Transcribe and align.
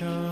Nation. 0.00 0.29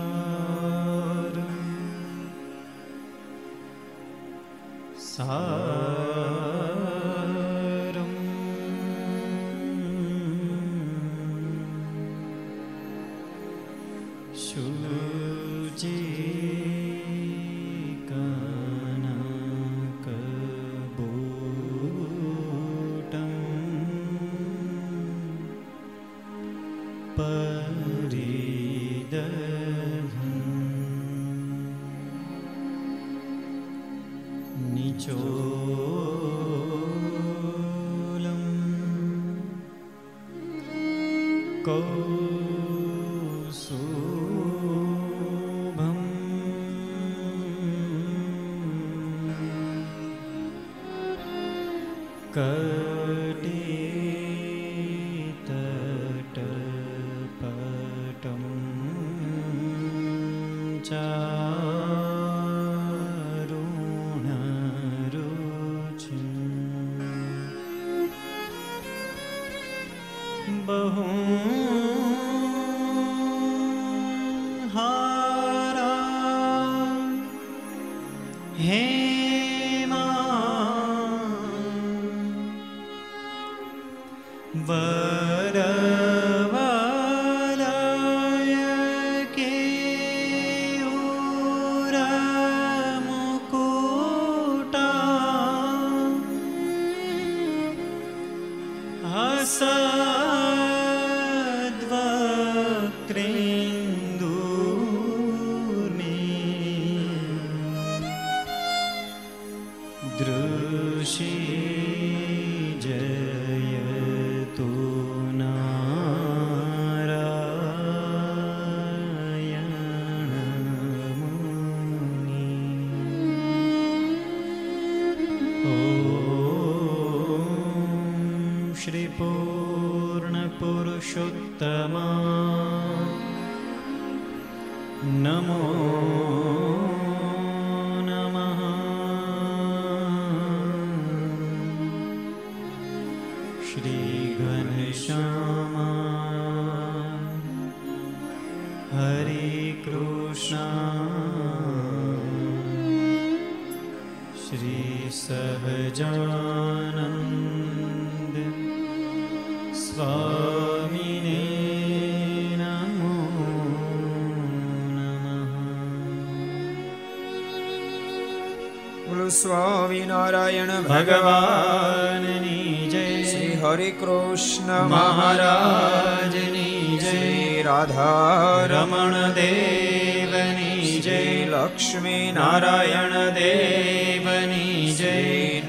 Swaminarayan 169.39 170.71
ભગવાનની 170.85 172.89
જય 172.89 173.23
શ્રી 173.23 173.55
હરે 173.61 173.91
કૃષ્ણ 173.99 174.89
મહારાજની 174.93 176.97
જય 176.97 177.63
રાધા 177.67 178.65
રમણ 178.65 179.33
દેવની 179.37 180.99
જય 180.99 181.45
લક્ષ્મી 181.53 182.31
નારાયણ 182.31 183.13
દેવની 183.37 184.95
જય 184.95 185.13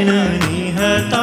निहताः 0.05 1.18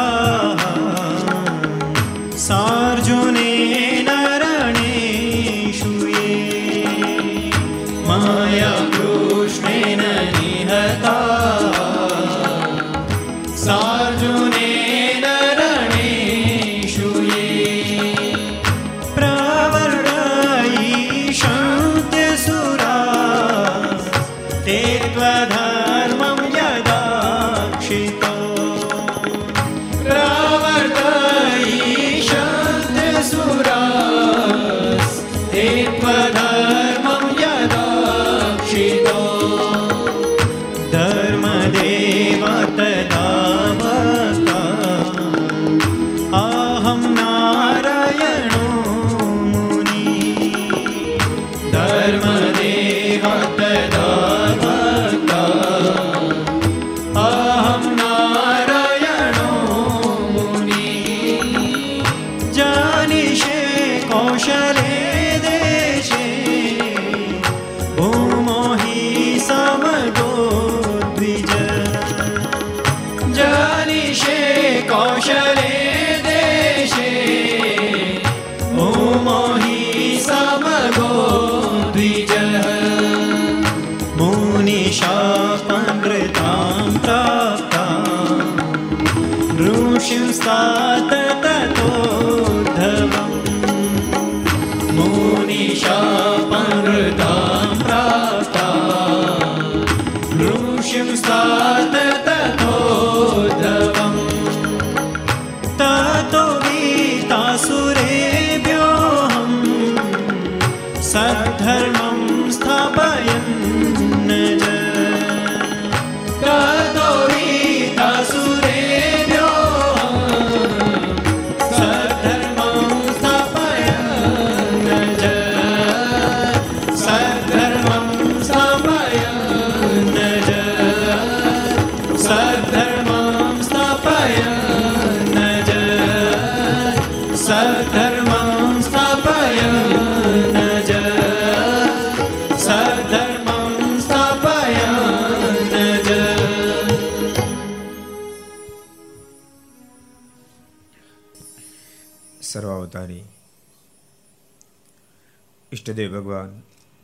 ઈષ્ટદેવ 155.86 156.14
ભગવાન 156.14 156.54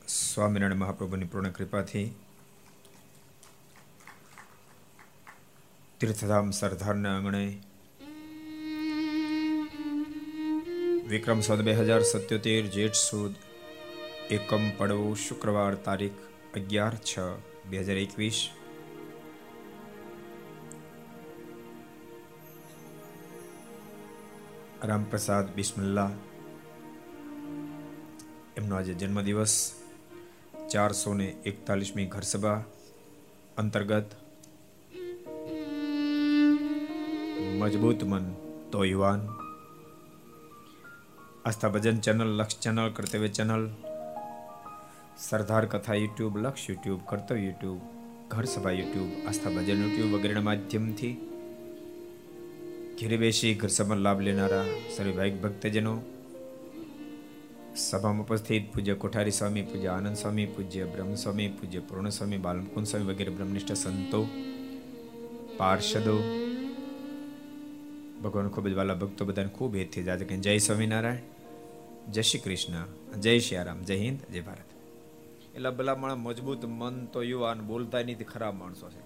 સ્વામિનારાયણ 0.09 0.79
મહાપ્રભુની 0.79 1.25
પૂર્ણ 1.25 1.51
કૃપાથી 1.51 2.07
તીર્થધામ 6.01 6.51
સરદારના 6.51 7.13
આંગણે 7.17 7.43
વિક્રમ 11.09 11.41
સદ 11.41 11.61
બે 11.61 11.75
હજાર 11.75 12.01
સત્યોતેર 12.03 12.73
જેઠ 12.73 12.99
સુદ 13.01 13.39
એકમ 14.31 14.67
પડવો 14.79 15.15
શુક્રવાર 15.27 15.79
તારીખ 15.85 16.27
અગિયાર 16.57 16.99
છ 17.13 17.15
બે 17.71 17.79
હજાર 17.79 17.97
એકવીસ. 17.97 18.43
રામપ્રસાદ 24.85 25.55
બિસ્મિલ્લા 25.55 26.11
એમનો 28.57 28.77
આજે 28.77 28.95
જન્મદિવસ. 28.95 29.73
ચારસો 30.71 31.15
ને 31.15 31.25
એકતાલીસમી 31.25 32.07
ઘરસભા 32.07 32.65
અંતર્ગત. 33.57 34.05
મજબૂત 37.59 38.05
મન 38.05 38.35
તો 38.73 38.85
યુવાન. 38.85 39.29
Aastha 41.45 41.69
Bhajan 41.69 41.99
channel, 41.99 42.27
Laksh 42.27 42.59
channel, 42.59 42.91
Kartavya 42.91 43.29
channel. 43.29 43.71
Sardar 45.19 45.67
Katha 45.67 45.95
YouTube, 45.95 46.39
Laksh 46.39 46.71
YouTube, 46.71 47.01
કર્તવ્ય 47.07 47.41
યુટ્યુબ 47.41 47.81
ઘર 48.29 48.45
સભા 48.45 48.71
યુટ્યુબ, 48.71 49.29
આસ્થા 49.29 49.51
ભજન 49.51 49.83
યુટ્યુબ 49.83 50.13
વગેરેના 50.13 50.41
માધ્યમથી. 50.41 51.29
ઘેરે 53.01 53.17
બેસી 53.17 53.55
ઘર 53.55 53.69
સભાનો 53.69 54.01
લાભ 54.01 54.21
લેનારા 54.21 54.65
સર્વે 54.97 55.31
ભક્તજનો 55.31 56.01
સભામાં 57.77 58.27
ઉપસ્થિત 58.27 58.75
પૂજ્ય 58.75 58.95
કોઠારી 58.95 59.31
સ્વામી, 59.31 59.63
પૂજ્ય 59.63 59.89
આનંદ 59.89 60.17
સ્વામી, 60.17 60.47
પૂજ્ય 60.47 60.85
બ્રહ્મ 60.85 61.15
સ્વામી, 61.15 61.49
પૂજ્ય 61.49 61.79
પૂર્ણ 61.79 62.09
સ્વામી, 62.09 62.37
બાલમકુંદ 62.37 62.87
સ્વામી 62.87 63.07
વગેરે 63.07 63.31
બ્રહ્મનિષ્ઠ 63.31 63.73
સંતો, 63.73 64.29
પાર્ષદો. 65.57 66.19
ભગવાન 68.25 68.49
ખૂબ 68.49 68.69
જ 68.69 68.73
વાલા 68.73 68.95
ભક્તો 68.95 69.25
બધાને 69.25 69.49
ખૂબ 69.49 69.77
હેતથી 69.77 70.03
જાજે 70.03 70.25
કે 70.25 70.37
જય 70.37 70.59
સ્વામિનારાયણ, 70.59 71.17
જય 72.11 72.23
શ્રી 72.23 72.39
કૃષ્ણ, 72.39 72.87
જય 73.21 73.39
શ્રી 73.39 73.57
રામ, 73.57 73.83
જય 73.83 73.97
હિન્દ, 73.97 74.33
જય 74.33 74.41
ભારત. 74.41 74.69
એટલા 75.55 75.71
ભલા 75.71 75.95
માણસ 75.95 76.17
મજબૂત 76.19 76.65
મન 76.65 77.07
તો 77.07 77.23
યુવાન 77.23 77.61
બોલતા 77.61 78.03
નથી, 78.03 78.15
ખરાબ 78.15 78.59
માણસો 78.59 78.91
છે. 78.91 79.03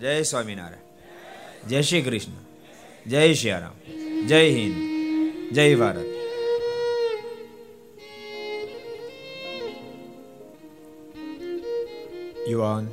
જય 0.00 0.22
સ્વામિનારાયણ, 0.22 1.68
જય 1.68 1.82
શ્રી 1.82 2.02
કૃષ્ણ, 2.02 2.32
જય 3.10 3.34
શ્રી 3.34 3.50
રામ, 3.50 3.92
જય 4.26 4.50
હિન્દ, 4.50 4.76
જય 5.54 5.74
ભારત. 5.74 6.17
યુવાન 12.48 12.88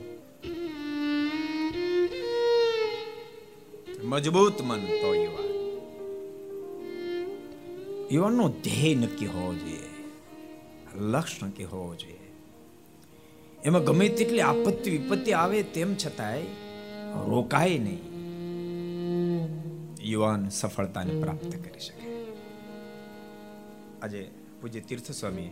મજબૂત 4.03 4.62
મન 4.62 4.85
તો 4.85 5.15
યુવાન 5.15 5.45
યુવાનનો 8.12 8.50
ધ્યેય 8.50 8.95
નક્કી 8.95 9.25
હોવો 9.25 9.53
જોઈએ. 9.53 9.89
લક્ષ્ય 10.95 11.47
નક્કી 11.47 11.63
હોવો 11.63 11.95
જોઈએ. 11.95 12.19
એમાં 13.63 13.83
ગમે 13.83 14.09
તેટલી 14.09 14.41
આપત્તિ 14.41 14.91
વિપત્તિ 14.91 15.31
આવે 15.31 15.63
તેમ 15.63 15.95
છતાંય 15.95 16.41
રોકાય 17.27 17.77
નહીં. 17.77 18.01
યુવાન 20.01 20.50
સફળતાને 20.50 21.21
પ્રાપ્ત 21.21 21.51
કરી 21.51 21.79
શકે. 21.79 22.25
આજે 24.01 24.31
પૂજ્ય 24.62 24.79
તીર્થ 24.79 25.12
સ્વામી 25.12 25.47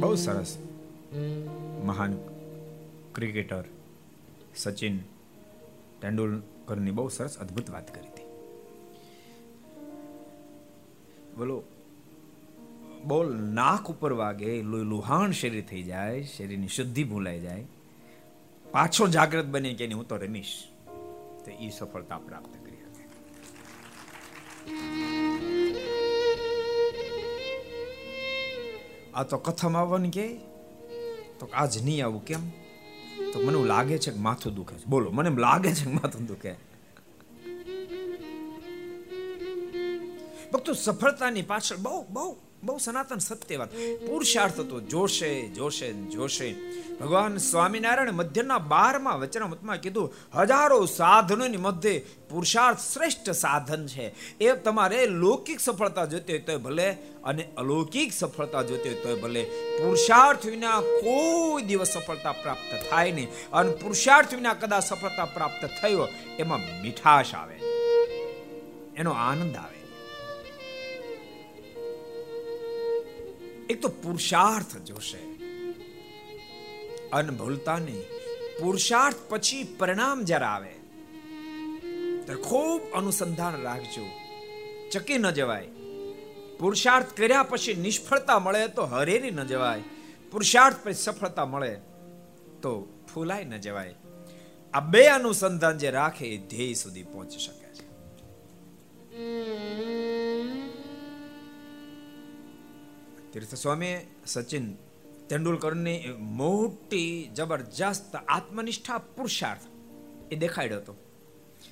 બહુ 0.00 0.14
સરસ 0.14 0.58
મહાન 1.84 2.18
ક્રિકેટર 3.14 3.64
સચિન 4.56 4.98
તેંડુલકરની 6.02 6.90
બહુ 6.90 7.08
સરસ 7.08 7.38
અદ્ભુત 7.38 7.70
વાત 7.70 7.94
કરી 7.94 8.06
હતી. 8.06 8.22
બોલો, 11.36 11.62
બોલ, 13.04 13.36
નાક 13.36 13.90
ઉપર 13.90 14.12
વાગે 14.12 14.62
લુહાણ 14.62 15.30
શરીર 15.30 15.64
થઈ 15.64 15.82
જાય 15.82 16.22
શરીરની 16.22 16.68
શુદ્ધિ 16.68 17.04
ભૂલાઈ 17.04 17.40
જાય. 17.40 17.66
પાછો 18.72 19.08
જાગૃત 19.08 19.44
બને 19.44 19.74
કે 19.74 19.92
હું 19.92 20.08
તો 20.08 20.16
રમીશ. 20.16 20.64
તો 21.44 21.50
એ 21.50 21.70
સફળતા 21.70 22.18
પ્રાપ્ત 22.18 22.54
કરી 22.64 22.76
હતી. 22.76 22.96
આ 29.14 29.22
તો 29.22 29.38
કથામાં 29.38 29.82
આવવાની 29.82 30.10
કે 30.10 30.55
તો 31.38 31.48
આજ 31.54 31.84
નહીં 31.84 32.04
આવું 32.04 32.24
કેમ? 32.24 32.50
તો 33.32 33.40
મને 33.40 33.68
લાગે 33.68 33.98
છે 33.98 34.10
કે 34.10 34.18
માથું 34.18 34.54
દુખે 34.54 34.78
છે. 34.78 34.84
બોલો, 34.84 35.10
મને 35.10 35.40
લાગે 35.40 35.74
છે 35.74 35.84
કે 35.84 35.90
માથું 35.90 36.26
દુખે. 36.26 36.52
ભક્તો, 40.52 40.72
સફળતાની 40.72 41.42
પાછળ 41.42 41.76
બહુ 41.76 42.06
બહુ 42.10 42.36
બહુ 42.66 42.78
સનાતન 42.78 43.18
સત્ય 43.18 43.56
વાત 43.56 43.72
પુરુષાર્થ 44.06 44.60
તો 44.60 44.80
જોશે 44.80 45.48
જોશે 45.48 45.92
જોશે. 45.92 46.54
ભગવાન 47.00 47.36
સ્વામિનારાયણ 47.36 48.12
મધ્યના 48.12 48.58
બારમાં 48.58 49.20
વચનામૃતમાં 49.20 49.80
કીધું, 49.80 50.14
હજારો 50.34 50.86
સાધનોની 50.86 51.56
મધ્ય 51.56 51.98
પુરુષાર્થ 51.98 52.78
શ્રેષ્ઠ 52.78 53.30
સાધન 53.30 53.86
છે. 53.86 54.38
એ 54.38 54.52
તમારે 54.52 55.06
લૌકિક 55.06 55.60
સફળતા 55.60 56.04
જોતી 56.04 56.32
હોય 56.32 56.40
તોય 56.40 56.56
ભલે 56.56 56.90
અને 57.24 57.48
અલૌકિક 57.56 58.12
સફળતા 58.12 58.62
જોતી 58.62 58.88
હોય 58.88 59.02
તોય 59.02 59.14
ભલે. 59.14 59.42
પુરુષાર્થ 59.78 60.46
વિના 60.46 60.80
કોઈ 60.80 61.62
દિવસ 61.62 61.88
સફળતા 61.88 62.32
પ્રાપ્ત 62.32 62.90
થાય 62.90 63.12
નહીં. 63.12 63.28
અને 63.52 63.70
પુરુષાર્થ 63.70 64.34
વિના 64.34 64.54
કદાચ 64.54 64.84
સફળતા 64.84 65.24
પ્રાપ્ત 65.24 65.70
થયો 65.82 66.08
એમાં 66.38 66.82
મીઠાશ 66.82 67.34
આવે. 67.34 67.54
એનો 68.96 69.10
આનંદ 69.10 69.56
આવે. 69.56 69.75
એક 73.70 73.80
તો 73.82 73.88
પુરુષાર્થ 73.88 74.76
જોશે. 74.78 75.22
અન 77.12 77.30
ભૂલતા 77.30 77.78
નહીં 77.78 78.02
પુરુષાર્થ 78.60 79.16
પછી 79.28 79.64
પરિણામ 79.78 80.24
જ્યારે 80.24 80.44
આવે, 80.44 80.74
ત્યારે 82.24 82.42
ખૂબ 82.42 82.80
અનુસંધાન 82.92 83.62
રાખજો. 83.62 84.06
ચકી 84.92 85.18
ન 85.18 85.30
જવાય. 85.30 85.66
પુરુષાર્થ 86.58 87.10
કર્યા 87.16 87.42
પછી 87.42 87.74
નિષ્ફળતા 87.74 88.38
મળે 88.38 88.68
તો 88.68 88.82
હરેરી 88.84 89.30
ન 89.30 89.42
જવાય. 89.44 89.82
પુરુષાર્થ 90.32 90.76
પછી 90.84 90.94
સફળતા 90.94 91.46
મળે 91.46 91.74
તો 92.62 92.72
ફૂલાય 93.14 93.44
ન 93.44 93.56
જવાય. 93.56 93.94
આ 94.74 94.80
બે 94.80 95.06
અનુસંધાન 95.08 95.78
જે 95.78 95.90
રાખે 95.90 96.26
એ 96.26 96.38
ધ્યેય 96.38 96.74
સુધી 96.74 97.02
પહોંચી 97.02 97.38
શકે. 97.38 97.65
છે 103.36 103.40
તીર્થ 103.40 103.54
સ્વામી 103.54 103.96
સચિન 104.26 104.74
તેંડુલકરની 105.28 106.02
મોટી, 106.18 107.30
જબરજસ્ત, 107.34 108.16
આત્મનિષ્ઠા 108.28 108.98
પુરુષાર્થ 108.98 109.60
એ 110.32 110.36
દેખાડ્યો 110.36 110.76
હતો. 110.78 110.94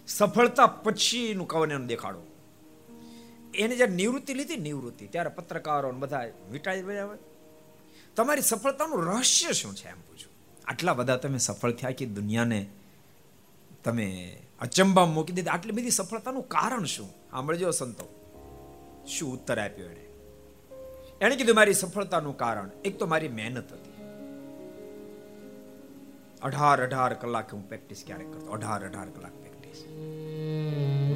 સફળતા 0.06 0.66
પછીનું 0.66 1.48
કવન 1.48 1.86
દેખાડો 1.86 2.26
એને 3.54 3.76
જ્યારે 3.76 3.94
નિવૃત્તિ 3.94 4.34
લીધી, 4.34 4.56
નિવૃત્તિ. 4.56 5.06
ત્યારે 5.06 5.28
પત્રકારો 5.28 5.92
બધા 5.92 6.24
મીટાઈ 6.50 6.82
રહ્યા 6.82 7.06
હોય. 7.06 7.18
તમારી 8.16 8.42
સફળતાનું 8.42 9.04
રહસ્ય 9.04 9.52
શું 9.52 9.74
છે 9.74 9.88
એમ 9.88 10.00
પૂછું. 10.00 10.32
આટલા 10.64 10.94
બધા 10.94 11.16
તમે 11.16 11.38
સફળ 11.38 11.72
થયા 11.72 11.90
કે 11.90 12.06
દુનિયાને 12.06 12.66
તમે 13.84 14.38
અચંબા 14.60 15.06
મૂકી 15.06 15.32
દીધી? 15.32 15.48
આટલી 15.48 15.72
બધી 15.72 15.90
સફળતાનું 15.90 16.48
કારણ 16.48 16.84
શું? 16.84 17.10
સાંભળજો 17.30 17.70
સંતો. 17.70 18.04
શું 19.08 19.32
ઉત્તર 19.32 19.58
આપ્યો 19.58 19.86
એને 19.86 20.03
એણે 21.24 21.36
કીધું, 21.36 21.54
મારી 21.54 21.74
સફળતાનું 21.74 22.36
કારણ. 22.36 22.70
એક 22.84 22.98
તો 22.98 23.06
મારી 23.06 23.28
મહેનત 23.28 23.72
હતી. 23.72 23.94
અઢાર 26.42 26.82
અઢાર 26.82 27.14
કલાક 27.14 27.52
હું 27.52 27.68
પ્રેક્ટિસ 27.68 28.02
ક્યારે 28.06 28.24
કરતો. 28.24 28.52
અઢાર 28.52 28.80
અઢાર 28.84 29.08
કલાક 29.08 29.32
પ્રેક્ટિસ 29.32 29.84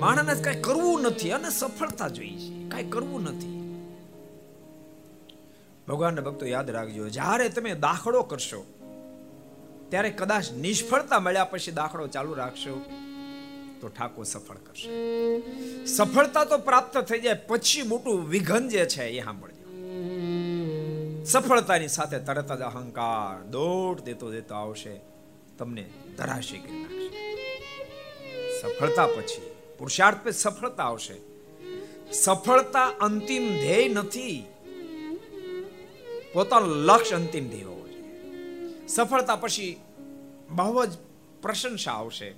માણસને 0.01 0.35
કઈ 0.43 0.61
કરવું 0.61 1.03
નથી 1.03 1.31
અને 1.31 1.51
સફળતા 1.51 2.09
જોઈએ 2.09 2.39
છે. 2.39 2.69
કઈ 2.69 2.85
કરવું 2.91 3.23
નથી. 3.23 3.55
ભગવાનના 5.89 6.23
ભક્તો, 6.23 6.47
યાદ 6.47 6.71
રાખજો, 6.71 7.09
જ્યારે 7.09 7.49
તમે 7.49 7.75
દાખલો 7.75 8.23
કરશો, 8.23 8.61
ત્યારે 9.89 10.11
કદાચ 10.11 10.53
નિષ્ફળતા 10.53 11.21
મળ્યા 11.21 11.45
પછી 11.45 11.73
દાખલો 11.73 12.07
ચાલુ 12.07 12.35
રાખશો, 12.35 12.75
તો 13.81 13.89
ઠાકોર 13.89 14.25
સફળ 14.25 14.57
કરશે. 14.57 14.89
સફળતા 15.87 16.45
તો 16.45 16.59
પ્રાપ્ત 16.59 16.99
થઈ 16.99 17.21
જાય, 17.21 17.35
પછી 17.35 17.83
મોટું 17.83 18.29
વિઘન 18.29 18.69
જે 18.69 18.87
છે 18.87 19.07
એ 19.09 19.25
સાંભળજો. 19.25 19.58
સફળતાની 21.29 21.89
સાથે 21.89 22.19
તરત 22.19 22.53
જ 22.53 22.61
અહંકાર 22.61 23.45
દોડ 23.45 24.01
દેતો 24.01 24.33
દેતો 24.33 24.55
આવશે. 24.55 25.01
તમને 25.59 25.91
ધરાશી 26.19 26.59
કરી 26.59 26.83
નાખશે. 26.83 27.09
સફળતા 28.61 29.07
પછી 29.07 29.51
પુરુષાર્થ 29.79 30.19
પછી 30.25 30.33
સફળતા 30.33 30.85
આવશે. 30.85 31.15
સફળતા 32.13 32.87
અંતિમ 32.87 33.49
ધ્યેય 33.49 33.89
નથી. 33.89 34.45
પોતાનું 36.33 36.69
લક્ષ્ય 36.69 37.17
અંતિમ 37.17 37.49
ધ્યેય 37.49 37.63
હોવો 37.63 37.89
જોઈએ. 37.89 38.87
સફળતા 38.87 39.37
પછી 39.37 39.81
બહુ 40.51 40.87
જ 40.87 40.89
પ્રશંસા 41.43 41.93
આવશે. 41.93 42.31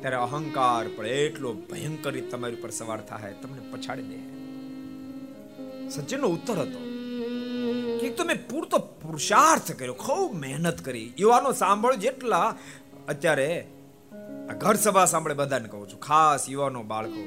ત્યારે 0.00 0.16
અહંકાર 0.16 0.88
પણ 0.88 1.06
એટલો 1.06 1.52
ભયંકર 1.52 2.20
તમારી 2.30 2.54
ઉપર 2.54 2.70
સવાર 2.70 3.00
થાય, 3.00 3.34
તમને 3.42 3.72
પછાડી 3.72 4.02
દે. 4.02 4.18
સચિનનો 5.88 6.28
ઉત્તર 6.28 6.54
હતો. 6.54 6.91
કે 8.00 8.08
તમે 8.08 8.34
પૂરતો 8.34 8.78
પુરુષાર્થ 8.78 9.72
કર્યો, 9.72 9.94
ખૂબ 9.94 10.34
મહેનત 10.34 10.80
કરી. 10.80 11.12
યુવાનો 11.18 11.52
સાંભળો 11.52 11.94
જેટલા 11.94 12.56
અત્યારે 13.08 13.66
ઘર 14.58 14.74
સભા 14.74 15.04
સાંભળે 15.04 15.34
બધાને 15.34 15.68
કહું 15.68 15.88
છું, 15.92 16.00
ખાસ 16.00 16.48
યુવાનો, 16.48 16.82
બાળકો. 16.82 17.22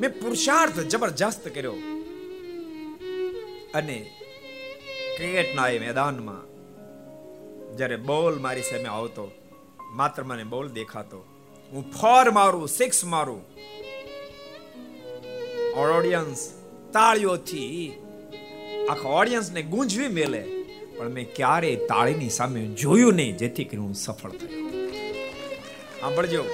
મેં 0.00 0.20
પુરુષાર્થ 0.20 0.80
જબરજસ્ત 0.80 1.48
કર્યો. 1.48 1.76
અને 3.74 4.10
ક્રિકેટના 5.16 5.68
એ 5.68 5.78
મેદાનમાં 5.78 6.44
જ્યારે 7.76 7.96
બોલ 7.96 8.38
મારી 8.38 8.62
સામે 8.62 8.88
આવતો, 8.88 9.30
માત્ર 9.92 10.22
મને 10.24 10.44
બોલ 10.44 10.68
દેખાતો, 10.68 11.18
હું 11.72 11.92
ફોર 11.92 12.30
મારું, 12.30 12.68
સિક્સ 12.68 13.04
મારું. 13.04 13.40
ઓડિયન્સ 15.78 16.52
તાળીઓથી 16.92 18.02
આખા 18.90 19.08
ઓડિયન્સને 19.08 19.62
ગુંજવી 19.62 20.08
મેલે. 20.08 20.42
પણ 20.96 21.08
મેં 21.08 21.34
ક્યારેય 21.34 21.76
તાળીની 21.76 22.30
સામે 22.30 22.66
જોયું 22.66 23.14
નહીં, 23.14 23.36
જેથી 23.36 23.64
કરી 23.64 23.78
હું 23.78 23.94
સફળ 23.94 24.30
થયો. 24.30 24.70
સાંભળજો. 26.00 26.44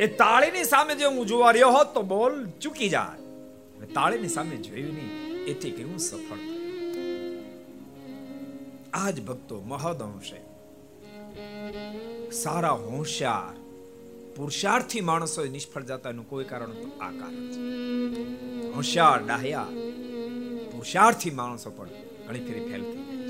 એ 0.00 0.06
તાળીની 0.06 0.64
સામે 0.64 0.94
જે 0.94 1.04
હું 1.04 1.26
જોવા 1.26 1.50
રહ્યો 1.50 1.70
હોત 1.70 1.94
તો 1.94 2.02
બોલ, 2.02 2.46
ચૂકી 2.46 2.88
જાય. 2.88 3.86
તાળીની 3.94 4.28
સામે 4.28 4.56
જોયું 4.56 4.94
નહીં, 4.94 5.10
એથી 5.44 5.70
કરી 5.70 5.84
હું 5.84 5.98
સફળ 5.98 6.36
થયો. 6.36 6.60
આજ 8.92 9.20
ભક્તો 9.20 9.60
મહદ 9.60 10.02
અંશે. 10.02 10.40
સારા 12.30 12.70
હોશિયાર, 12.70 13.56
પુરુષાર્થી 14.36 15.00
માણસો 15.00 15.44
નિષ્ફળ 15.44 15.82
જતાનું 15.82 16.28
કોઈ 16.28 16.44
કારણ 16.44 16.70
તો 16.70 16.88
આ 17.00 17.10
કારણ 17.10 17.48
છે. 17.50 18.72
હોશિયાર, 18.72 19.26
ડાહ્યા 19.26 19.66
પુરુષાર્થી 20.80 21.30
માણસો 21.30 21.70
પણ 21.70 21.88
ઘણી 22.28 22.38
ફેરી 22.38 22.60
ફેલ 22.60 22.82
થઈ 22.82 22.92
જાય 22.92 23.16
છે. 23.16 23.24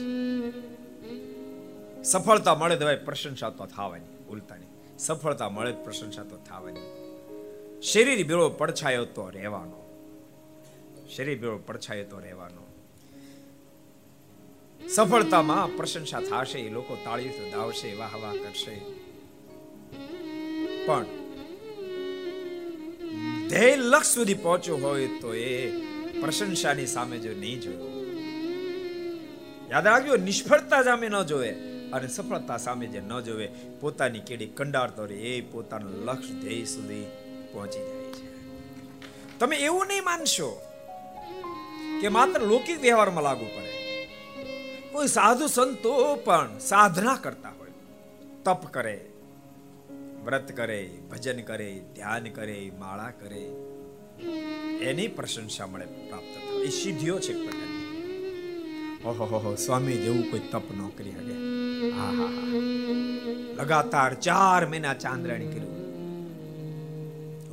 સફળતા 2.04 2.54
મળે 2.54 2.76
તો 2.76 2.87
પ્રશંસા 3.04 3.50
તો 3.50 3.66
થવાની, 3.66 4.04
ઉલટાની. 4.30 4.66
સફળતા 4.99 5.49
મળે 5.49 5.73
પ્રશંસા 5.73 6.23
તો 6.23 6.37
થવાની. 6.37 6.80
શરીર 7.83 8.26
બેળો 8.26 8.50
પડછાયો 8.50 9.04
તો 9.04 9.30
રહેવાનો. 9.30 10.07
શરીર 11.16 11.38
બેળો 11.38 11.59
પડછાયો 11.59 12.04
તો 12.04 12.19
રહેવાનો. 12.19 12.66
સફળતામાં 14.88 15.76
પ્રશંસા 15.76 16.21
થશે, 16.21 16.59
એ 16.59 16.71
લોકો 16.71 16.97
તાળી 17.04 17.28
દાવશે, 17.28 17.95
વાહ 17.95 18.23
વાહ 18.23 18.33
કરશે. 18.33 18.80
પણ 20.87 21.07
ધ્યેય 23.49 23.76
લક્ષ 23.76 24.07
સુધી 24.07 24.35
પહોંચ્યો 24.35 24.76
હોય 24.76 25.09
તો 25.09 25.35
એ 25.35 25.90
પ્રશંસાની 26.21 26.87
સામે 26.87 27.19
જો 27.19 27.41
નહીં 27.41 27.61
જોયો. 27.61 28.00
યાદ 29.71 29.87
રાખજો, 29.87 30.17
નિષ્ફળતા 30.17 30.83
સામે 30.83 31.09
ન 31.09 31.23
જોવે 31.23 31.50
અને 31.93 32.09
સફળતા 32.09 32.57
સામે 32.57 32.87
જે 32.87 33.00
ન 33.00 33.21
જોવે, 33.21 33.49
પોતાની 33.81 34.21
કેડી 34.21 34.47
કંડારતો 34.47 35.05
રહે, 35.05 35.17
એ 35.17 35.41
પોતાનું 35.41 36.05
લક્ષ્ય 36.05 36.35
ધ્યેય 36.35 36.65
સુધી 36.65 37.07
પહોંચી 37.53 37.79
જાય 37.79 38.12
છે. 38.12 38.31
તમે 39.39 39.57
એવું 39.57 39.87
નહીં 39.87 40.05
માનશો 40.05 40.62
કે 42.00 42.09
માત્ર 42.09 42.41
લૌકિક 42.41 42.81
વ્યવહારમાં 42.81 43.25
લાગુ 43.25 43.45
પડે. 43.45 43.71
કોઈ 44.93 45.07
સાધુ 45.07 45.47
સંતો 45.47 46.15
પણ 46.15 46.59
સાધના 46.59 47.19
કરતા 47.23 47.49
હોય. 47.49 47.71
તપ 48.45 48.67
કરે, 48.67 49.11
વ્રત 50.25 50.53
કરે, 50.53 50.91
ભજન 51.11 51.43
કરે, 51.43 51.81
ધ્યાન 51.95 52.25
કરે, 52.25 52.73
માળા 52.79 53.11
કરે. 53.11 53.50
એની 54.83 55.09
પ્રશંસા 55.09 55.67
મળે 55.67 55.87
પ્રાપ્ત 55.87 56.35
થાય. 56.35 56.65
એ 56.65 56.69
સિદ્ધિઓ 56.69 57.19
છે 57.19 57.61
ઓહો 59.05 59.55
સ્વામી 59.55 59.93
જેવું 59.93 60.31
કોઈ 60.31 60.41
તપ 60.41 60.73
ન 60.73 60.89
કરી 60.89 61.11
શકે. 61.11 61.35
લગાતાર 63.55 64.15
ચાર 64.15 64.67
મહિના 64.67 64.95
ચાંદ્રાણી 64.95 65.47
કર્યું. 65.47 65.81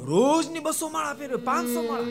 રોજની 0.06 0.60
બસો 0.60 0.90
માળા 0.90 1.14
ફેરવે 1.14 1.36
પાંચસો 1.36 1.82
માળા. 1.82 2.08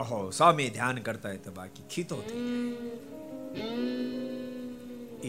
ઓહો, 0.00 0.30
સ્વામી 0.30 0.70
ધ્યાન 0.70 0.98
કરતા 0.98 1.28
હોય 1.28 1.38
તો 1.38 1.52
બાકી 1.52 1.82
ખીતો 1.90 2.16
થઈ 2.16 2.38
જાય. 2.38 2.90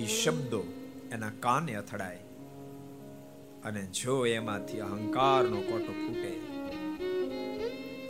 એ 0.04 0.08
શબ્દો 0.08 0.64
એના 1.12 1.32
કાને 1.40 1.76
અથડાય. 1.76 2.18
અને 3.66 3.86
જો 3.86 4.26
એમાંથી 4.26 4.80
અહંકારનો 4.80 5.62
કોટો 5.62 5.94
ફૂટે 5.94 6.57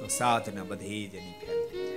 સાધના 0.08 0.64
બધી 0.64 1.08
જ 1.08 1.16
એની 1.16 1.32
ફેલ 1.32 1.68
થઈ 1.68 1.88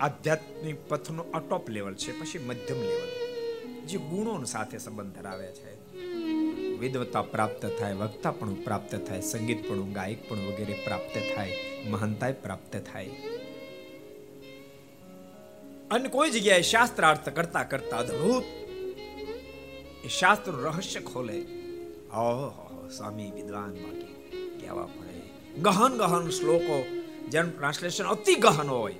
આધ્યાત્મિક 0.00 0.88
પથનો 0.88 1.22
આ 1.22 1.60
લેવલ 1.68 1.94
છે, 1.94 2.20
પછી 2.20 2.38
મધ્યમ 2.38 2.82
લેવલ 2.82 3.22
જે 3.86 3.98
ગુણો 3.98 4.44
સાથે 4.44 4.78
સંબંધ 4.78 5.14
ધરાવે 5.14 5.46
છે. 5.46 5.96
વિદવતા 6.78 7.22
પ્રાપ્ત 7.22 7.66
થાય 7.78 7.94
વક્તા 7.94 8.30
પણ 8.30 8.54
પ્રાપ્ત 8.54 8.94
થાય 8.94 9.20
સંગીત 9.20 9.68
પણ 9.68 9.92
ગાયક 9.92 10.28
પણ 10.28 10.36
વગેરે 10.38 10.74
પ્રાપ્ત 10.84 11.36
થાય 11.36 11.58
મહાનતા 11.88 12.32
પ્રાપ્ત 12.32 12.76
થાય. 12.92 13.10
અને 15.90 16.08
કોઈ 16.08 16.30
જગ્યાએ 16.30 16.62
શાસ્ત્રાર્થ 16.62 17.28
કરતા 17.28 17.62
કરતા 17.62 17.96
અદ્ભુત. 17.96 18.44
એ 20.04 20.08
શાસ્ત્ર 20.08 20.52
રહસ્ય 20.52 21.00
ખોલે. 21.00 21.42
ઓહો, 22.14 22.88
સ્વામી 22.88 23.30
વિદ્વાન 23.30 23.70
બાકી. 23.70 24.11
કહેવા 24.72 24.86
પડે 24.86 25.16
ગહન 25.60 25.98
ગહન 25.98 26.30
શ્લોકો 26.30 26.76
જેનું 27.28 27.56
ટ્રાન્સલેશન 27.56 28.04
અતિ 28.04 28.34
ગહન 28.34 28.68
હોય 28.68 28.94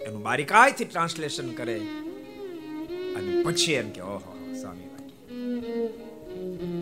એનું 0.00 0.22
બારીકાઈથી 0.22 0.84
ટ્રાન્સલેશન 0.84 1.52
કરે. 1.52 1.78
અને 3.14 3.42
પછી 3.44 3.72
એમ 3.72 3.90
કે, 3.90 4.00
ઓહો, 4.00 4.54
સ્વામી 4.60 4.86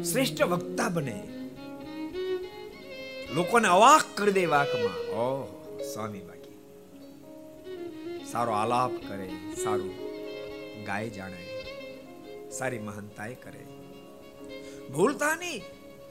શ્રેષ્ઠ 0.04 0.42
વક્તા 0.42 0.88
બને. 0.88 1.22
લોકોને 3.34 3.68
અવાક 3.68 4.04
કરી 4.14 4.32
દે 4.32 4.46
વાકમાં. 4.46 4.98
ઓહો, 5.14 5.80
સ્વામી 5.94 6.20
બાકી 6.20 6.56
સારો 8.32 8.52
આલાપ 8.52 8.92
કરે, 9.08 9.30
સારું 9.64 9.94
ગાય 10.84 11.08
જાણે, 11.08 11.42
સારી 12.50 12.78
મહાનતાએ 12.78 13.34
કરે. 13.34 13.64
ભૂલતા 14.88 15.34
નહીં 15.34 15.62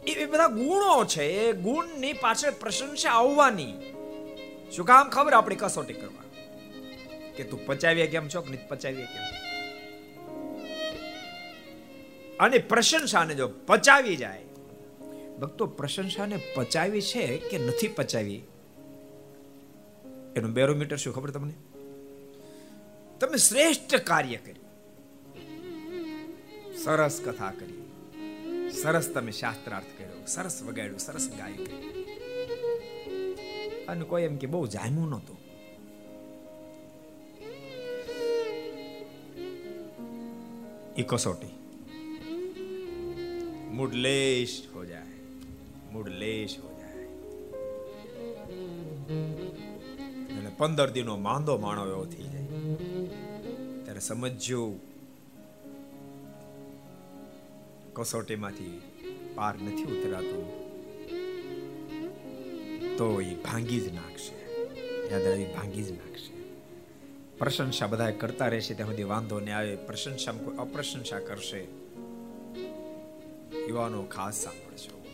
એ 0.08 0.26
બધા 0.26 0.48
ગુણો 0.48 1.06
છે. 1.06 1.24
એ 1.24 1.54
ગુણની 1.54 2.14
પાછળ 2.14 2.52
પ્રશંસા 2.52 3.10
આવવાની. 3.10 3.74
શું 4.76 4.86
કામ 4.86 5.10
ખબર 5.10 5.34
આપણી 5.34 5.56
કસોટી 5.56 5.94
કરવા? 5.94 6.24
કે 7.36 7.44
તું 7.44 7.66
પચાવીએ 7.66 8.08
કેમ 8.08 8.28
છો 8.28 8.42
કે 8.42 8.50
નહીં 8.50 8.68
પચાવીએ 8.68 9.06
કેમ 9.06 9.38
અને 12.40 12.58
પ્રશંસાને 12.58 13.36
જો 13.36 13.48
પચાવી 13.48 14.16
જાય, 14.16 14.44
ભક્તો 15.40 15.66
પ્રશંસાને 15.66 16.38
પચાવી 16.56 17.02
છે 17.02 17.38
કે 17.38 17.58
નથી 17.58 17.88
પચાવી? 17.88 18.42
એનું 20.36 20.54
બેરોમીટર 20.54 20.98
શું 20.98 21.14
ખબર 21.14 21.30
તમને? 21.30 21.54
તમે 23.20 23.38
શ્રેષ્ઠ 23.38 23.96
કાર્ય 23.96 24.36
કર્યું. 24.36 24.66
સરસ 26.78 27.22
કથા 27.26 27.52
કરી. 27.52 27.84
સરસ 28.72 29.10
તમે 29.10 29.32
શાસ્ત્રાર્થ 29.32 29.97
સરસ 30.28 30.64
વગાડ્યું, 30.64 31.00
સરસ 31.00 31.30
ગાયક 31.38 31.70
અને 33.88 34.04
કોઈ 34.04 34.24
એમ 34.24 34.38
કે 34.38 34.48
બહુ 34.48 34.68
જામ્યું 34.68 35.10
નતું 35.10 35.38
એ 40.98 41.04
કસોટી. 41.04 41.48
મુડલેશ 43.72 44.64
હો 44.76 44.86
જાય, 44.86 45.12
મુડલેશ 45.92 46.56
હો 46.60 46.70
જાય. 46.80 47.06
અને 50.38 50.50
પંદર 50.58 50.92
દિનો 50.92 51.18
માંદો 51.18 51.58
માણો 51.58 51.88
એવો 51.88 52.06
થઈ 52.06 52.24
જાય. 52.24 52.48
ત્યારે 53.84 54.00
સમજ્યું 54.00 54.80
કસોટીમાંથી 57.94 58.82
પાર 59.38 59.56
નથી 59.56 59.84
ઉતરાતું, 59.84 60.46
તો 62.98 63.22
એ 63.22 63.36
ભાંગી 63.36 63.80
જ 63.80 63.94
નાખશે. 63.94 64.36
યાદ 65.10 65.56
ભાંગી 65.56 65.84
જ 65.84 65.92
નાખશે. 65.92 66.34
પ્રશંસા 67.38 67.88
બધા 67.88 68.12
કરતા 68.12 68.48
રહેશે, 68.48 68.74
ત્યાં 68.74 68.90
સુધી 68.90 69.04
વાંધો 69.04 69.40
ને 69.40 69.52
આવે. 69.52 69.76
પ્રશંસા 69.76 70.32
કોઈ 70.32 70.58
અપ્રશંસા 70.58 71.20
કરશે. 71.20 71.68
યુવાનો 73.68 74.04
ખાસ 74.04 74.36
સાંભળજો. 74.36 75.06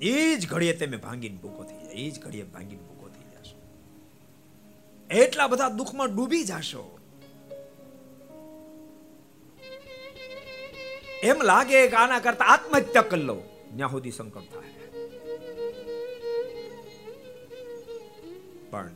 એ 0.00 0.36
જ 0.36 0.48
ઘડીએ 0.48 0.72
તમે 0.72 0.96
ભાંગીને 0.96 1.36
ભૂકો 1.36 1.64
થઈ 1.64 1.76
જાય. 1.76 1.94
એ 1.94 2.10
જ 2.10 2.20
ઘડીએ 2.20 2.42
ભાંગીને 2.42 2.82
ભૂકો 2.82 3.08
થઈ 3.08 3.42
જશો. 3.42 3.58
એટલા 5.14 5.46
બધા 5.46 5.68
દુઃખમાં 5.68 6.16
ડૂબી 6.16 6.44
જશો. 6.44 6.99
એમ 11.22 11.38
લાગે 11.42 11.80
કે 11.86 11.96
આના 11.96 12.20
કરતા 12.20 12.50
આત્મહત્યા 12.50 13.08
કરી 13.08 13.24
લો 13.24 13.36
ત્યાં 13.70 13.92
સુધી 13.92 14.12
સંકટ 14.12 14.46
થાય 14.50 14.72
પણ 18.70 18.94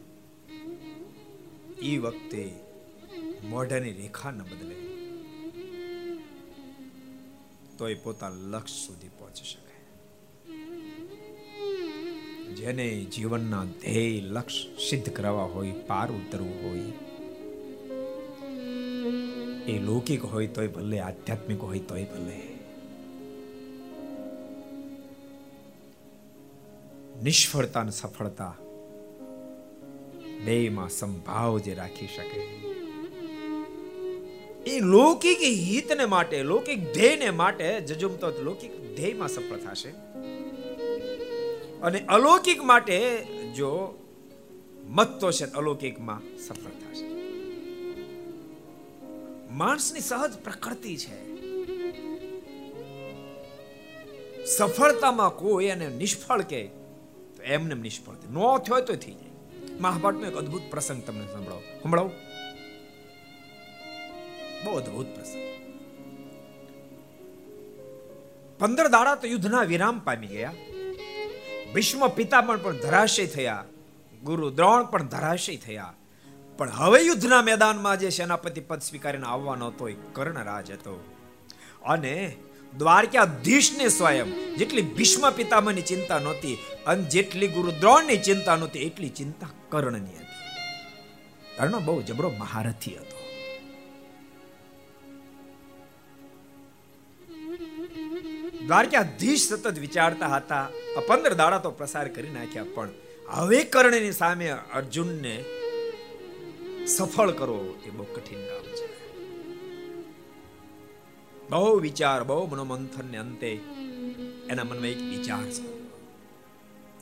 એ 1.85 1.93
વખતે 1.99 2.43
મોઢાની 3.51 3.95
રેખા 3.99 4.33
ન 4.33 4.41
બદલે 4.45 4.77
તો 7.77 7.89
એ 7.89 7.97
પોતાના 8.03 8.53
લક્ષ્ય 8.53 8.79
સુધી 8.79 9.13
પહોંચી 9.15 9.49
શકે 9.49 9.75
જેને 12.59 12.87
જીવનના 13.15 13.65
ધ્યેય 13.75 14.23
લક્ષ્ય 14.31 14.87
સિદ્ધ 14.87 15.11
કરવા 15.13 15.49
હોય 15.51 15.75
પાર 15.87 16.09
ઉતરવું 16.13 16.57
હોય 16.63 17.14
એ 19.67 19.79
લૌકિક 19.79 20.25
હોય 20.25 20.47
તોય 20.47 20.67
ભલે, 20.67 21.01
આધ્યાત્મિક 21.01 21.61
હોય 21.61 21.79
તોય 21.79 22.05
ભલે. 22.05 22.55
નિષ્ફળતા 27.23 27.81
અને 27.81 27.91
સફળતા 27.91 28.55
બેમાં 30.45 30.89
સંભાવ 30.89 31.59
જે 31.59 31.75
રાખી 31.75 32.07
શકે. 32.07 32.41
એ 34.71 34.81
લૌકિક 34.81 35.39
હિતને 35.43 36.05
માટે, 36.05 36.43
લૌકિક 36.43 36.95
ધ્યેયને 36.95 37.31
માટે 37.31 37.81
જજુમતો 37.81 38.43
લૌકિક 38.43 38.97
ધ્યેયમાં 38.97 39.29
સફળ 39.29 39.57
થશે. 39.57 39.89
અને 41.83 42.01
અલૌકિક 42.01 42.63
માટે 42.63 43.27
જો 43.57 43.99
મતતો 44.89 45.33
છે, 45.33 45.45
અલૌકિકમાં 45.45 46.39
સફળ 46.39 46.71
થશે. 46.71 47.14
માણસની 49.55 50.01
સહજ 50.01 50.39
પ્રકૃતિ 50.39 50.97
છે. 50.97 51.35
સફળતામાં 54.45 55.31
કોઈ 55.31 55.65
એને 55.65 55.89
નિષ્ફળ 55.89 56.43
કે, 56.43 56.67
તો 57.37 57.43
એમને 57.43 57.75
નિષ્ફળ 57.75 58.15
ન 58.15 58.59
થયો 58.59 58.81
તો 58.81 58.95
થઈ 58.95 59.13
જાય. 59.13 59.31
મહાભારતનો 59.81 60.27
એક 60.27 60.35
અદ્ભુત 60.35 60.63
પ્રસંગ 60.71 61.03
તમને 61.03 61.33
સંભળાવો. 61.33 61.61
સંભળાવો? 61.83 62.11
બહુ 64.65 64.77
અદ્ભુત 64.77 65.07
પ્રસંગ. 65.07 65.43
પંદર 68.59 68.89
દાડા 68.89 69.15
તો 69.15 69.29
યુદ્ધના 69.29 69.63
વિરામ 69.63 69.99
પામી 69.99 70.27
ગયા. 70.27 70.53
ભીષ્મ 71.75 72.09
પિતામણ 72.09 72.59
પણ 72.59 72.77
ધરાશય 72.77 73.27
થયા. 73.27 73.65
ગુરુ 74.23 74.51
દ્રોણ 74.51 74.85
પણ 74.85 75.03
ધરાશય 75.03 75.57
થયા. 75.57 75.95
પણ 76.59 76.71
હવે 76.71 76.99
યુદ્ધના 77.01 77.43
મેદાનમાં 77.43 77.99
જે 77.99 78.11
સેનાપતિ 78.11 78.61
પદ 78.61 78.81
સ્વીકારીને 78.81 79.27
આવવાનો 79.27 79.67
હતો 79.67 79.89
એ 79.89 79.95
કર્ણરાજ 80.13 80.71
હતો. 80.71 80.95
અને 81.85 82.37
દ્વારકાધીશને 82.79 83.89
સ્વયં 83.89 84.31
જેટલી 84.57 84.83
ભીષ્મ 84.83 85.25
પિતામહની 85.31 85.83
ચિંતા 85.83 86.19
નહોતી 86.19 86.55
અને 86.87 87.03
જેટલી 87.05 87.49
ગુરુ 87.49 87.73
ચિંતા 88.25 88.57
નહોતી, 88.57 88.79
એટલી 88.79 89.09
ચિંતા 89.09 89.51
કર્ણની 89.69 90.19
હતી. 90.19 90.23
કર્ણ 91.57 91.85
બહુ 91.85 92.03
જબરો 92.03 92.31
મહારથી 92.39 92.97
હતો. 92.97 93.19
દ્વારકાધીશ 98.67 99.49
સતત 99.49 99.79
વિચારતા 99.79 100.31
હતા 100.37 100.65
પંદર 101.09 101.35
દાડા 101.35 101.59
તો 101.59 101.71
પ્રસાર 101.71 102.09
કરી 102.09 102.31
નાખ્યા, 102.31 102.73
પણ 102.75 102.91
હવે 103.29 103.61
કર્ણની 103.65 104.13
સામે 104.13 104.49
અર્જુનને 104.51 105.37
સફળ 106.87 107.31
કરો 107.31 107.75
એ 107.87 107.91
બહુ 107.91 108.05
કઠિન 108.05 108.39
કામ 108.39 108.63
છે. 108.63 108.89
બહુ 111.51 111.79
વિચાર, 111.79 112.25
બહુ 112.25 112.47
મનોમંથન 112.47 113.05
ને 113.05 113.19
અંતે 113.19 113.61
એના 114.49 114.65
મનમાં 114.65 114.87
એક 114.87 115.03
વિચાર 115.03 115.45
છે. 115.51 115.75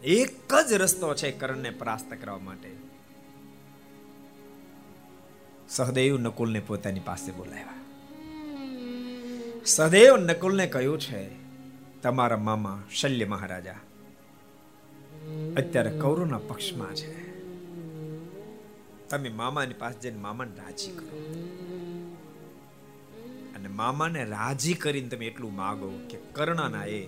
એક 0.03 0.55
જ 0.69 0.73
રસ્તો 0.73 1.15
છે 1.15 1.31
કર્ણને 1.31 1.71
પરાસ્ત 1.71 2.15
કરવા 2.15 2.39
માટે. 2.39 2.71
સહદેવ 5.69 6.19
નકુલને 6.19 6.61
પોતાની 6.61 7.01
પાસે 7.01 7.33
બોલાવ્યા. 7.33 7.75
સહદેવ 9.65 10.17
નકુલને 10.17 10.67
કહ્યું 10.67 11.01
છે, 11.01 11.31
તમારા 12.03 12.37
મામા 12.37 12.83
શલ્ય 12.91 13.25
મહારાજા, 13.25 13.77
અત્યારે 15.57 15.91
કૌરવના 15.91 16.39
પક્ષમાં 16.39 16.95
છે. 16.95 17.22
તમે 19.13 19.29
મામાની 19.29 19.75
પાસે 19.75 19.99
જઈને 19.99 20.19
મામાને 20.19 20.51
રાજી 20.59 20.91
કરો. 20.91 21.19
અને 23.55 23.69
મામાને 23.69 24.25
રાજી 24.25 24.75
કરીને 24.75 25.09
તમે 25.09 25.27
એટલું 25.27 25.57
માગો 25.57 25.91
કે 26.11 26.19
કર્ણના 26.33 26.85
એ 26.85 27.07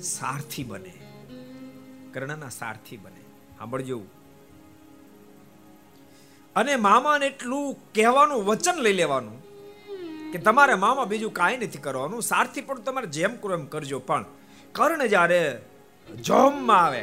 સારથી 0.00 0.64
બને. 0.64 0.92
કર્ણના 2.12 2.48
સારથી 2.48 2.96
બને. 2.96 3.20
સાંભળજો. 3.58 4.02
અને 6.56 6.76
મામાને 6.76 7.26
એટલું 7.26 7.92
કહેવાનું 7.94 8.44
વચન 8.44 8.74
લઈ 8.78 8.92
લેવાનું 8.92 9.42
કે 10.32 10.38
તમારે 10.38 10.74
મામા 10.74 11.04
બીજું 11.04 11.32
કાંઈ 11.32 11.56
નથી 11.56 11.78
કરવાનું. 11.78 12.22
સારથી 12.22 12.60
પણ 12.60 12.80
તમારે 12.80 13.06
જેમ 13.06 13.36
કરો 13.36 13.54
એમ 13.54 13.66
કરજો. 13.66 13.98
પણ 13.98 14.24
કર્ણ 14.72 15.06
જ્યારે 15.06 15.62
જોમમાં 16.20 16.84
આવે, 16.84 17.02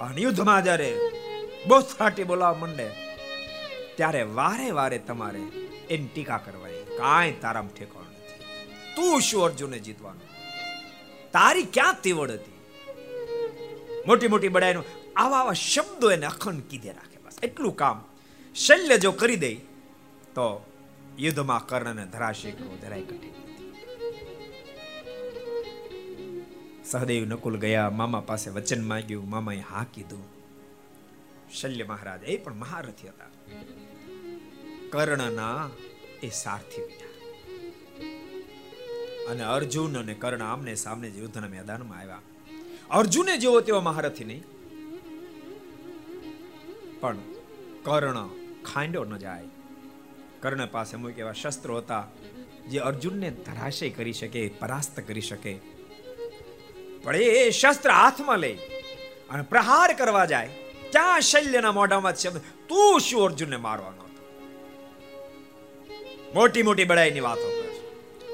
અને 0.00 0.20
યુદ્ધમાં 0.20 0.64
જ્યારે 0.64 0.98
બહુ 1.66 1.80
ફાટી 1.80 2.24
બોલાવા 2.24 2.58
માંડે. 2.58 2.90
ત્યારે 3.96 4.22
વારે 4.22 4.70
વારે 4.70 4.98
તમારે 4.98 5.40
એની 5.90 6.06
ટીકા 6.14 6.38
કરવાની. 6.38 6.96
કાંઈ 6.98 7.32
તારામ 7.32 7.68
ઠેકાણ 7.68 8.02
નથી. 8.02 8.44
તું 8.96 9.20
શું 9.20 9.44
અર્જુને 9.44 9.78
જીતવાનું? 9.78 10.22
તારી 11.32 11.62
ક્યાં 11.62 12.00
તેવડ 12.02 12.30
હતી? 12.30 12.58
મોટી 14.06 14.28
મોટી 14.28 14.48
બડાઈનો 14.48 14.82
આવા 15.16 15.38
આવા 15.38 15.52
શબ્દો 15.52 16.10
એને 16.10 16.26
અખંડ 16.26 16.60
કીધે 16.60 16.88
રાખે 16.88 17.18
બસ. 17.24 17.38
એટલું 17.42 17.76
કામ. 17.76 18.04
શલ્ય 18.54 18.98
જો 18.98 19.12
કરી 19.12 19.36
દે, 19.36 19.54
તો 20.34 20.66
યુદ્ધમાં 21.18 21.66
કર્ણને 21.66 22.06
ધરાશે 22.06 22.50
કરવો 22.50 22.76
જરાય 22.76 23.02
કઠિન 23.02 23.32
સહદેવ 26.84 27.24
નકુલ 27.24 27.56
ગયા, 27.56 27.90
મામા 27.90 28.20
પાસે 28.20 28.50
વચન 28.50 28.84
માંગ્યું, 28.84 29.30
મામાએ 29.30 29.58
હા 29.58 29.86
કીધું. 29.94 30.31
શલ્ય 31.52 31.84
મહારાજ, 31.84 32.24
એ 32.24 32.36
પણ 32.36 32.54
મહારથી 32.54 33.08
હતા. 33.08 33.24
કર્ણના 34.90 35.70
એ 36.22 36.30
સારથી 36.30 36.82
બીજા 36.82 37.12
અને 39.30 39.44
અર્જુન 39.44 39.98
અને 39.98 40.14
કર્ણ 40.14 40.42
આમને 40.42 40.74
સામને 40.74 41.08
યુદ્ધના 41.08 41.48
મેદાનમાં 41.48 41.98
આવ્યા. 41.98 42.20
અર્જુને 42.90 43.36
જેવો 43.36 43.60
તેવો 43.60 43.80
મહારથી 43.80 44.24
નહીં. 44.24 44.44
પણ 47.00 47.16
કર્ણ 47.82 48.28
ખાંડો 48.64 49.04
ન 49.04 49.16
જાય. 49.16 49.44
કર્ણ 50.40 50.66
પાસે 50.66 50.96
અમુક 50.96 51.18
એવા 51.18 51.32
શસ્ત્રો 51.32 51.78
હતા, 51.78 52.08
જે 52.70 52.78
અર્જુનને 52.78 53.30
ધરાશય 53.30 53.90
કરી 53.90 54.12
શકે, 54.12 54.48
પરાસ્ત 54.48 55.00
કરી 55.00 55.20
શકે. 55.20 55.60
પણ 57.02 57.16
એ 57.16 57.50
શસ્ત્ર 57.50 57.90
હાથમાં 57.90 58.38
લઈ 58.38 58.54
અને 59.30 59.42
પ્રહાર 59.42 59.92
કરવા 59.92 60.24
જાય. 60.24 60.61
ત્યાં 60.92 61.22
શલ્યના 61.22 61.72
મોઢામાં 61.72 62.16
શબ્દ 62.16 62.42
તું 62.68 63.00
શું 63.00 63.24
અર્જુનને 63.24 63.58
મારવાનો 63.58 64.04
હતો 64.04 64.20
મોટી 66.34 66.62
મોટી 66.62 66.86
બડાઈની 66.86 67.22
વાતો 67.22 67.48
કરે 67.50 67.70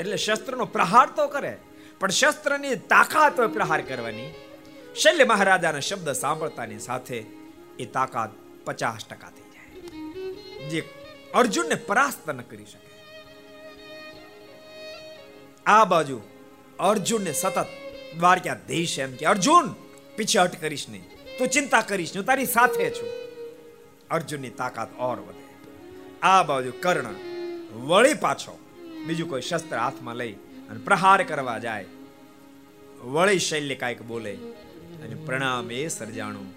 એટલે 0.00 0.18
શસ્ત્રનો 0.18 0.66
પ્રહાર 0.68 1.08
તો 1.12 1.26
કરે 1.28 1.52
પણ 2.00 2.12
શસ્ત્રની 2.12 2.76
તાકાત 2.88 3.34
હોય 3.36 3.50
પ્રહાર 3.50 3.80
કરવાની 3.82 4.30
શલ્ય 4.96 5.26
મહારાજાના 5.26 5.80
શબ્દ 5.80 6.16
સાંભળતાની 6.16 6.80
સાથે 6.80 7.18
એ 7.78 7.86
તાકાત 7.92 8.32
પચાસ 8.66 9.02
ટકા 9.04 9.32
થઈ 9.32 9.48
જાય 9.54 9.72
જે 10.70 10.80
અર્જુનને 11.34 11.76
પરાસ્ત 11.84 12.24
ન 12.28 12.40
કરી 12.44 12.66
શકે 12.66 12.88
આ 15.66 15.84
બાજુ 15.86 16.18
અર્જુનને 16.84 17.32
સતત 17.34 17.68
દ્વારકાધીશ 18.14 18.96
એમ 18.98 19.16
કે 19.16 19.24
અર્જુન 19.26 19.66
પીછે 20.16 20.38
હટ 20.38 20.60
કરીશ 20.60 20.86
નહીં 20.88 21.17
તું 21.38 21.48
ચિંતા 21.48 21.80
કરીશ 21.80 22.16
હું 22.16 22.24
તારી 22.24 22.46
સાથે 22.46 22.90
છું. 22.90 23.08
અર્જુનની 24.10 24.50
તાકાત 24.50 24.98
ઓર 24.98 25.20
વધે. 25.20 25.48
આ 26.22 26.42
બાજુ 26.42 26.72
કર્ણ 26.80 27.14
વળી 27.78 28.14
પાછો 28.14 28.58
બીજું 29.06 29.28
કોઈ 29.28 29.40
શસ્ત્ર 29.40 29.76
હાથમાં 29.76 30.16
લઈ 30.16 30.32
અને 30.32 30.80
પ્રહાર 30.84 31.22
કરવા 31.22 31.58
જાય. 31.58 31.84
વળી 33.00 33.38
શૈલ્ય 33.38 33.74
કાંઈક 33.74 34.02
બોલે 34.02 34.34
અને 35.02 35.14
પ્રણામ 35.14 35.72
એ 35.72 35.88
સર્જાણું. 35.88 36.54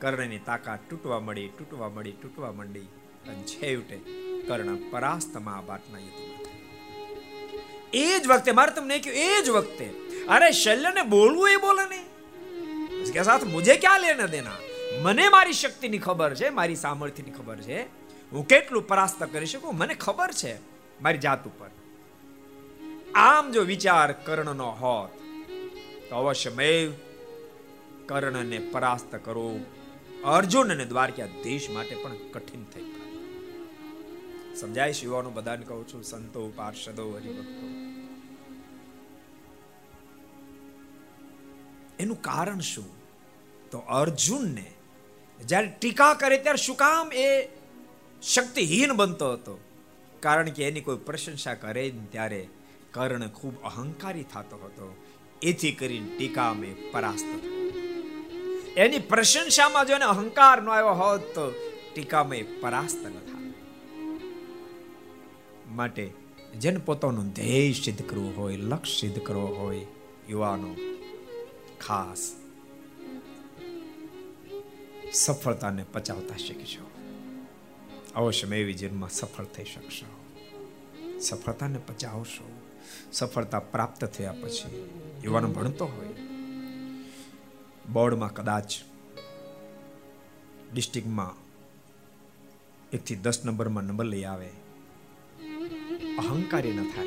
કર્ણની 0.00 0.38
તાકાત 0.38 0.78
તૂટવા 0.90 1.20
મળી 1.20 1.48
તૂટવા 1.48 1.88
મળી, 1.88 2.12
તૂટવા 2.12 2.52
માંડી 2.52 2.80
અને 3.28 3.42
છેવટે 3.42 4.00
કર્ણ 4.48 4.76
પરાસ્ત 4.90 5.36
મહાભારતના 5.36 5.98
યુદ્ધમાં 5.98 6.38
એ 7.92 8.18
જ 8.18 8.26
વખતે, 8.26 8.52
મારે 8.52 8.72
તમને 8.72 8.98
કહ્યું, 8.98 9.18
એ 9.18 9.42
જ 9.42 9.48
વખતે. 9.48 9.84
અરે, 10.28 10.52
શલ્યને 10.52 11.02
બોલવું 11.02 11.50
એ 11.50 11.56
બોલે 11.56 11.88
નહીં. 11.88 12.07
કે 13.06 13.24
સાથ 13.24 13.44
મુજે 13.46 13.74
ક્યાં 13.76 14.00
લેને 14.00 14.26
દેના 14.28 14.58
મને 15.02 15.26
મારી 15.28 15.52
શક્તિની 15.52 15.98
ખબર 15.98 16.32
છે 16.34 16.50
મારી 16.50 16.76
સામર્થ્યની 16.76 17.34
ખબર 17.34 17.58
છે 17.60 17.78
હું 18.32 18.46
કેટલું 18.46 18.84
પરાસ્ત 18.84 19.20
કરી 19.26 19.46
શકું 19.46 19.76
મને 19.76 19.94
ખબર 19.96 20.30
છે 20.32 20.52
મારી 21.00 21.20
જાત 21.20 21.46
ઉપર 21.46 21.70
આમ 23.18 23.52
જો 23.52 23.64
વિચાર 23.64 24.08
કર્ણનો 24.24 24.70
હોત 24.74 25.12
તો 26.08 26.14
અવશ્યમેવ 26.22 26.94
કર્ણને 28.06 28.58
પરાસ્ત 28.70 29.12
કરો 29.24 29.48
અર્જુન 30.28 30.70
અને 30.70 30.84
દ્વારકાધીશ 30.84 31.68
માટે 31.70 31.94
પણ 31.94 32.24
કઠિન 32.32 32.64
થઈ 32.66 32.88
સમજાય 34.54 34.94
યુવાનો 34.94 35.30
બધાને 35.30 35.64
કહું 35.64 35.84
છું 35.86 36.02
સંતો 36.04 36.42
પાર્ષદો 36.56 37.04
હરિભક્તો 37.12 37.66
એનું 42.00 42.22
કારણ 42.22 42.60
શું? 42.60 42.88
તો 43.70 43.78
અર્જુનને 43.78 44.66
જ્યારે 45.46 45.74
ટીકા 45.80 46.14
કરે 46.14 46.38
ત્યારે 46.38 46.64
શું 46.64 46.76
કામ 46.76 47.12
એ 47.12 47.48
શક્તિહીન 48.22 48.92
બનતો 48.92 49.32
હતો. 49.32 49.58
કારણ 50.20 50.50
કે 50.50 50.68
એની 50.68 50.80
કોઈ 50.80 50.96
પ્રશંસા 50.96 51.54
કરે 51.54 51.92
ત્યારે 52.10 52.48
કર્ણ 52.92 53.28
ખૂબ 53.28 53.62
અહંકારી 53.62 54.22
થતો 54.22 54.56
હતો. 54.56 54.96
એથી 55.42 55.72
કરીને 55.72 56.16
ટીકા 56.18 56.52
મેં 56.52 56.90
પરાસ્ત 56.92 57.26
એની 58.76 58.98
પ્રશંસામાં 58.98 59.86
જો 59.86 59.94
એને 59.94 60.04
અહંકાર 60.04 60.62
ન 60.62 60.68
આવ્યો 60.68 60.94
હોત 60.94 61.20
તો 61.20 61.44
ટીકા 61.94 62.24
મેં 62.24 62.60
પરાસ્ત 62.60 63.06
ન 63.06 63.14
થાય 63.18 63.52
માટે 65.68 66.10
જેને 66.58 66.78
પોતાનું 66.78 67.28
ધ્યેય 67.28 67.72
સિદ્ધ 67.72 68.02
કરવું 68.02 68.36
હોય, 68.36 68.56
લક્ષ્ય 68.56 68.98
સિદ્ધ 69.00 69.22
કરવો 69.22 69.46
હોય, 69.46 69.86
યુવાનો 70.28 70.76
ખાસ 71.80 72.36
સફળતાને 75.12 75.84
પચાવતા 75.92 76.36
શીખજો. 76.36 76.90
અવશ્ય 78.14 78.56
એવી 78.56 78.74
જીવનમાં 78.74 79.10
સફળ 79.10 79.44
થઈ 79.44 79.64
શકશો. 79.64 80.24
સફળતાને 81.20 81.78
પચાવશો. 81.78 82.60
સફળતા 83.12 83.60
પ્રાપ્ત 83.60 84.04
થયા 84.04 84.32
પછી 84.32 84.90
યુવાનો 85.24 85.48
ભણતો 85.48 85.86
હોય. 85.86 86.08
બોર્ડમાં 87.92 88.34
કદાચ 88.34 88.72
ડિસ્ટ્રિક્ટમાં 90.72 91.34
એકથી 92.92 93.16
દસ 93.16 93.44
નંબરમાં 93.44 93.84
નંબર 93.84 94.04
લઈ 94.04 94.24
આવે. 94.24 94.48
અહંકારી 96.18 96.72
ન 96.72 96.84
થાય. 96.84 97.06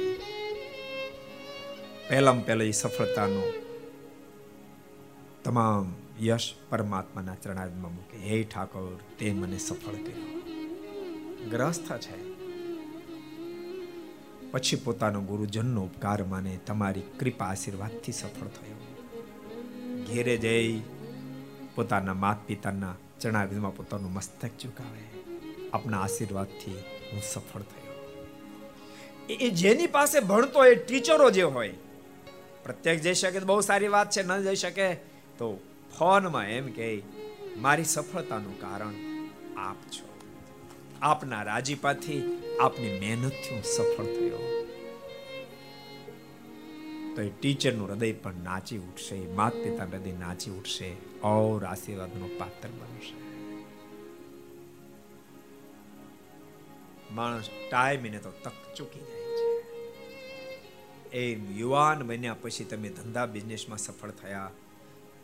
પહેલામાં 2.10 2.46
પહેલા 2.46 2.64
એ 2.64 2.72
સફળતાનો 2.72 3.54
તમામ 5.44 5.96
યશ 6.20 6.54
પરમાત્માના 6.70 7.36
ચરણારવિંદમાં 7.36 7.96
મૂકે. 7.96 8.18
હે 8.18 8.44
ઠાકોર, 8.44 9.00
તે 9.20 9.34
મને 9.34 9.58
સફળ 9.58 9.94
કર્યો. 9.94 10.42
ગ્રસ્થ 11.50 11.98
છે. 11.98 12.32
પછી 14.52 14.76
પોતાનો 14.76 15.22
ગુરુજનનો 15.22 15.84
ઉપકાર 15.84 16.24
માને, 16.24 16.60
તમારી 16.68 17.02
કૃપા 17.02 17.46
આશીર્વાદથી 17.46 18.12
સફળ 18.12 18.48
થયો. 18.48 18.76
ઘેરે 20.08 20.38
જઈ 20.38 20.82
પોતાના 21.76 22.14
માત 22.14 22.38
પિતાના 22.48 22.96
ચરણારવિંદમાં 23.22 23.76
પોતાનું 23.76 24.14
મસ્તક 24.14 24.48
ચુકાવે. 24.48 25.22
આપના 25.74 26.02
આશીર્વાદથી 26.02 26.72
હું 27.14 27.22
સફળ 27.22 27.62
થયો. 27.62 27.82
એ 29.30 29.50
જેની 29.50 29.88
પાસે 29.88 30.20
ભણતો 30.20 30.66
એ 30.66 30.76
ટીચરો 30.76 31.32
જે 31.32 31.44
હોય 31.44 31.70
પ્રત્યેક 32.64 33.02
જઈ 33.02 33.14
શકે 33.14 33.40
બહુ 33.40 33.62
સારી 33.62 33.88
વાત 33.88 34.10
છે, 34.10 34.24
ન 34.24 34.44
જઈ 34.44 34.56
શકે 34.56 35.11
તો 35.42 35.60
ફોનમાં 35.98 36.48
એમ 36.48 36.68
કે, 36.72 37.02
મારી 37.58 37.84
સફળતાનું 37.84 38.62
કારણ 38.62 38.94
આપ 39.58 39.76
છો. 39.76 40.20
આપના 41.02 41.44
રાજીપાથી 41.44 42.22
આપની 42.62 43.00
મહેનતથી 43.00 43.56
હું 43.56 43.64
સફળ 43.64 44.04
થયો. 44.04 44.68
તો 47.16 47.22
એ 47.22 47.30
ટીચરનું 47.30 47.88
હૃદય 47.88 48.12
પણ 48.12 48.34
નાચી 48.44 48.78
ઉઠશે 48.78 49.28
માત 49.28 49.54
પિતા 49.54 49.84
હૃદય 49.84 50.12
નાચી 50.12 50.52
ઉઠશે, 50.52 50.96
ઓર 51.24 51.66
આશીર્વાદનો 51.66 52.30
પાત્ર 52.38 52.70
બનશે. 52.70 53.18
માણસ 57.14 57.50
ટાઈમ 57.72 58.06
એને 58.06 58.18
તો 58.18 58.32
તક 58.44 58.76
ચૂકી 58.78 59.00
જાય 59.00 59.38
છે. 59.38 59.48
એ 61.18 61.40
યુવાન 61.58 62.08
બન્યા 62.08 62.36
પછી 62.42 62.64
તમે 62.64 62.90
ધંધા 62.90 63.26
બિઝનેસમાં 63.26 63.78
સફળ 63.78 64.12
થયા 64.12 64.52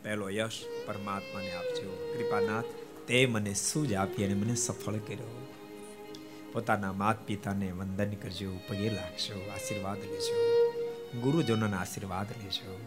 પહેલો 0.02 0.28
યશ 0.28 0.64
પરમાત્માને 0.86 1.52
આપજો. 1.52 2.14
કૃપાનાથ, 2.18 2.64
તે 3.06 3.26
મને 3.26 3.54
સૂજ 3.54 3.92
આપી 3.92 4.24
અને 4.24 4.34
મને 4.34 4.54
સફળ 4.54 4.96
કર્યો. 4.96 5.46
પોતાના 6.52 6.92
માત 6.92 7.26
પિતાને 7.26 7.72
વંદન 7.72 8.10
કરજો 8.10 8.56
પગે 8.68 8.90
લાગશો, 8.90 9.50
આશીર્વાદ 9.54 9.98
લેજો. 9.98 10.36
ગુરુજનોના 11.20 11.78
આશીર્વાદ 11.78 12.26
લેજો. 12.30 12.80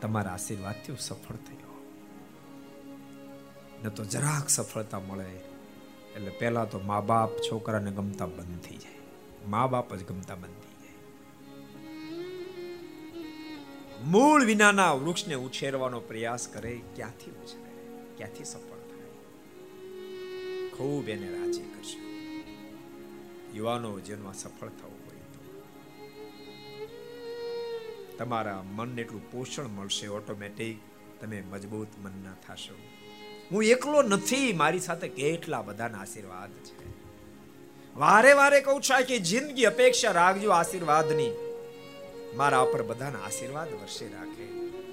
તમારા 0.00 0.32
આશીર્વાદથી 0.32 0.96
સફળ 1.00 1.34
થયો. 1.34 1.92
ન 3.84 3.88
તો 3.88 4.04
જરાક 4.04 4.48
સફળતા 4.48 5.00
મળે, 5.00 5.30
એટલે 6.16 6.30
પહેલા 6.30 6.64
તો 6.64 6.78
મા 6.78 7.00
બાપ, 7.00 7.30
છોકરાને 7.36 7.90
ગમતા 7.90 8.26
બંધ 8.26 8.60
થઈ 8.60 8.76
જાય. 8.76 8.98
મા 9.46 9.66
બાપ 9.66 9.94
જ 9.94 10.04
ગમતા 10.04 10.34
બંધ 10.34 10.71
મૂળ 14.04 14.44
વિનાના 14.44 14.92
વૃક્ષને 14.92 15.34
ઉછેરવાનો 15.34 16.00
પ્રયાસ 16.00 16.48
કરે, 16.48 16.80
ક્યાંથી 16.96 17.30
ઉછરે 17.30 17.72
ક્યાંથી 18.16 18.44
સફળ 18.44 18.82
થાય? 18.88 19.10
ખૂબ 20.76 21.08
એને 21.08 21.28
રાજી 21.32 21.62
કરશે. 21.62 21.98
યુવાનો 23.56 24.00
જીવનમાં 24.00 24.34
સફળ 24.34 24.68
થવું 24.68 24.98
હોય 25.06 25.18
તો 25.32 25.38
તમારા 28.18 28.62
મનને 28.62 29.02
એટલું 29.02 29.32
પોષણ 29.32 29.66
મળશે, 29.66 30.06
ઓટોમેટિક 30.06 30.78
તમે 31.20 31.42
મજબૂત 31.52 31.88
મનના 32.04 32.34
થશો. 32.48 32.74
હું 33.52 33.64
એકલો 33.64 34.02
નથી, 34.02 34.52
મારી 34.52 34.80
સાથે 34.80 35.08
કેટલા 35.08 35.62
બધાના 35.62 35.98
આશીર્વાદ 35.98 36.50
છે. 36.50 36.90
વારે 37.96 38.32
વારે 38.32 38.60
કહું 38.60 38.82
છું 38.82 39.04
કે 39.04 39.18
જિંદગી 39.18 39.64
અપેક્ષા 39.64 40.10
રાખજો 40.10 40.50
આશીર્વાદની. 40.50 41.51
મારા 42.34 42.64
પર 42.64 42.82
બધાના 42.82 43.18
આશીર્વાદ 43.18 43.72
વર્ષે 43.72 44.08
રાખે. 44.08 44.44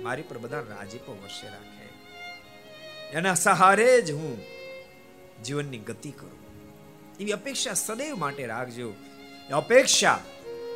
મારી 0.03 0.21
પર 0.21 0.37
બધા 0.37 0.59
રાજીપો 0.59 1.11
વર્ષે 1.11 1.49
રાખે. 1.49 1.89
એના 3.11 3.33
સહારે 3.33 4.01
જ 4.01 4.11
હું 4.11 4.37
જીવનની 5.43 5.77
ગતિ 5.77 6.11
કરું. 6.11 6.39
એવી 7.19 7.31
અપેક્ષા 7.31 7.73
સદૈવ 7.73 8.15
માટે 8.15 8.45
રાખજો. 8.45 8.93
એ 9.49 9.53
અપેક્ષા 9.53 10.19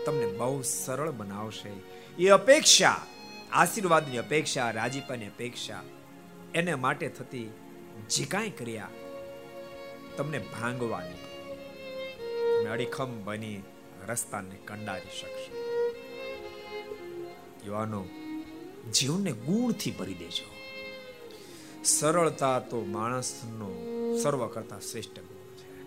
તમને 0.05 0.25
બહુ 0.25 0.61
સરળ 0.61 1.11
બનાવશે. 1.11 1.71
એ 2.23 2.29
અપેક્ષા, 2.29 3.01
આશીર્વાદની 3.51 4.17
અપેક્ષા, 4.17 4.71
રાજીપાની 4.71 5.27
અપેક્ષા, 5.27 5.83
એને 6.55 6.75
માટે 6.75 7.07
થતી 7.07 7.51
જે 8.09 8.25
કાંઈ 8.25 8.49
કર્યા, 8.49 8.89
તમને 10.17 10.39
ભાંગવાની. 10.39 11.15
તમે 12.61 12.71
અડીખમ 12.71 13.23
બની 13.23 13.63
રસ્તાને 14.07 14.55
કંડારી 14.55 15.19
શકશો. 15.21 15.62
યુવાનો, 17.65 18.05
જીવનને 18.93 19.31
ગુણથી 19.31 19.91
ભરી 19.91 20.13
દેજો 20.13 20.53
સરળતા 21.83 22.59
તો 22.59 22.85
માણસનો 22.85 23.71
સર્વ 24.23 24.47
કરતા 24.47 24.79
શ્રેષ્ઠ 24.79 25.19
ગુણ 25.19 25.55
છે. 25.55 25.81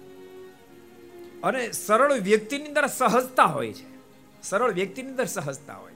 અને 1.42 1.72
સરળ 1.72 2.12
વ્યક્તિની 2.12 2.64
અંદર 2.64 2.86
સહજતા 2.86 3.44
હોય 3.44 3.72
છે. 3.72 3.96
સરળ 4.42 4.72
વ્યક્તિની 4.72 5.08
અંદર 5.08 5.24
સહજતા 5.24 5.74
હોય. 5.74 5.92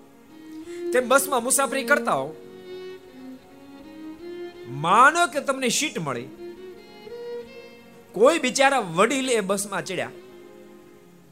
તેમ 0.93 1.09
બસમાં 1.09 1.43
મુસાફરી 1.43 1.85
કરતા 1.85 2.13
હો. 2.13 2.35
માનો 4.69 5.27
કે 5.27 5.41
તમને 5.41 5.69
સીટ 5.69 5.99
મળી. 5.99 6.29
કોઈ 8.13 8.39
બિચારા 8.39 8.79
વડીલ 8.79 9.31
એ 9.31 9.41
બસમાં 9.41 9.85
ચડ્યા. 9.85 10.11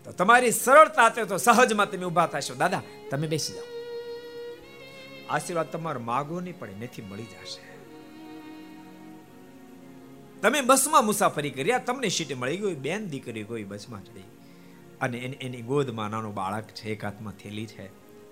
તો 0.05 0.13
તમારી 0.13 0.51
સરળતા 0.51 1.09
તો 1.09 1.37
સહજમાં 1.37 1.91
તમે 1.91 2.05
ઊભા 2.05 2.27
થશો. 2.27 2.55
દાદા, 2.55 2.83
તમે 3.11 3.27
બેસી 3.27 3.53
જાઓ. 3.53 3.78
આશીર્વાદ 5.31 5.73
તમારો 5.73 6.01
માગો 6.01 6.41
નહીં 6.41 6.59
પડે 6.59 6.75
નથી 6.75 7.03
મળી 7.03 7.23
જશે. 7.23 7.69
તમે 10.41 10.61
બસમાં 10.61 11.05
મુસાફરી 11.05 11.51
કર્યા 11.51 11.79
તમને 11.79 12.09
સીટ 12.09 12.33
મળી 12.33 12.57
ગઈ 12.57 12.75
બેન 12.75 13.09
દીકરી 13.09 13.45
કોઈ 13.45 13.65
બસમાં 13.65 14.05
ચડી 14.05 14.29
અને 15.01 15.19
એની 15.19 15.37
એની 15.37 15.63
ગોદમાં 15.63 16.11
નાનો 16.11 16.31
બાળક 16.33 16.65
છે, 16.65 16.93
એક 16.93 17.05
હાથમાં 17.05 17.33
થેલી 17.33 17.67
છે, 17.67 17.87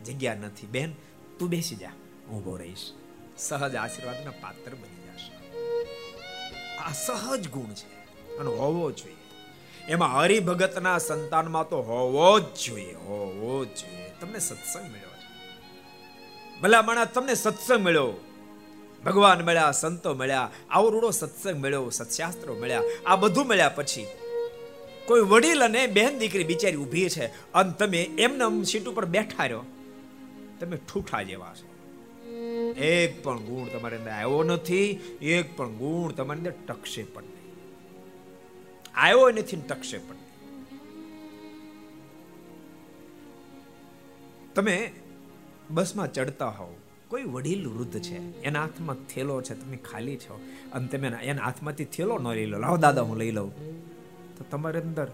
જગ્યા 0.04 0.34
નથી. 0.34 0.66
બેન, 0.66 0.92
તું 1.38 1.48
બેસી 1.48 1.76
જા 1.76 1.90
ઊભો 2.32 2.56
રહીશ. 2.56 2.92
સહજ 3.38 3.74
આશીર્વાદના 3.74 4.30
પાત્ર 4.30 4.74
બની 4.74 5.02
જશે. 5.06 5.32
આ 6.78 6.92
સહજ 6.92 7.48
ગુણ 7.48 7.72
છે, 7.72 7.90
અને 8.38 8.50
હોવો 8.50 8.92
જોઈએ. 8.92 9.16
એમાં 9.88 10.12
હરિભગતના 10.16 10.98
સંતાનમાં 10.98 11.68
તો 11.68 11.82
હોવો 11.82 12.40
જ 12.40 12.44
જોઈએ, 12.66 12.94
હોવો 12.94 13.64
જ 13.64 13.68
જોઈએ. 13.68 14.10
તમને 14.20 14.38
સત્સંગ 14.38 14.84
મળ્યો 14.84 15.15
ભલા 16.62 16.82
માણસ 16.82 17.12
તમને 17.14 17.34
સત્સંગ 17.34 17.82
મળ્યો. 17.86 18.12
ભગવાન 19.04 19.40
મળ્યા, 19.44 19.72
સંતો 19.72 20.14
મળ્યા 20.14 20.50
આવો 20.70 20.88
રૂડો 20.90 21.10
સત્સંગ 21.10 21.58
મળ્યો, 21.64 21.90
સત્શાસ્ત્રો 21.90 22.54
મળ્યા, 22.54 22.82
આ 23.06 23.16
બધું 23.16 23.46
મળ્યા 23.46 23.68
પછી 23.68 24.06
કોઈ 25.06 25.20
વડીલ 25.20 25.64
અને 25.64 25.86
બેન 25.86 26.18
દીકરી 26.18 26.44
બિચારી 26.44 26.76
ઊભી 26.76 27.08
છે 27.08 27.26
અને 27.52 27.72
તમે 27.78 28.00
એમને 28.02 28.64
સીટ 28.64 28.88
ઉપર 28.88 29.04
બેઠા 29.04 29.44
રહ્યો. 29.44 29.64
તમે 30.60 30.76
ઠૂઠા 30.76 31.22
જેવા 31.22 31.54
છો. 31.54 31.66
એક 32.82 33.24
પણ 33.24 33.38
ગુણ 33.38 33.66
તમારી 33.66 33.96
અંદર 33.96 34.10
આવ્યો 34.10 34.42
નથી, 34.42 34.88
એક 35.22 35.56
પણ 35.56 35.72
ગુણ 35.72 36.12
તમારી 36.12 36.38
અંદર 36.38 36.54
ટકશે 36.68 37.02
પણ 37.04 37.22
નહીં. 37.22 37.54
આવ્યો 38.94 39.30
નથી 39.30 39.56
ટકશે 39.56 39.98
પણ 39.98 40.16
તમે 44.54 44.76
બસમાં 45.70 46.12
ચડતા 46.12 46.48
હોવ. 46.48 46.74
કોઈ 47.08 47.22
વડીલ 47.22 47.68
વૃદ્ધ 47.68 48.00
છે, 48.00 48.42
એના 48.42 48.60
હાથમાં 48.60 48.96
થેલો 48.96 49.42
છે, 49.42 49.54
તમે 49.54 49.76
ખાલી 49.76 50.16
છો, 50.16 50.40
અને 50.72 50.88
તમે 50.88 51.08
એના 51.08 51.42
હાથમાંથી 51.42 51.84
થેલો 51.84 52.18
ન 52.18 52.28
લઈ 52.28 52.46
લો. 52.46 52.58
લાવો 52.58 52.76
દાદા, 52.76 53.02
હું 53.02 53.16
લઈ 53.16 53.30
લઉં. 53.30 53.54
તો 54.36 54.44
તમારી 54.50 54.80
અંદર 54.80 55.12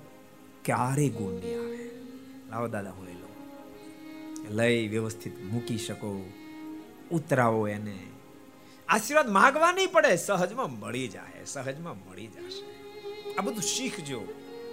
ક્યારેય 0.64 1.08
ગુણ 1.08 1.32
નહીં 1.32 1.60
આવે? 1.60 1.90
લાવો 2.50 2.68
દાદા, 2.68 2.90
હું 2.90 3.04
લઈ 3.04 3.12
લઉં. 3.12 3.32
લઈ 4.56 4.88
વ્યવસ્થિત 4.88 5.44
મૂકી 5.44 5.78
શકો. 5.78 6.30
ઉતરાવો 7.10 7.68
એને. 7.68 7.98
આશીર્વાદ 8.88 9.30
માગવા 9.30 9.72
નહીં 9.72 9.92
પડે, 9.92 10.16
સહજમાં 10.16 10.80
મળી 10.80 11.08
જાય, 11.08 11.44
સહજમાં 11.44 12.10
મળી 12.10 12.26
જશે. 12.26 12.64
આ 13.34 13.42
બધું 13.42 13.62
શીખજો, 13.62 14.22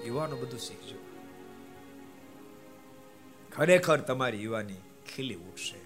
યુવાનો 0.05 0.35
બધું 0.35 0.59
શીખજો. 0.59 0.95
ખરેખર 3.51 3.97
તમારી 3.97 4.43
યુવાની 4.43 4.73
ખીલી 5.15 5.35
ઉઠશે. 5.35 5.77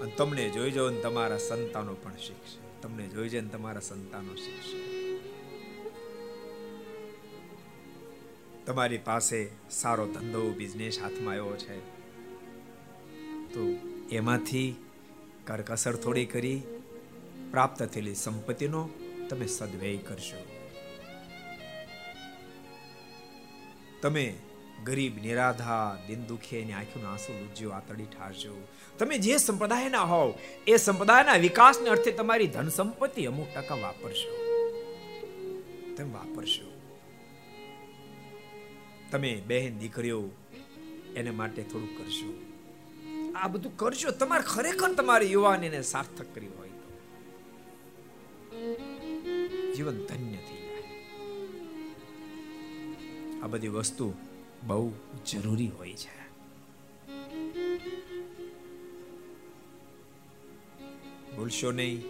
અને 0.00 0.12
તમને 0.16 0.50
જોઈ 0.50 0.70
જાઓ 0.70 0.90
ને 0.90 1.00
તમારા 1.00 1.38
સંતાનો 1.38 1.94
પણ 1.94 2.16
શીખશે. 2.16 2.80
તમને 2.82 3.06
જોઈ 3.06 3.28
જાય 3.28 3.42
તમારા 3.42 3.80
સંતાનો 3.80 4.34
શીખશે. 4.34 4.94
તમારી 8.64 8.98
પાસે 8.98 9.50
સારો 9.70 10.06
ધંધો 10.06 10.50
બિઝનેસ 10.50 11.00
હાથમાં 11.00 11.32
આવ્યો 11.32 11.56
છે. 11.56 11.78
તો 13.54 13.60
એમાંથી 14.10 14.74
કરકસર 15.46 15.96
થોડી 15.96 16.26
કરી, 16.26 16.62
પ્રાપ્ત 17.50 17.82
થયેલી 17.82 18.14
સંપત્તિનો 18.14 18.88
તમે 19.28 19.46
સદવ્યય 19.46 19.96
કરશો. 19.96 20.46
તમે 24.02 24.34
ગરીબ, 24.84 25.22
નિરાધાર 25.22 26.06
દિન 26.06 26.26
દુખી 26.26 26.56
એની 26.56 26.72
આંખીનું 26.72 27.10
આંસુ 27.10 27.32
લૂજ્યો 27.32 27.70
આતડી 27.70 28.04
ઠારજો. 28.04 28.68
તમે 28.98 29.18
જે 29.18 29.36
સંપ્રદાયના 29.36 30.02
હોવ, 30.02 30.34
એ 30.66 30.76
સંપ્રદાયના 30.76 31.32
વિકાસને 31.32 31.88
અર્થે 31.88 32.10
તમારી 32.10 32.46
ધન 32.46 32.68
સંપત્તિ 32.68 33.26
અમુક 33.26 33.46
ટકા 33.54 33.74
વાપરશો. 33.74 34.30
તમે 35.96 36.12
વાપરશો. 36.12 36.80
તમે 39.10 39.42
બહેન, 39.46 39.78
દીકરીઓ 39.78 40.30
એને 41.16 41.30
માટે 41.30 41.62
થોડું 41.62 41.98
કરશો. 41.98 42.42
આ 43.34 43.48
બધું 43.48 43.76
કરશો, 43.76 44.10
તમારે 44.10 44.42
ખરેખર 44.46 44.92
તમારી 44.92 45.32
યુવાનીને 45.32 45.82
સાર્થક 45.82 46.34
કરી 46.34 46.46
હોય 46.46 46.68
તો. 46.68 46.90
જીવન 49.76 50.06
ધન્ય 50.06 50.36
થઈ 50.36 50.62
જાય. 50.62 50.82
આ 53.42 53.46
બધી 53.46 53.68
વસ્તુ 53.68 54.14
બહુ 54.66 54.92
જરૂરી 55.26 55.68
હોય 55.68 55.92
છે. 55.92 56.24
ભૂલશો 61.36 61.72
નહીં. 61.72 62.02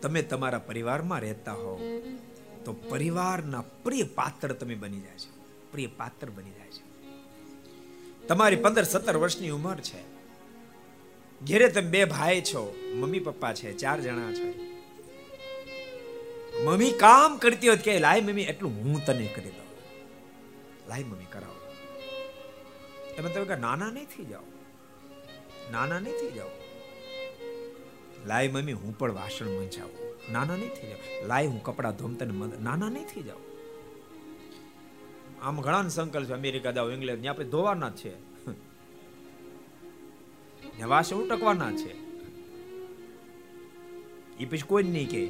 તમે 0.00 0.22
તમારા 0.22 0.58
પરિવારમાં 0.58 1.20
રહેતા 1.20 1.52
હો, 1.52 2.02
તો 2.64 2.72
પરિવારના 2.72 3.60
પ્રિય 3.60 4.02
પાત્ર 4.02 4.52
તમે 4.52 4.74
બની 4.74 5.00
જાય 5.00 5.18
છો. 5.18 5.44
પ્રિય 5.72 5.86
પાત્ર 5.86 6.30
બની 6.30 6.50
જાય 6.50 6.70
છે. 6.70 6.90
તમારી 8.26 8.56
પંદર 8.56 8.82
સત્તર 8.82 9.16
વર્ષની 9.16 9.50
ઉંમર 9.50 9.76
છે. 9.76 10.02
ઘેરે 11.44 11.68
તમે 11.68 11.90
બે 11.90 12.04
ભાઈ 12.04 12.40
છો, 12.40 12.76
મમ્મી 12.94 13.18
પપ્પા 13.18 13.54
છે, 13.54 13.76
ચાર 13.76 14.00
જણા 14.00 14.32
છે. 14.32 14.70
મમ્મી 16.64 16.90
કામ 16.90 17.36
કરતી 17.36 17.68
હોય 17.68 17.76
કે 17.76 17.98
લાય 17.98 18.20
મમ્મી, 18.20 18.42
એટલું 18.42 18.72
હું 18.72 19.04
તને 19.04 19.26
કરી 19.26 19.50
દઉં. 19.50 19.70
લાય 20.88 21.04
મમ્મી, 21.04 21.24
કરાવો. 21.32 21.59
તમે 23.20 23.30
તમે 23.30 23.56
નાના 23.56 23.90
નહીં 23.90 24.06
થઈ 24.06 24.24
જાઓ. 24.24 24.42
નાના 25.72 25.98
નહીં 25.98 26.14
થઈ 26.14 26.30
જાઓ. 26.30 26.48
લાય 28.26 28.48
મમ્મી, 28.48 28.72
હું 28.72 28.98
પણ 28.98 29.12
વાસણ 29.12 29.46
મંજાવું. 29.46 30.32
નાના 30.32 30.56
નહીં 30.56 30.70
થઈ 30.70 30.88
જાઓ. 30.88 31.26
લાય 31.26 31.46
હું 31.46 31.62
કપડા 31.62 31.90
ધોમ 31.90 32.14
તને 32.14 32.62
નાના 32.62 32.88
નહીં 32.88 33.04
થઈ 33.04 33.22
જાઓ. 33.22 33.38
આમ 35.42 35.60
ઘણા 35.60 35.88
સંકલ્પ 35.88 36.28
છે, 36.28 36.32
અમેરિકા 36.32 36.70
જાઓ, 36.70 36.90
ઇંગ્લેન્ડ 36.90 37.26
આપણે 37.26 37.44
ધોવાના 37.44 37.90
છે. 37.90 38.14
વાસણ 40.84 41.16
ઉટકવાના 41.16 41.72
છે. 41.72 41.92
એ 44.38 44.44
પછી 44.44 44.62
કોઈ 44.66 44.82
નહીં 44.82 45.08
કે 45.08 45.26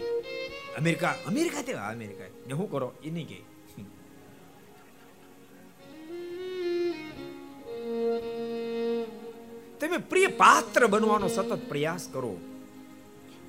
અમેરિકા 0.79 1.15
અમેરિકા 1.27 1.63
તેવા 1.63 1.89
અમેરિકા 1.89 2.25
ને 2.47 2.55
શું 2.55 2.71
કરો? 2.71 2.93
એ 3.05 3.11
નહીં 3.11 3.29
કે 3.29 3.50
તમે 9.81 9.99
પ્રિય 9.99 10.27
પાત્ર 10.27 10.87
બનવાનો 10.87 11.29
સતત 11.29 11.61
પ્રયાસ 11.69 12.09
કરો. 12.13 12.33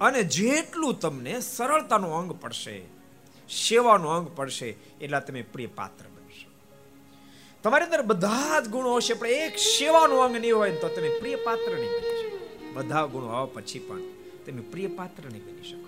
અને 0.02 0.24
જેટલું 0.24 1.00
તમને 1.00 1.34
સરળતાનો 1.40 2.12
અંગ 2.12 2.32
પડશે, 2.32 2.82
સેવાનો 3.50 4.08
અંગ 4.10 4.28
પડશે, 4.36 4.70
એટલા 5.02 5.20
તમે 5.20 5.42
પ્રિય 5.42 5.68
પાત્ર 5.68 6.06
બનશો. 6.06 6.50
તમારી 7.64 7.84
અંદર 7.84 8.02
બધા 8.02 8.60
જ 8.60 8.70
ગુણો 8.70 8.96
હશે, 8.96 9.14
પણ 9.14 9.28
એક 9.28 9.60
સેવાનું 9.60 10.24
અંગ 10.24 10.36
નહીં 10.38 10.56
હોય 10.56 10.76
તો 10.76 10.90
તમે 10.90 11.10
પ્રિય 11.20 11.36
પાત્ર 11.36 11.72
નહીં 11.72 11.92
બની 11.96 12.16
શકો. 12.22 12.38
બધા 12.74 13.06
ગુણો 13.06 13.28
હોવા 13.28 13.46
પછી 13.46 13.80
પણ 13.80 14.02
તમે 14.46 14.62
પ્રિય 14.62 14.88
પાત્ર 14.88 15.24
નહીં 15.32 15.44
બની 15.46 15.68
શકો. 15.70 15.88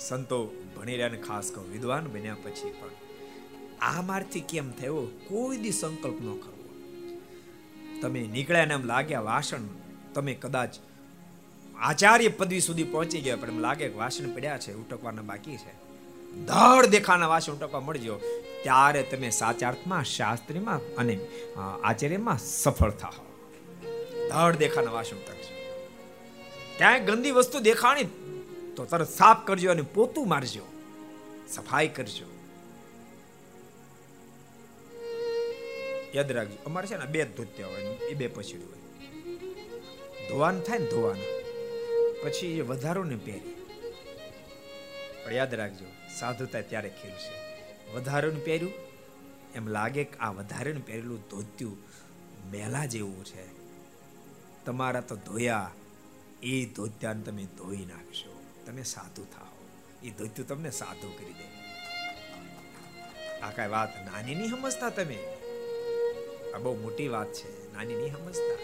સંતો 0.00 0.38
ભણી 0.76 0.96
રહ્યા 0.96 1.24
ખાસ 1.28 1.46
કહું, 1.54 1.72
વિદ્વાન 1.72 2.04
બન્યા 2.06 2.42
પછી 2.44 2.74
પણ 2.80 2.94
આ 3.80 4.02
મારથી 4.02 4.40
કેમ 4.40 4.68
થયો? 4.72 5.06
કોઈ 5.28 5.56
દી 5.56 5.70
સંકલ્પ 5.72 6.20
ન 6.20 6.28
કરવો 6.42 6.55
તમે 8.02 8.20
નીકળ્યા 8.34 8.64
ને 8.64 8.74
એમ 8.74 8.84
લાગ્યા 8.84 9.20
વાસણ, 9.20 9.64
તમે 10.14 10.34
કદાચ 10.34 10.74
આચાર્ય 11.80 12.28
પદવી 12.28 12.60
સુધી 12.60 12.84
પહોંચી 12.84 13.20
ગયા, 13.20 13.36
પણ 13.36 13.48
એમ 13.48 13.58
લાગે 13.58 13.88
કે 13.88 13.98
વાસણ 13.98 14.34
પડ્યા 14.34 14.58
છે, 14.58 14.74
ઉટકવાના 14.74 15.22
બાકી 15.22 15.56
છે. 15.56 15.72
ધડ 16.46 16.86
દેખાના 16.86 17.26
વાસણ 17.26 17.52
ઉટકવા 17.52 17.80
મળજો, 17.80 18.16
ત્યારે 18.62 19.02
તમે 19.02 19.30
સાચા 19.30 19.68
અર્થમાં, 19.68 20.04
શાસ્ત્રીમાં 20.04 20.80
અને 20.96 21.18
આચાર્યમાં 21.84 22.38
સફળ 22.38 22.94
થાઓ. 23.02 23.26
ધડ 24.30 24.56
દેખાના 24.56 24.94
વાસણ 24.98 25.16
ઉટકશો. 25.16 25.52
ક્યાંય 26.78 27.00
ગંદી 27.00 27.30
વસ્તુ 27.30 27.66
દેખાણી 27.70 28.08
તો 28.76 28.84
તરત 28.84 29.10
સાફ 29.10 29.44
કરજો 29.44 29.70
અને 29.70 29.84
પોતું 29.94 30.26
મારજો. 30.28 30.64
સફાઈ 31.48 31.88
કરજો. 31.88 32.26
યાદ 36.16 36.32
રાખજો. 36.32 36.56
અમારે 36.66 36.86
છે 36.86 36.96
ને 36.96 37.06
બે 37.06 37.24
ધોત્યા 37.24 37.66
હોય 37.66 37.82
એ 37.82 38.14
બે 38.14 38.26
પછી 38.26 38.56
હોય. 38.56 38.76
ધોવાનું 40.28 40.62
થાય 40.62 40.78
ને 40.78 40.86
ધોવાનું. 40.86 41.36
પછી 42.22 42.46
એ 42.46 42.60
વધારો 42.60 43.04
ને 43.04 43.16
પહેરી. 43.16 43.56
પણ 45.24 45.32
યાદ 45.32 45.54
રાખજો, 45.54 45.84
સાધુતા 46.18 46.60
ત્યારે 46.60 46.88
ખીલશે. 46.88 47.46
ને 48.30 48.40
પહેર્યું, 48.40 48.72
એમ 49.54 49.68
લાગે 49.68 50.04
કે 50.04 50.18
આ 50.18 50.30
વધારાનું 50.30 50.86
પહેરેલું 50.86 51.28
ધોત્યું 51.28 51.76
મેલા 52.50 52.86
જેવું 52.86 53.24
છે. 53.24 53.44
તમારા 54.64 55.00
તો 55.00 55.16
ધોયા, 55.16 55.70
એ 56.42 56.66
ધોત્યાને 56.66 57.22
તમે 57.22 57.44
ધોઈ 57.44 57.76
નાખશો. 57.76 58.42
તમે 58.66 58.82
સાધુ 58.82 59.24
થાઓ. 59.24 59.68
એ 60.02 60.10
ધોત્યું 60.10 60.48
તમને 60.48 60.70
સાધુ 60.70 61.08
કરી 61.08 61.32
દે. 61.32 61.46
આ 63.40 63.50
કઈ 63.50 63.68
વાત 63.68 64.12
નાની 64.12 64.34
નહીં 64.34 64.50
સમજતા 64.50 64.90
તમે. 64.90 65.35
આ 66.56 66.58
બહુ 66.58 66.76
મોટી 66.82 67.08
વાત 67.08 67.32
છે. 67.32 67.74
નાની 67.74 67.94
નહીં, 67.94 68.16
સમજતા. 68.16 68.56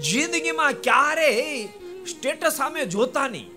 જિંદગીમાં 0.00 0.72
ક્યારે 0.72 1.64
સ્ટેટસ 2.10 2.52
સામે 2.52 2.86
જોતા 2.86 3.28
નહીં. 3.28 3.50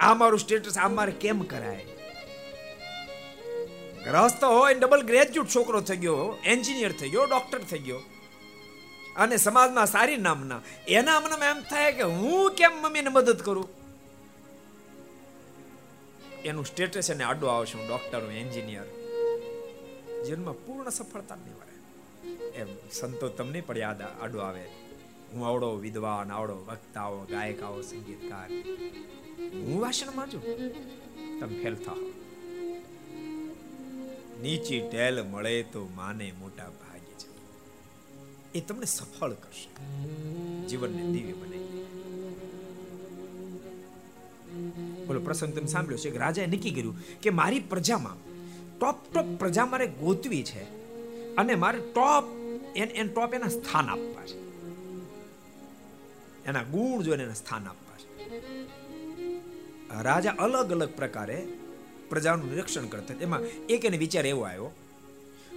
આ 0.00 0.14
મારું 0.14 0.38
સ્ટેટસ 0.38 0.78
આ 0.78 0.88
મારે 0.88 1.12
કેમ 1.12 1.42
કરાય? 1.42 1.86
ગ્રસ્ત 4.04 4.44
હોય 4.44 4.74
ડબલ 4.74 5.02
ગ્રેજ્યુએટ 5.02 5.54
છોકરો 5.54 5.80
થઈ 5.80 5.96
ગયો 5.96 6.38
એન્જિનિયર 6.44 6.92
થઈ 6.92 7.08
ગયો 7.08 7.24
ડોક્ટર 7.24 7.58
થઈ 7.58 7.78
ગયો. 7.78 8.00
અને 9.16 9.36
સમાજમાં 9.36 9.86
સારી 9.86 10.16
નામના, 10.16 10.60
એના 10.88 11.20
મનમાં 11.20 11.48
એમ 11.48 11.60
થાય 11.60 11.92
કે 11.92 12.02
હું 12.02 12.50
કેમ 12.50 12.72
મમ્મીને 12.72 13.08
મદદ 13.08 13.42
કરું? 13.42 13.68
એનું 16.44 16.66
સ્ટેટસ 16.66 17.10
એને 17.10 17.24
આડો 17.24 17.46
આવશે, 17.46 17.78
હું 17.78 17.88
ડોક્ટર 17.88 18.24
હું 18.24 18.32
એન્જિનિયર 18.32 18.84
જીવનમાં 20.26 20.66
પૂર્ણ 20.66 20.90
સફળતા 20.90 21.36
મળે 21.36 21.70
એમ 22.48 22.66
સંતો 22.92 23.28
તમને 23.28 23.60
પણ 23.60 23.78
યાદ 23.78 24.02
આડો 24.02 24.38
આવે. 24.38 24.64
હું 25.32 25.46
આવડો 25.46 25.76
વિદ્વાન, 25.76 26.32
આવડો 26.32 26.54
વક્તા 26.54 27.00
આવો 27.00 27.26
ગાયક 27.30 27.62
આવો 27.62 27.82
સંગીતકાર. 27.82 28.50
હું 29.52 29.80
વાસણ 29.80 30.26
છું 30.26 30.42
તમે 31.40 31.62
ફેલ 31.62 31.74
થાઓ. 31.74 31.96
નીચી 34.42 34.80
ટેલ 34.80 35.22
મળે 35.22 35.62
તો 35.62 35.88
માને 35.94 36.32
મોટા 36.32 36.68
ભાગ્ય 36.68 37.14
છે. 37.18 37.28
એ 38.54 38.60
તમને 38.60 38.84
સફળ 38.84 39.32
કરશે. 39.32 39.68
જીવનને 40.66 41.12
દિવ્ય 41.12 41.32
બનાવી 41.32 41.86
બોલો, 45.06 45.20
પ્રસંગ 45.20 45.54
તમે 45.54 45.66
સાંભળ્યો 45.66 45.98
છે 45.98 46.10
કે 46.10 46.18
રાજાએ 46.18 46.46
નક્કી 46.46 46.70
કર્યું 46.70 47.20
કે 47.20 47.30
મારી 47.30 47.60
પ્રજામાં 47.60 48.29
ટોપ 48.80 49.12
ટોપ 49.12 49.26
પ્રજા 49.38 49.66
મારે 49.66 49.86
ગોતવી 49.86 50.42
છે 50.42 50.62
અને 51.36 51.54
મારે 51.54 51.78
ટોપ 51.78 52.24
એન 52.76 52.88
એન 52.90 53.08
ટોપ 53.08 53.34
એના 53.34 53.48
સ્થાન 53.48 53.88
આપવા 53.88 54.26
છે. 54.26 54.38
એના 56.44 56.62
ગુણ 56.62 57.02
જોઈને 57.02 57.24
એને 57.24 57.34
સ્થાન 57.34 57.66
આપવા 57.66 57.96
છે. 57.96 58.08
રાજા 60.02 60.30
અલગ 60.30 60.72
અલગ 60.72 60.96
પ્રકારે 60.96 61.46
પ્રજાનું 62.08 62.48
નિરીક્ષણ 62.48 62.86
કરતા 62.86 63.14
એમાં 63.20 63.40
એક 63.66 63.84
એને 63.84 63.96
વિચાર 63.96 64.26
એવો 64.26 64.42
આવ્યો, 64.42 64.70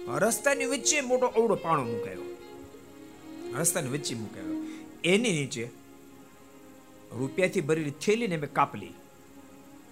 રસ્તાની 0.08 0.64
વચ્ચે 0.64 1.00
મોટો 1.00 1.26
અવડો 1.26 1.54
પાણો 1.54 1.84
મુકાયો. 1.84 2.24
રસ્તાની 3.58 3.88
વચ્ચે 3.88 4.14
મુકાયો. 4.14 4.54
એની 5.04 5.32
નીચે 5.32 5.64
રૂપિયાથી 7.12 7.60
ભરેલી 7.60 7.90
થેલીને 7.90 8.36
મેં 8.36 8.52
કાપલી. 8.52 8.92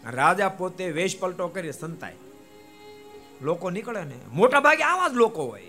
રાજા 0.04 0.48
પોતે 0.48 0.90
વેશ 0.90 1.18
પલટો 1.20 1.48
કરી 1.48 1.72
સંતાય. 1.72 2.16
લોકો 3.42 3.70
નીકળે 3.70 4.04
ને 4.04 4.18
મોટા 4.32 4.60
ભાગે 4.60 4.82
આવા 4.82 5.08
જ 5.08 5.14
લોકો 5.14 5.44
હોય. 5.44 5.66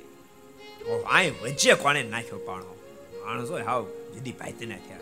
અહીં 1.12 1.34
વચ્ચે 1.42 1.74
કોણે 1.74 2.04
નાખ્યો 2.04 2.38
પાણો? 2.38 2.78
માણસ 3.26 3.50
હોય, 3.50 3.62
હાવ 3.62 3.88
જીદી 4.14 4.32
પાયતી 4.32 4.66
ના 4.66 4.78
થયા. 4.78 5.00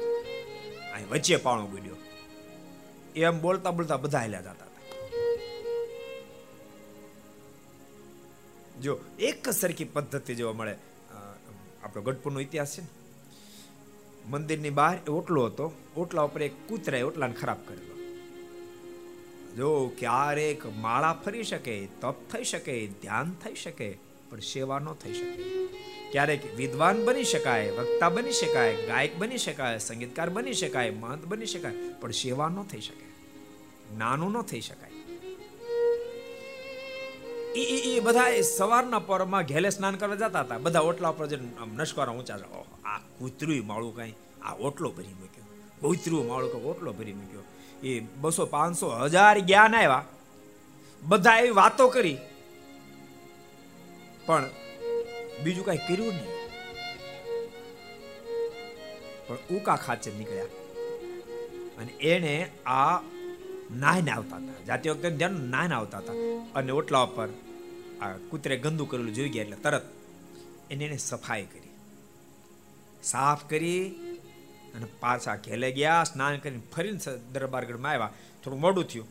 અહીં 0.93 1.09
વચ્ચે 1.09 1.35
પાણો 1.35 1.65
ગુડ્યો. 1.65 1.95
એમ 3.15 3.41
બોલતા 3.41 3.71
બોલતા 3.71 3.97
બધા 3.97 4.19
હેલ્યા 4.19 4.41
જતા 4.41 4.51
હતા. 4.51 4.67
જો, 8.81 8.97
એક 9.19 9.49
સરખી 9.49 9.83
પદ્ધતિ 9.85 10.35
જોવા 10.35 10.53
મળે. 10.53 10.75
આપણો 11.83 12.01
ગઢપુરનો 12.01 12.39
ઇતિહાસ 12.39 12.77
છે 12.77 12.81
ને. 12.81 12.87
મંદિરની 14.29 14.69
બહાર 14.69 15.09
ઓટલો 15.09 15.45
હતો. 15.45 15.71
ઓટલા 15.97 16.21
ઉપર 16.21 16.41
એક 16.41 16.53
કૂતરાએ 16.67 17.01
ઓટલાને 17.01 17.33
ખરાબ 17.33 17.57
કરેલો 17.67 17.90
જો 19.57 19.91
ક્યારેક 19.99 20.65
માળા 20.77 21.13
ફરી 21.13 21.43
શકે, 21.43 21.87
તપ 22.01 22.15
થઈ 22.31 22.43
શકે, 22.43 22.87
ધ્યાન 22.87 23.31
થઈ 23.43 23.55
શકે, 23.55 23.97
પણ 24.29 24.39
સેવા 24.39 24.79
ન 24.79 24.93
થઈ 24.93 25.13
શકે. 25.13 25.43
ક્યારેક 26.11 26.55
વિદ્વાન 26.55 27.05
બની 27.05 27.23
શકાય, 27.23 27.71
વક્તા 27.71 28.09
બની 28.09 28.31
શકાય, 28.31 28.85
ગાયક 28.85 29.17
બની 29.17 29.37
શકાય, 29.37 29.77
સંગીતકાર 29.77 30.29
બની 30.29 30.53
શકાય 30.53 30.89
મહંત 30.89 31.25
બની 31.25 31.45
શકાય, 31.45 31.73
પણ 32.01 32.11
સેવા 32.11 32.49
ન 32.49 32.63
થઈ 32.63 32.81
શકે. 32.81 33.11
નાનું 33.97 34.31
ન 34.31 34.41
થઈ 34.41 34.61
શકાય. 34.61 34.91
એ 37.55 37.95
એ 37.95 37.99
બધા 37.99 38.41
સવારના 38.41 38.99
પરમાં 38.99 39.43
ઘેલે 39.43 39.69
સ્નાન 39.69 39.95
કરવા 39.95 40.15
જતા 40.15 40.39
હતા. 40.39 40.57
બધા 40.57 40.79
ઓટલા 40.79 41.09
ઉપર 41.09 41.27
જઈને 41.27 41.51
નશકારા 41.75 42.13
ઊંચા 42.13 42.35
આ 42.85 42.97
કૂતરું 42.97 43.67
માળું 43.67 43.95
કાંઈ, 43.95 44.13
આ 44.43 44.53
ઓટલો 44.53 44.91
ભરી 44.91 45.07
મૂક્યો. 45.07 45.43
કૂતરું 45.81 46.27
માળું 46.27 46.51
કાંઈ 46.51 46.65
ઓટલો 46.65 46.93
ભરી 46.93 47.13
મૂક્યો. 47.13 47.41
એ 47.83 47.99
બસો 47.99 48.45
પાંચસો 48.45 48.89
હજાર 48.89 49.39
જ્ઞાન 49.39 49.75
આવ્યા 49.75 50.05
બધા 51.03 51.37
એવી 51.37 51.49
વાતો 51.49 51.87
કરી. 51.87 52.17
પણ 54.25 54.49
બીજું 55.43 55.65
કઈ 55.65 55.77
કર્યું 55.77 56.13
નહીં. 56.13 56.47
પણ 59.27 59.37
ઉકા 59.55 59.75
ખાચે 59.75 60.11
નીકળ્યા. 60.11 60.43
અને 61.77 61.91
એને 61.91 62.51
આ 62.65 62.99
નાઈને 63.75 64.11
આવતા 64.11 64.35
હતા. 64.35 64.63
જાતિ 64.65 64.89
વખતે 64.89 65.09
ધ્યાન 65.09 65.31
નાઈને 65.31 65.75
આવતા 65.75 65.97
હતા. 65.97 66.13
અને 66.55 66.71
ઓટલા 66.71 66.99
ઉપર 66.99 67.27
આ 68.01 68.11
કૂતરે 68.11 68.57
ગંદુ 68.57 68.85
કરેલું 68.85 69.13
જોઈ 69.13 69.29
ગયા 69.29 69.43
એટલે 69.43 69.55
તરત 69.55 69.85
એને 70.71 70.85
એને 70.85 70.97
સફાઈ 70.97 71.43
કરી. 71.43 71.69
સાફ 73.03 73.49
કરી 73.49 73.95
અને 74.75 74.85
પાછા 74.99 75.35
ઘેલે 75.35 75.71
ગયા, 75.71 76.03
સ્નાન 76.03 76.37
કરીને 76.37 76.61
ફરીને 76.75 77.17
દરબારગઢમાં 77.31 77.91
આવ્યા. 77.91 78.09
થોડું 78.43 78.59
મોડું 78.59 78.83
થયું. 78.83 79.07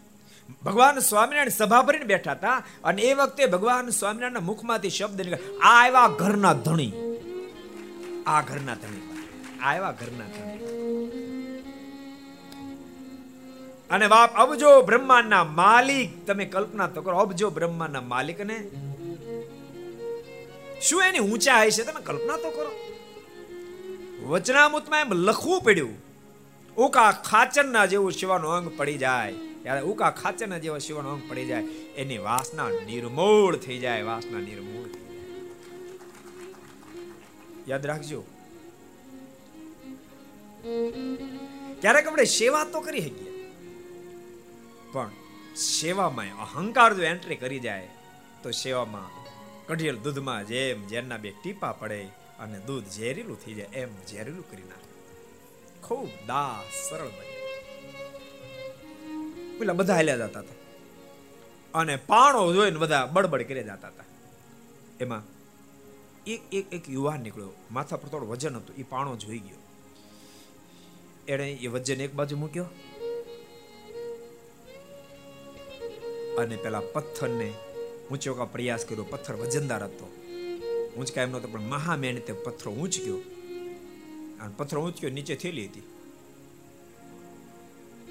ભગવાન 0.65 0.99
સ્વામિનારાયણ 0.99 1.49
સભા 1.49 1.83
ભરીને 1.83 2.05
બેઠા 2.05 2.33
હતા 2.33 2.63
અને 2.85 3.03
એ 3.03 3.15
વખતે 3.15 3.47
ભગવાન 3.47 3.89
સ્વામિનારાયણના 3.89 4.41
મુખમાંથી 4.41 4.91
શબ્દ 4.91 5.21
નીકળ્યા 5.21 5.69
આ 5.69 5.85
આવ્યા 5.85 6.07
ઘરના 6.09 6.53
ધણી. 6.53 6.93
આ 8.27 8.41
ઘરના 8.43 8.75
ધણી. 8.75 9.03
આ 9.61 9.71
આવ્યા 9.71 9.91
ઘરના 9.91 10.25
ધણી. 10.25 10.57
અને 13.91 14.07
બાપ 14.09 14.35
અબજો 14.35 14.83
બ્રહ્માંડના 14.83 15.45
માલિક. 15.45 16.27
તમે 16.27 16.45
કલ્પના 16.45 16.87
તો 16.87 17.03
કરો 17.03 17.17
અબજો 17.17 17.51
બ્રહ્માંડના 17.51 18.01
માલિકને 18.01 18.71
શું 20.83 21.03
એની 21.03 21.19
ઊંચાઈ 21.19 21.71
છે 21.71 21.85
તમે 21.85 22.01
કલ્પના 22.01 22.37
તો 22.37 22.51
કરો. 22.51 22.90
વચનામૃતમાં 24.25 25.01
એમ 25.01 25.13
લખવું 25.13 25.61
પડ્યું. 25.63 25.97
ઉકા 26.77 27.11
ખાચરના 27.13 27.87
જેવું 27.87 28.13
શિવાનો 28.13 28.49
અંગ 28.49 28.69
પડી 28.79 28.99
જાય. 28.99 29.33
ત્યારે 29.63 29.81
ઉકા 29.81 30.11
ખાચરના 30.11 30.59
જેવો 30.59 30.79
શિવાનો 30.79 31.09
અંગ 31.11 31.31
પડી 31.31 31.47
જાય. 31.47 31.63
એની 31.97 32.19
વાસના 32.19 32.69
નિર્મૂળ 32.71 33.57
થઈ 33.57 33.79
જાય, 33.79 34.03
વાસના 34.03 34.39
નિર્મૂળ 34.39 34.91
યાદ 37.69 37.87
રાખજો. 37.87 38.21
ક્યારેક 41.81 42.07
આપણે 42.07 42.25
સેવા 42.25 42.65
તો 42.65 42.81
કરી 42.81 43.01
શકીએ. 43.01 43.33
પણ 44.93 45.11
સેવામાં 45.57 46.41
અહંકાર 46.47 46.95
જો 46.95 47.03
એન્ટ્રી 47.03 47.37
કરી 47.37 47.59
જાય, 47.59 47.89
તો 48.43 48.51
સેવામાં 48.51 49.11
કઢિયલ 49.67 49.97
દૂધમાં 49.97 50.47
જેમ 50.47 50.89
ઝેરના 50.89 51.17
બે 51.17 51.31
ટીપા 51.31 51.73
પડે 51.73 52.01
અને 52.41 52.59
દૂધ 52.59 52.85
ઝેરીલું 52.85 53.41
થઈ 53.45 53.55
જાય, 53.55 53.67
એમ 53.67 53.89
ઝેરીલું 54.11 54.51
કરી 54.51 54.63
નાખે. 54.63 54.91
ખૂબ 55.83 56.09
દાસ 56.27 56.91
સરળ 56.91 57.09
બને. 57.09 57.31
પેલા 59.59 59.73
બધા 59.73 59.95
હાલ્યા 59.95 60.17
જતા 60.17 60.41
હતા. 60.41 60.55
અને 61.75 61.97
પાણો 61.97 62.53
જોઈને 62.53 62.79
બધા 62.79 63.07
બડબડ 63.07 63.43
કરી 63.43 63.63
જતા 63.63 63.73
હતા. 63.73 64.05
એમાં 65.01 65.23
એક 66.27 66.41
એક 66.53 66.73
એક 66.73 66.91
યુવાન 66.91 67.21
નીકળ્યો. 67.21 67.51
માથા 67.71 67.97
પર 67.97 68.09
થોડું 68.09 68.29
વજન 68.29 68.57
હતું 68.57 68.77
એ 68.77 68.83
પાણો 68.83 69.17
જોઈ 69.17 69.39
ગયો. 69.39 69.57
એણે 71.29 71.53
એ 71.53 71.67
વજન 71.67 72.01
એક 72.01 72.15
બાજુ 72.15 72.37
મૂક્યો 72.37 72.65
અને 76.39 76.57
પેલા 76.57 76.81
પથ્થરને 76.81 77.55
ઊંચો 78.11 78.35
કા 78.35 78.45
પ્રયાસ 78.45 78.85
કર્યો. 78.85 79.05
પથ્થર 79.05 79.35
વજનદાર 79.35 79.85
હતો. 79.85 80.20
ઊંચકા 80.97 81.23
એમ 81.23 81.31
નતો 81.31 81.49
પણ 81.49 81.61
મહા 81.61 81.97
મહેનતે 81.97 82.33
પથ્થરો 82.33 82.73
ઊંચક્યો. 82.73 83.17
અને 84.41 84.55
પથ્થરો 84.57 84.83
ઊંચક્યો, 84.83 85.11
નીચે 85.11 85.35
થેલી 85.35 85.67
હતી. 85.67 85.83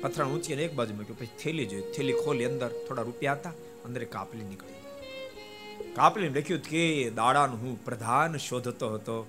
પથ્થર 0.02 0.26
ઊંચકીને 0.26 0.64
એક 0.64 0.74
બાજુ 0.74 0.96
મૂક્યો, 0.96 1.16
પછી 1.20 1.30
થેલી 1.40 1.66
જોઈ. 1.66 1.82
થેલી 1.82 2.14
ખોલી, 2.14 2.46
અંદર 2.46 2.68
થોડા 2.88 3.02
રૂપિયા 3.02 3.34
હતા, 3.34 3.50
અંદર 3.86 4.04
કાપલી 4.04 4.44
નીકળી. 4.44 4.74
કાપલીને 5.96 6.40
લખ્યું, 6.40 6.62
કે 6.62 7.10
દાડાનું 7.10 7.62
હું 7.62 7.86
પ્રધાન 7.86 8.38
શોધતો 8.38 8.90
હતો. 8.90 9.28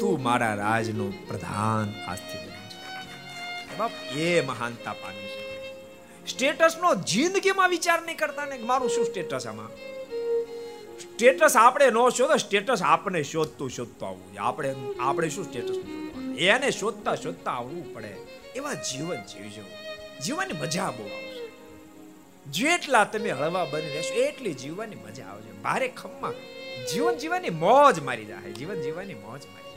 તું 0.00 0.22
મારા 0.22 0.54
રાજનો 0.54 1.12
પ્રધાન 1.26 2.04
આજથી 2.06 2.54
બાપ, 3.78 3.90
એ 4.16 4.40
મહાનતા 4.40 4.92
પામી 4.92 5.26
છે 5.26 5.44
સ્ટેટસનો 6.26 6.94
જિંદગીમાં 6.94 7.70
વિચાર 7.70 8.02
નહીં 8.02 8.16
કરતા 8.16 8.44
ને? 8.44 8.58
મારું 8.58 8.90
શું 8.90 9.04
સ્ટેટસ 9.04 9.46
આમાં? 9.46 9.70
સ્ટેટસ 11.14 11.56
આપણે 11.56 11.90
ન 11.90 11.98
શોધો, 12.08 12.36
સ્ટેટસ 12.36 12.82
આપણે 12.82 13.22
શોધતું 13.22 13.70
શોધતું 13.70 14.08
આવવું 14.08 14.40
આપણે 14.40 14.74
આપણે 15.00 15.28
શું 15.28 15.44
સ્ટેટસ 15.44 15.76
એને 16.38 16.70
શોધતા 16.70 17.14
શોધતા 17.14 17.50
આવવું 17.50 17.94
પડે. 17.94 18.14
એવા 18.56 18.74
જીવન 18.74 19.20
જીવજો 19.32 19.62
જીવવાની 20.24 20.52
મજા 20.52 20.90
બહુ 20.90 21.04
આવશે. 21.04 21.44
જેટલા 22.50 23.04
તમે 23.04 23.30
હળવા 23.30 23.64
બની 23.64 23.92
રહેશો, 23.94 24.14
એટલી 24.14 24.54
જીવવાની 24.54 24.96
મજા 24.96 25.24
આવશે. 25.24 25.52
ભારે 25.62 25.88
ખમમાં 25.88 26.34
જીવન 26.92 27.14
જીવવાની 27.14 27.50
મોજ 27.50 28.00
મારી 28.00 28.24
જાય. 28.24 28.52
જીવન 28.52 28.82
જીવવાની 28.82 29.14
મોજ 29.14 29.42
મારી 29.46 29.72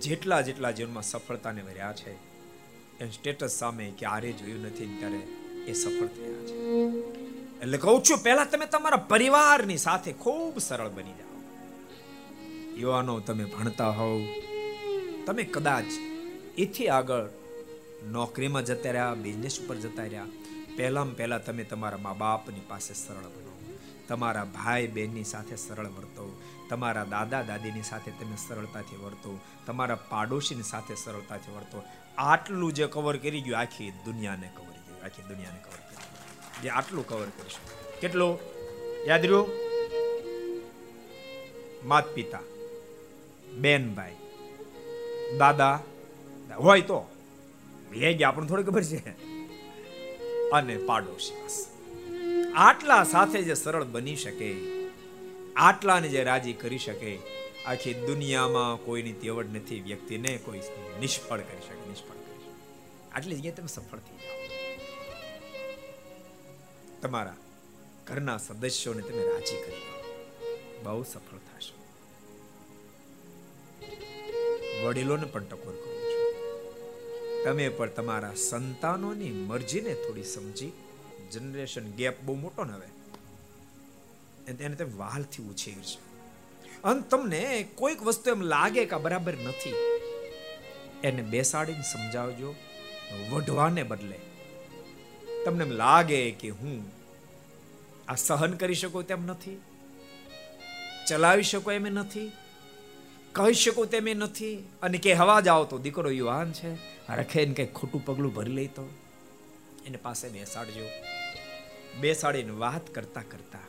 જેટલા 0.00 0.40
જેટલા 0.40 0.70
જીવનમાં 0.70 1.02
સફળતાને 1.02 1.62
વર્યા 1.62 1.92
છે 1.92 2.12
એ 3.00 3.10
સ્ટેટસ 3.14 3.52
સામે 3.52 3.92
ક્યારે 3.98 4.32
જોયું 4.32 4.62
નથી, 4.62 4.86
ત્યારે 4.98 5.20
એ 5.70 5.72
સફળ 5.72 6.06
થયા 6.06 6.44
છે. 6.46 7.27
એટલે 7.62 7.78
કહું 7.78 8.02
છું, 8.02 8.18
પહેલા 8.18 8.44
તમે 8.44 8.66
તમારા 8.66 8.96
પરિવારની 8.96 9.76
સાથે 9.76 10.12
ખૂબ 10.12 10.58
સરળ 10.58 10.88
બની 10.88 11.12
જાઓ. 11.12 11.42
યુવાનો, 12.76 13.20
તમે 13.20 13.44
ભણતા 13.44 13.88
હોવ. 13.88 14.20
તમે 15.26 15.42
કદાચ 15.42 15.84
એથી 16.58 16.88
આગળ 16.88 17.28
નોકરીમાં 18.06 18.64
જતા 18.64 18.90
રહ્યા 18.90 19.14
બિઝનેસ 19.14 19.60
ઉપર 19.60 19.76
જતા 19.76 20.02
રહ્યા. 20.02 20.26
પહેલામાં 20.76 21.16
પહેલા 21.16 21.38
તમે 21.38 21.64
તમારા 21.64 21.98
મા 21.98 22.12
બાપની 22.12 22.60
પાસે 22.68 22.94
સરળ 22.94 23.22
બનો. 23.22 23.74
તમારા 24.08 24.44
ભાઈ 24.44 24.86
બહેનની 24.86 25.24
સાથે 25.24 25.56
સરળ 25.56 25.86
વર્તો. 25.86 26.42
તમારા 26.68 27.04
દાદા 27.04 27.42
દાદીની 27.42 27.82
સાથે 27.82 28.10
તમે 28.10 28.36
સરળતાથી 28.36 28.96
વર્તો. 28.96 29.40
તમારા 29.66 29.94
પાડોશીની 29.94 30.62
સાથે 30.62 30.94
સરળતાથી 30.94 31.52
વર્તો. 31.52 31.82
આટલું 32.18 32.72
જે 32.72 32.86
કવર 32.86 33.16
કરી 33.16 33.40
ગયું, 33.40 33.58
આખી 33.58 33.90
દુનિયાને 33.90 34.50
કવર 34.54 34.64
કર્યું 34.64 35.04
આખી 35.04 35.22
દુનિયાને 35.22 35.58
કવર 35.58 35.87
જે 36.62 36.68
આટલું 36.68 37.06
કવર 37.06 37.26
કરીશું. 37.26 38.00
કેટલું? 38.00 38.38
યાદ 39.06 39.20
રહ્યું? 39.20 39.48
માત 41.84 42.14
પિતા 42.14 42.38
બેન 43.52 43.94
ભાઈ 43.94 44.16
દાદા. 45.38 45.80
હોય 46.56 46.80
તો, 46.80 47.10
એ 47.94 48.14
ગયા 48.14 48.28
આપણને 48.28 48.48
થોડી 48.48 48.62
ખબર 48.62 48.82
છે. 48.82 49.10
અને 50.50 50.76
પાડોશી 50.76 51.44
બસ. 51.44 51.66
આટલા 52.54 53.04
સાથે 53.04 53.42
જે 53.42 53.54
સરળ 53.54 53.84
બની 53.84 54.16
શકે, 54.16 54.56
આટલાને 55.56 56.08
જે 56.08 56.24
રાજી 56.24 56.52
કરી 56.52 56.78
શકે, 56.78 57.18
આખી 57.66 57.94
દુનિયામાં 57.94 58.84
કોઈની 58.84 59.12
તેવડ 59.12 59.46
નથી, 59.54 59.80
વ્યક્તિને 59.80 60.38
કોઈ 60.44 60.58
નિષ્ફળ 61.00 61.38
કરી 61.38 61.60
શકે, 61.60 61.88
નિષ્ફળ 61.88 62.14
કરી 62.14 62.40
શકે. 62.40 62.52
આટલી 63.12 63.36
જગ્યાએ 63.36 63.54
તમે 63.54 63.66
સફળ 63.66 63.98
થઈ 63.98 64.17
તમારા 67.02 67.36
ઘરના 68.06 68.36
સદસ્યોને 68.36 69.02
તમે 69.02 69.22
રાજી 69.24 69.56
કરી 69.56 69.82
બહુ 70.82 71.02
સફળ 71.02 71.38
થશો. 71.38 71.76
વડીલોને 74.86 75.24
પણ 75.24 75.44
ટકોર 75.44 75.72
કરું 75.72 76.02
છું. 76.02 76.34
તમે 77.44 77.68
પણ 77.68 77.88
તમારા 77.88 78.34
સંતાનોની 78.34 79.30
મરજીને 79.30 79.94
થોડી 79.94 80.22
સમજી. 80.22 80.72
જનરેશન 81.32 81.90
ગેપ 81.90 82.22
બહુ 82.22 82.34
મોટો 82.34 82.64
ને 82.64 82.72
હવે. 82.72 82.88
એને 84.50 84.74
તમે 84.74 84.92
વાલથી 84.92 85.42
ઉછેરજો 85.42 85.98
અને 86.84 87.02
તમને 87.10 87.68
કોઈક 87.74 88.02
વસ્તુ 88.02 88.30
એમ 88.30 88.40
લાગે 88.40 88.84
કે 88.84 88.96
બરાબર 88.96 89.34
નથી. 89.34 89.74
એને 91.04 91.22
બેસાડીને 91.22 91.82
સમજાવજો. 91.82 92.54
વઢવાને 93.30 93.82
બદલે 93.82 94.18
તમને 95.44 95.64
એમ 95.64 95.70
લાગે 95.70 96.30
કે 96.30 96.48
હું 96.48 96.84
આ 98.08 98.14
સહન 98.14 98.52
કરી 98.52 98.74
શકું 98.74 99.06
તેમ 99.06 99.26
નથી? 99.26 99.56
ચલાવી 101.08 101.42
શકો 101.42 101.72
એમ 101.72 101.86
નથી? 101.92 102.32
કહી 103.32 103.54
શકું 103.54 103.86
તેમ 103.86 104.08
નથી? 104.16 104.56
અને 104.82 104.98
કે 104.98 105.14
હવા 105.14 105.40
જાઓ 105.40 105.64
તો 105.64 105.78
દીકરો 105.78 106.10
યુવાન 106.10 106.52
છે 106.52 106.70
રખે 107.14 107.46
ને 107.46 107.54
કંઈક 107.54 107.72
ખોટું 107.74 108.04
પગલું 108.04 108.34
ભરી 108.34 108.52
લઈ 108.52 108.66
તો? 108.66 108.88
એને 109.86 109.96
પાસે 109.96 110.28
બેસાડજો. 110.28 110.86
બેસાડીને 112.00 112.50
વાત 112.50 112.94
કરતા 112.94 113.22
કરતા 113.22 113.64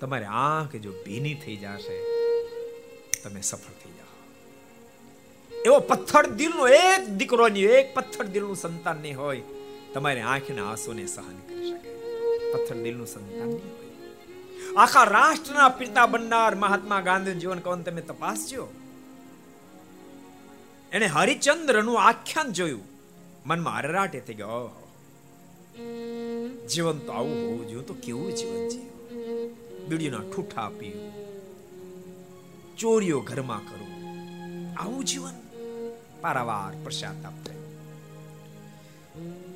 તમારી 0.00 0.24
આંખ 0.24 0.76
જો 0.76 0.92
ભીની 1.04 1.34
થઈ 1.34 1.56
જશે, 1.56 1.96
તમે 3.22 3.40
સફળ 3.40 3.74
થઈ 3.82 3.90
જાઓ. 3.90 4.14
એવો 5.64 5.78
પથ્થર 5.80 6.26
દિલનો 6.26 6.68
એક 6.68 7.08
દીકરો 7.08 7.48
એક 7.48 7.94
પથ્થર 7.94 8.24
દિલનું 8.24 8.56
સંતાન 8.56 8.96
નહીં 8.96 9.18
હોય. 9.18 9.42
તમારી 9.94 10.20
આંખના 10.20 10.70
આંસુને 10.70 11.06
સહન 11.06 11.36
કરી 11.48 11.70
શકે. 11.70 11.90
પથ્થર 12.52 12.76
દિલનું 12.76 13.06
સંતાન 13.06 13.48
નહીં 13.48 13.74
હોય. 13.76 14.76
આખા 14.76 15.04
રાષ્ટ્રના 15.04 15.68
પિતા 15.68 16.06
બનનાર 16.06 16.54
મહાત્મા 16.54 17.00
ગાંધી 17.00 17.34
જીવન 17.34 17.58
કવન 17.58 17.82
તમે 17.82 18.00
તપાસજો. 18.00 18.64
એને 20.92 21.06
હરિચંદ્રનું 21.06 22.02
આખ્યાન 22.02 22.52
જોયું. 22.52 22.82
મનમાં 23.46 23.78
હરરાટે 23.78 24.20
થઈ 24.20 24.34
ગયો 24.34 24.90
જીવન 26.68 26.98
તો 26.98 27.12
આવું 27.12 27.36
હોવું 27.44 27.68
જોઈએ, 27.68 27.82
તો 27.82 27.94
કેવું 27.94 28.32
જીવન 28.34 28.68
જીવ્યું 28.68 29.88
બીડીના 29.88 30.18
ઠૂઠા 30.18 30.68
પીવું 30.78 31.12
ચોરીઓ 32.76 33.20
ઘરમાં 33.20 33.60
કરું. 33.60 33.92
આવું 34.78 35.04
જીવન 35.04 35.36
પારાવાર 36.20 36.72
પ્રસાદ 36.84 37.22
થયો 37.22 37.63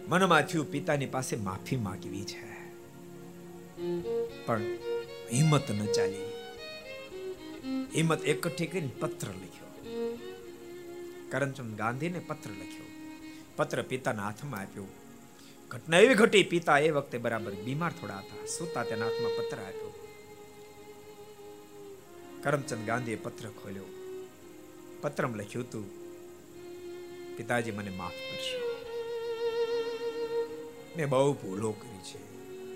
મનમાં 0.08 0.42
થયું, 0.42 0.70
પિતાની 0.70 1.06
પાસે 1.06 1.36
માફી 1.36 1.76
માંગવી 1.76 2.24
છે. 2.24 2.48
પણ 4.46 4.62
હિંમત 5.32 5.70
ન 5.70 5.86
ચાલી. 5.86 6.32
હિંમત 7.94 8.24
એકઠી 8.24 8.66
કરીને 8.66 8.90
પત્ર 9.00 9.28
લખ્યો. 9.28 9.68
કરમચંદ 11.30 11.76
ગાંધીને 11.76 12.18
પત્ર 12.18 12.50
લખ્યો. 12.50 12.86
પત્ર 13.56 13.82
પિતાના 13.82 14.24
હાથમાં 14.24 14.60
આપ્યો. 14.60 14.84
ઘટના 15.68 15.98
એવી 15.98 16.14
ઘટી, 16.14 16.42
પિતા 16.42 16.78
એ 16.78 16.90
વખતે 16.90 17.18
બરાબર 17.18 17.52
બીમાર 17.52 17.92
થોડા 17.92 18.18
હતા. 18.18 18.46
સુતા 18.46 18.84
તેના 18.84 19.04
હાથમાં 19.04 19.32
પત્ર 19.38 19.56
આપ્યો. 19.56 19.94
કરમચંદ 22.42 22.86
ગાંધીએ 22.86 23.16
પત્ર 23.16 23.48
ખોલ્યો. 23.48 23.84
પત્રમાં 25.00 25.36
લખ્યું 25.36 25.64
હતું, 25.64 25.90
પિતાજી, 27.36 27.70
મને 27.70 27.90
માફ 27.90 28.12
કરશો. 28.12 28.67
મેં 30.98 31.08
બહુ 31.08 31.32
ભૂલો 31.32 31.72
કરી 31.72 31.98
છે. 31.98 32.20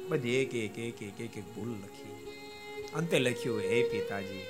બધી 0.09 0.35
એક 0.37 0.55
એક 0.55 0.79
એક 0.79 1.03
એક 1.03 1.21
એક 1.21 1.37
એક 1.37 1.55
ભૂલ 1.55 1.69
લખી. 1.69 2.27
અંતે 2.95 3.19
લખ્યું, 3.19 3.61
હે 3.61 3.83
પિતાજી, 3.83 4.43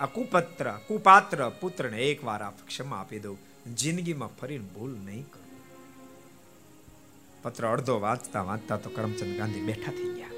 આ 0.00 0.06
કુપત્ર, 0.06 0.72
કુપાત્ર 0.86 1.48
પુત્રને 1.48 1.98
એકવાર 1.98 2.42
આપ 2.42 2.66
ક્ષમા 2.66 2.96
આપી 2.96 3.18
દઉં 3.18 3.38
જિંદગીમાં 3.74 4.36
ફરીને 4.38 4.64
ભૂલ 4.64 4.90
નહીં 4.90 5.26
કરું. 5.30 5.46
પત્ર 7.42 7.66
અડધો 7.66 8.00
વાંચતા 8.00 8.42
વાંચતા 8.42 8.76
તો 8.76 8.90
કરમચંદ 8.90 9.36
ગાંધી 9.36 9.60
બેઠા 9.60 9.92
થઈ 9.92 10.14
ગયા. 10.14 10.30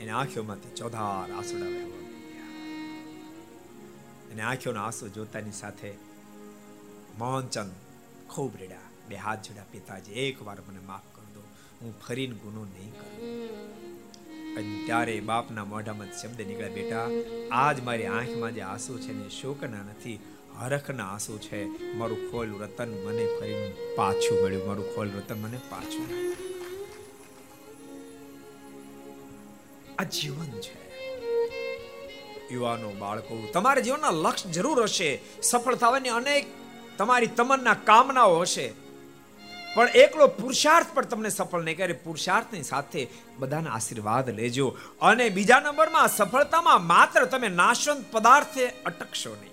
એની 0.00 0.10
આંખોમાંથી 0.10 0.74
ચોધાર 0.74 1.32
આંસુડા 1.32 1.66
વહેવા 1.66 1.98
અને 4.32 4.42
આંખોના 4.42 4.84
આંસુ 4.84 5.08
જોતાની 5.08 5.52
સાથે 5.52 5.94
મોહનચંદ 7.18 7.70
ખૂબ 8.28 8.56
રેડા 8.56 8.87
બે 9.08 9.16
હાથ 9.24 9.42
જોડ્યા 9.46 9.72
પિતાજી 9.72 10.18
એક 10.24 10.38
વાર 10.46 10.58
મને 10.68 10.80
માફ 10.86 11.06
કરી 11.14 11.32
દો, 11.34 11.42
હું 11.80 11.92
ફરીને 12.00 12.36
ગુનો 12.42 12.62
નહીં 12.64 12.92
કરું. 12.98 13.26
ત્યારે 14.86 15.14
બાપના 15.20 15.64
મોઢામાં 15.64 16.10
શબ્દ 16.20 16.40
નીકળ્યા, 16.46 16.76
બેટા, 16.78 17.06
આજ 17.58 17.76
મારી 17.80 18.08
આંખમાં 18.14 18.52
જે 18.54 18.62
આંસુ 18.62 18.98
છે 18.98 19.12
ને 19.12 19.26
શોકના 19.30 19.84
નથી, 19.84 20.16
હરખના 20.60 21.06
આંસુ 21.06 21.34
છે. 21.38 21.60
મારું 21.94 22.20
ખોલ 22.30 22.48
રતન 22.62 22.90
મને 23.04 23.24
ફરીને 23.36 23.68
પાછું 23.96 24.36
મળ્યું, 24.42 24.66
મારું 24.66 24.86
ખોલ 24.94 25.08
રતન 25.18 25.38
મને 25.42 25.58
પાછું 25.70 26.06
આ 29.98 30.06
જીવન 30.14 30.50
છે. 30.66 30.76
યુવાનો, 32.50 32.90
બાળકો, 32.98 33.32
તમારા 33.52 33.86
જીવનના 33.86 34.14
લક્ષ્ય 34.24 34.52
જરૂર 34.52 34.78
હશે. 34.82 35.10
સફળ 35.42 35.74
થવાની 35.74 36.12
અનેક 36.18 36.44
તમારી 36.98 37.30
તમન્ના 37.38 37.76
કામનાઓ 37.88 38.36
હશે. 38.40 38.66
પણ 39.74 39.88
એકલો 39.88 40.26
પુરુષાર્થ 40.26 40.86
પણ 40.94 41.04
તમને 41.04 41.28
સફળ 41.28 41.62
નહીં 41.62 41.76
કરે. 41.76 41.92
પુરુષાર્થની 41.92 42.62
સાથે 42.62 43.08
બધાના 43.38 43.70
આશીર્વાદ 43.70 44.30
લેજો. 44.30 44.76
અને 45.02 45.28
બીજા 45.28 45.60
નંબરમાં, 45.60 46.08
સફળતામાં 46.08 46.86
માત્ર 46.86 47.24
તમે 47.24 47.48
નાશવંત 47.48 48.04
પદાર્થે 48.12 48.66
અટકશો 48.66 49.30
નહીં. 49.30 49.50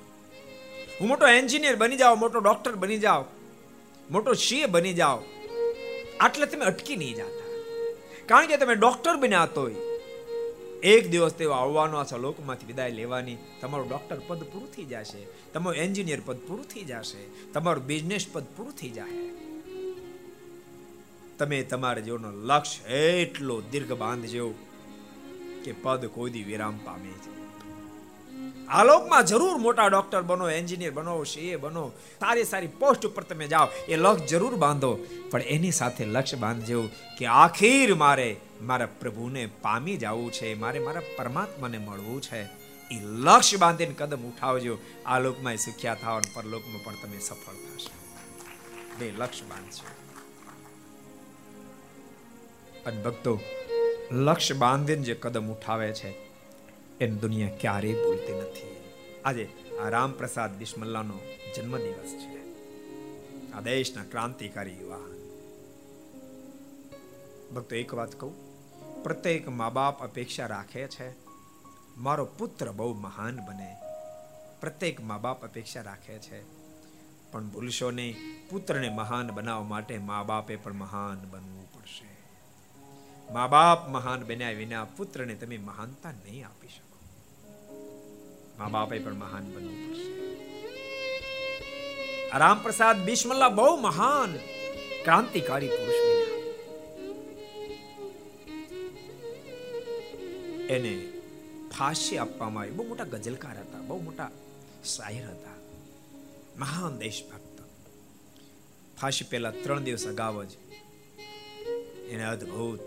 હું 1.01 1.07
મોટો 1.07 1.27
એન્જિનિયર 1.27 1.75
બની 1.75 1.97
જાઓ, 1.97 2.15
મોટો 2.15 2.39
ડોક્ટર 2.39 2.75
બની 2.75 2.97
જાઓ, 2.97 3.25
મોટો 4.11 4.33
સીએ 4.33 4.65
બની 4.65 4.93
જાઓ. 4.93 5.19
આટલે 6.19 6.45
તમે 6.45 6.65
અટકી 6.65 6.95
નહીં 6.95 7.15
જાતા. 7.15 7.45
કારણ 8.25 8.47
કે 8.47 8.57
તમે 8.57 8.75
ડોક્ટર 8.75 9.15
બન્યા 9.15 9.45
તોય 9.45 9.75
એક 10.83 11.09
દિવસ 11.09 11.33
તેઓ 11.33 11.51
આવવાનો, 11.51 11.97
આ 11.97 12.17
લોકમાંથી 12.17 12.65
વિદાય 12.65 12.91
લેવાની, 12.91 13.37
તમારું 13.61 13.89
ડોક્ટર 13.89 14.19
પદ 14.27 14.43
પૂરું 14.43 14.71
થઈ 14.71 14.83
જશે. 14.83 15.27
તમારું 15.53 15.77
એન્જિનિયર 15.77 16.21
પદ 16.25 16.37
પૂરું 16.37 16.65
થઈ 16.65 16.81
જશે. 16.81 17.51
તમારું 17.53 17.85
બિઝનેસ 17.85 18.25
પદ 18.33 18.43
પૂરું 18.57 18.73
થઈ 18.73 18.89
જાય 18.89 19.44
તમે 21.39 21.63
તમારા 21.63 21.99
જીવનનો 21.99 22.31
લક્ષ્ય 22.31 22.93
એટલો 22.93 23.61
દીર્ઘ 23.61 23.93
બાંધજો 23.93 24.53
કે 25.63 25.71
પદ 25.71 26.05
કોઈ 26.05 26.31
દી 26.31 26.43
વિરામ 26.43 26.77
પામે 26.77 27.11
છે. 27.11 27.35
આલોકમાં 28.67 29.25
જરૂર 29.25 29.57
મોટા 29.57 29.87
ડોક્ટર 29.87 30.21
બનો, 30.21 30.49
એન્જિનિયર 30.49 30.91
બનો, 30.91 31.23
સીએ 31.23 31.55
બનો, 31.55 31.91
સારી 32.19 32.43
સારી 32.43 32.67
પોસ્ટ 32.67 33.05
ઉપર 33.05 33.23
તમે 33.23 33.47
જાઓ, 33.47 33.67
એ 33.87 33.95
લક્ષ્ય 33.95 34.25
જરૂર 34.25 34.55
બાંધો. 34.55 34.99
પણ 35.31 35.41
એની 35.41 35.71
સાથે 35.71 36.05
લક્ષ્ય 36.05 36.37
બાંધજો 36.37 36.87
કે 37.17 37.25
આખીર 37.25 37.95
મારે 37.95 38.37
મારા 38.61 38.85
પ્રભુને 38.85 39.45
પામી 39.61 39.97
જવું 39.97 40.31
છે, 40.31 40.53
મારે 40.53 40.79
મારા 40.79 41.01
પરમાત્માને 41.17 41.77
મળવું 41.77 42.21
છે, 42.21 42.41
એ 42.91 42.99
લક્ષ્ય 43.01 43.57
બાંધીને 43.57 43.93
કદમ 43.97 44.17
ઉઠાવજો. 44.17 44.77
આ 45.05 45.19
લોકમાં 45.19 45.57
સુખ્યા 45.57 45.95
થાવ 45.95 46.17
અને 46.17 46.31
પરલોકમાં 46.33 46.83
પણ 46.83 46.93
તમે 47.03 47.19
સફળ 47.19 47.53
થશો. 47.53 47.93
બે 48.99 49.11
લક્ષ્ય 49.11 49.45
બાંધજો 49.45 50.04
અને 52.85 53.01
ભક્તો 53.01 53.39
લક્ષ્ય 54.11 54.53
બાંધીને 54.53 55.01
જે 55.01 55.13
કદમ 55.13 55.47
ઉઠાવે 55.47 55.93
છે 55.93 56.09
એને 56.99 57.15
દુનિયા 57.15 57.57
ક્યારેય 57.59 57.93
ભૂલતી 57.93 58.41
નથી. 58.41 58.75
આજે 59.25 59.49
આ 59.81 59.89
રામપ્રસાદ 59.89 60.57
બિસ્મલ્લાનો 60.57 61.19
જન્મદિવસ 61.55 62.13
છે. 62.13 62.35
આ 63.51 63.61
દેશના 63.61 64.03
ક્રાંતિકારી 64.03 64.79
યુવા 64.79 64.97
ભક્તો, 67.55 67.75
એક 67.75 67.93
વાત 67.93 68.19
કહું. 68.19 68.33
પ્રત્યેક 69.03 69.49
મા 69.49 69.69
બાપ 69.69 70.03
અપેક્ષા 70.03 70.45
રાખે 70.45 70.87
છે, 70.87 71.09
મારો 71.97 72.25
પુત્ર 72.25 72.71
બહુ 72.71 72.93
મહાન 72.93 73.35
બને. 73.35 73.75
પ્રત્યેક 74.61 75.01
મા 75.01 75.17
બાપ 75.17 75.43
અપેક્ષા 75.43 75.81
રાખે 75.81 76.17
છે, 76.19 76.43
પણ 77.31 77.47
ભૂલશો 77.47 77.91
નહીં, 77.91 78.15
પુત્રને 78.49 78.89
મહાન 78.89 79.31
બનાવવા 79.31 79.63
માટે 79.63 79.97
મા 79.97 80.23
બાપે 80.23 80.55
પણ 80.55 80.73
મહાન 80.73 81.29
બનવું 81.29 81.74
મા 83.31 83.47
બાપ 83.47 83.89
મહાન 83.89 84.23
બન્યા 84.23 84.51
વિના 84.51 84.85
પુત્રને 84.85 85.35
તમે 85.35 85.57
મહાનતા 85.57 86.11
નહીં 86.11 86.47
આપી 86.47 86.67
શકો. 86.67 86.99
મા 88.57 88.67
બાપે 88.67 88.99
પણ 88.99 89.13
મહાન 89.13 89.43
બનવું 89.43 89.89
પડશે. 89.89 90.15
રામપ્રસાદ 92.39 93.03
બિસ્મલ્લા 93.03 93.49
બહુ 93.49 93.75
મહાન 93.75 94.35
ક્રાંતિકારી 95.03 95.67
પુરુષ 95.67 95.95
એને 100.69 101.11
ફાંસી 101.77 102.17
આપવામાં 102.17 102.61
આવી. 102.61 102.71
બહુ 102.71 102.87
મોટા 102.87 103.03
ગઝલકાર 103.03 103.59
હતા, 103.59 103.77
બહુ 103.77 104.01
મોટા 104.01 104.31
શાયર 104.85 105.29
હતા. 105.29 105.55
મહાન 106.57 106.97
દેશભક્ત. 106.97 107.61
ફાંસી 109.01 109.25
પહેલા 109.25 109.51
ત્રણ 109.51 109.83
દિવસ 109.83 110.07
અગાઉ 110.07 110.45
જ 110.45 110.49
એને 112.09 112.23
અદ્ભુત 112.23 112.79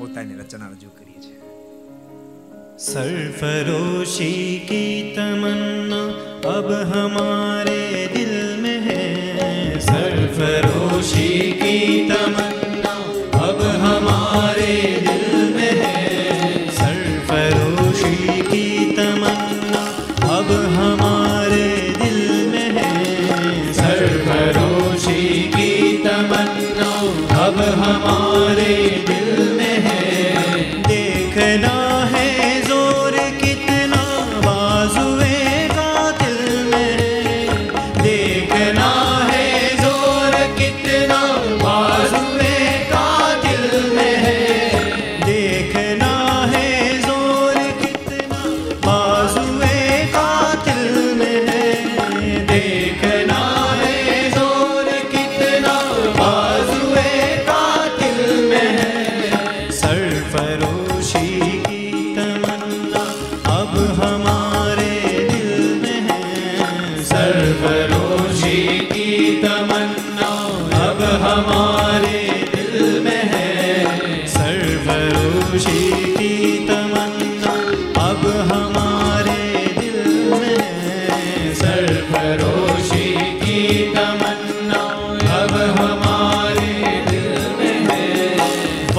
પોતાની 0.00 0.38
રચના 0.40 0.70
રજૂ 0.72 0.92
કરી 0.98 1.20
છે 1.24 1.34
સરફરોશી 2.84 4.52
કી 4.68 4.96
તમન્ના, 5.16 6.06
અબ 6.54 6.68
હમારે 6.92 7.82
દિલ 8.14 8.34
મે 8.62 8.74
હૈ. 8.86 9.80
સરફરોશી 9.88 11.42
કી 11.60 12.08
તમન્ના 12.08 12.59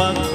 bak 0.01 0.30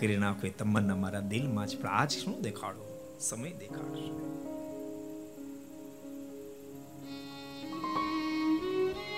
કરી 0.00 0.16
નાખો 0.16 0.46
એ 0.46 0.50
તમન્ના 0.50 0.96
મારા 0.96 1.20
દિલમાં 1.20 1.66
છે 1.66 1.82
પણ 1.82 1.88
આજ 1.88 2.10
શું 2.10 2.40
દેખાડો? 2.40 3.16
સમય 3.20 3.52
દેખાડશે. 3.52 4.10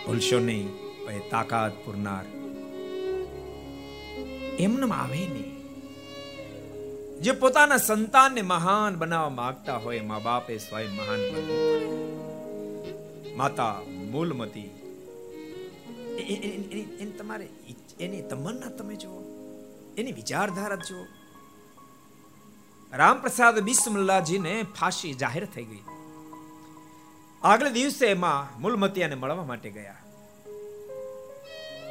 ભૂલશો 0.06 0.38
નહીં 0.38 0.68
એ 1.10 1.30
તાકાત 1.30 1.72
પૂરનાર. 1.84 2.24
એમને 4.58 4.94
આવે 4.94 5.18
નહીં. 5.18 5.58
જે 7.20 7.32
પોતાના 7.32 7.76
સંતાનને 7.76 8.42
મહાન 8.42 8.96
બનાવવા 8.96 9.28
માંગતા 9.28 9.76
હોય, 9.76 10.00
મા 10.00 10.18
બાપે 10.18 10.58
સ્વયં 10.58 10.96
મહાન 10.96 11.20
બનવું 11.20 11.98
માતા 13.36 13.80
મૂલમતી. 14.10 14.70
એને 17.00 17.10
તમારે 17.10 17.48
એની 18.00 18.22
તમન્ના 18.22 18.68
તમે 18.68 18.96
જુઓ. 18.96 19.27
એની 19.98 20.12
વિચારધારા 20.12 20.76
જો 20.76 21.06
રામપ્રસાદ 22.92 23.58
બિસ્મલ્લાજીને 23.58 24.62
ફાંસી 24.62 25.14
જાહેર 25.14 25.44
થઈ 25.44 25.64
ગઈ. 25.64 25.82
આગલે 27.42 27.70
દિવસે 27.70 28.06
એમાં 28.06 28.60
મૂલમતિયાને 28.60 29.14
મળવા 29.14 29.44
માટે 29.44 29.70
ગયા. 29.70 29.96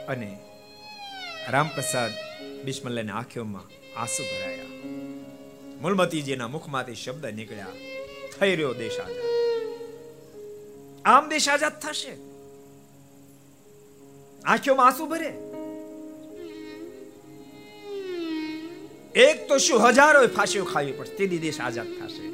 અને 0.08 0.39
રામપ્રસાદ 1.49 2.12
બિસ્મલ્લાની 2.64 3.12
આંખોમાં 3.12 3.66
આંસુ 3.99 4.24
ભરાયા. 4.24 4.64
મૂલમતીજીના 5.82 6.47
મુખમાંથી 6.47 6.95
શબ્દ 6.95 7.26
નીકળ્યા, 7.26 7.68
થઈ 8.39 8.55
રહ્યો 8.55 8.74
દેશ 8.74 8.99
આઝાદ. 8.99 9.28
આમ 11.05 11.30
દેશ 11.30 11.49
આઝાદ 11.49 11.80
થશે? 11.80 12.14
આંખોમાં 14.45 14.86
આંસુ 14.86 15.05
ભરે? 15.05 15.57
એક 19.18 19.47
તો 19.47 19.57
શું 19.57 19.80
હજારો 19.82 20.28
ફાંસીઓ 20.28 20.65
ખાવી 20.65 20.91
પડશે 20.91 21.15
તેથી 21.15 21.38
દેશ 21.38 21.59
આઝાદ 21.59 21.88
થશે. 21.88 22.26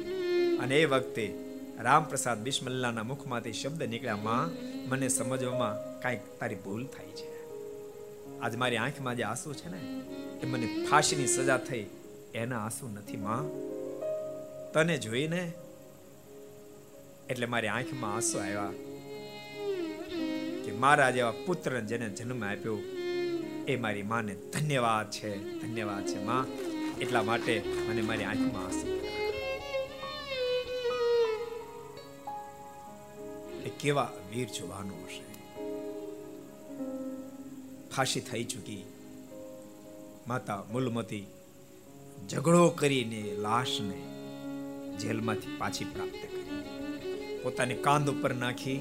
અને 0.56 0.80
એ 0.80 0.84
વખતે 0.84 1.34
રામપ્રસાદ 1.78 2.38
બિસ્મલ્લાના 2.42 3.02
મુખમાંથી 3.02 3.52
શબ્દ 3.52 3.82
નીકળ્યા, 3.82 4.16
માં, 4.16 4.50
મને 4.88 5.08
સમજવામાં 5.08 6.00
કાંઈક 6.00 6.20
તારી 6.40 6.54
ભૂલ 6.54 6.86
થાય 6.86 7.06
છે. 7.06 7.30
આજ 8.40 8.56
મારી 8.56 8.76
આંખમાં 8.76 9.16
જે 9.16 9.22
આંસુ 9.22 9.54
છે 9.54 9.68
ને, 9.68 9.80
એ 10.42 10.46
મને 10.46 10.86
ફાંસીની 10.90 11.26
સજા 11.26 11.56
થઈ, 11.56 11.86
એના 12.34 12.58
આંસુ 12.58 12.88
નથી, 12.88 13.16
માં. 13.16 13.44
તને 14.72 14.98
જોઈને 14.98 15.52
એટલે 17.30 17.46
મારી 17.46 17.68
આંખમાં 17.68 18.14
આંસુ 18.14 18.38
આવ્યા 18.38 18.72
કે 20.64 20.72
મારા 20.72 21.10
જેવા 21.10 21.30
પુત્ર 21.30 21.80
જેને 21.80 22.10
જન્મ 22.10 22.44
આપ્યો, 22.44 22.78
એ 23.68 23.76
મારી 23.76 24.02
માને 24.02 24.34
ધન્યવાદ 24.34 25.10
છે 25.10 25.60
ધન્યવાદ 25.60 26.06
છે, 26.06 26.24
માં. 26.24 26.73
એટલા 27.00 27.22
માટે 27.22 27.62
મને 27.88 28.02
મારી 28.02 28.24
આંખમાં 28.24 28.64
આંસુ 28.64 28.94
એ 33.66 33.68
કેવા 33.80 34.12
વીર 34.30 34.48
જવાનો 34.48 34.94
હશે. 35.04 35.24
ફાંસી 37.88 38.20
થઈ 38.20 38.44
ચૂકી. 38.44 38.84
માતા 40.28 40.62
મૂલમતી 40.72 41.26
ઝઘડો 42.30 42.70
કરીને 42.70 43.36
લાશને 43.38 44.00
જેલમાંથી 44.96 45.56
પાછી 45.58 45.84
પ્રાપ્ત 45.84 46.12
કરી. 46.12 47.40
પોતાની 47.42 47.74
કાંધ 47.74 48.10
ઉપર 48.10 48.34
નાખી 48.34 48.78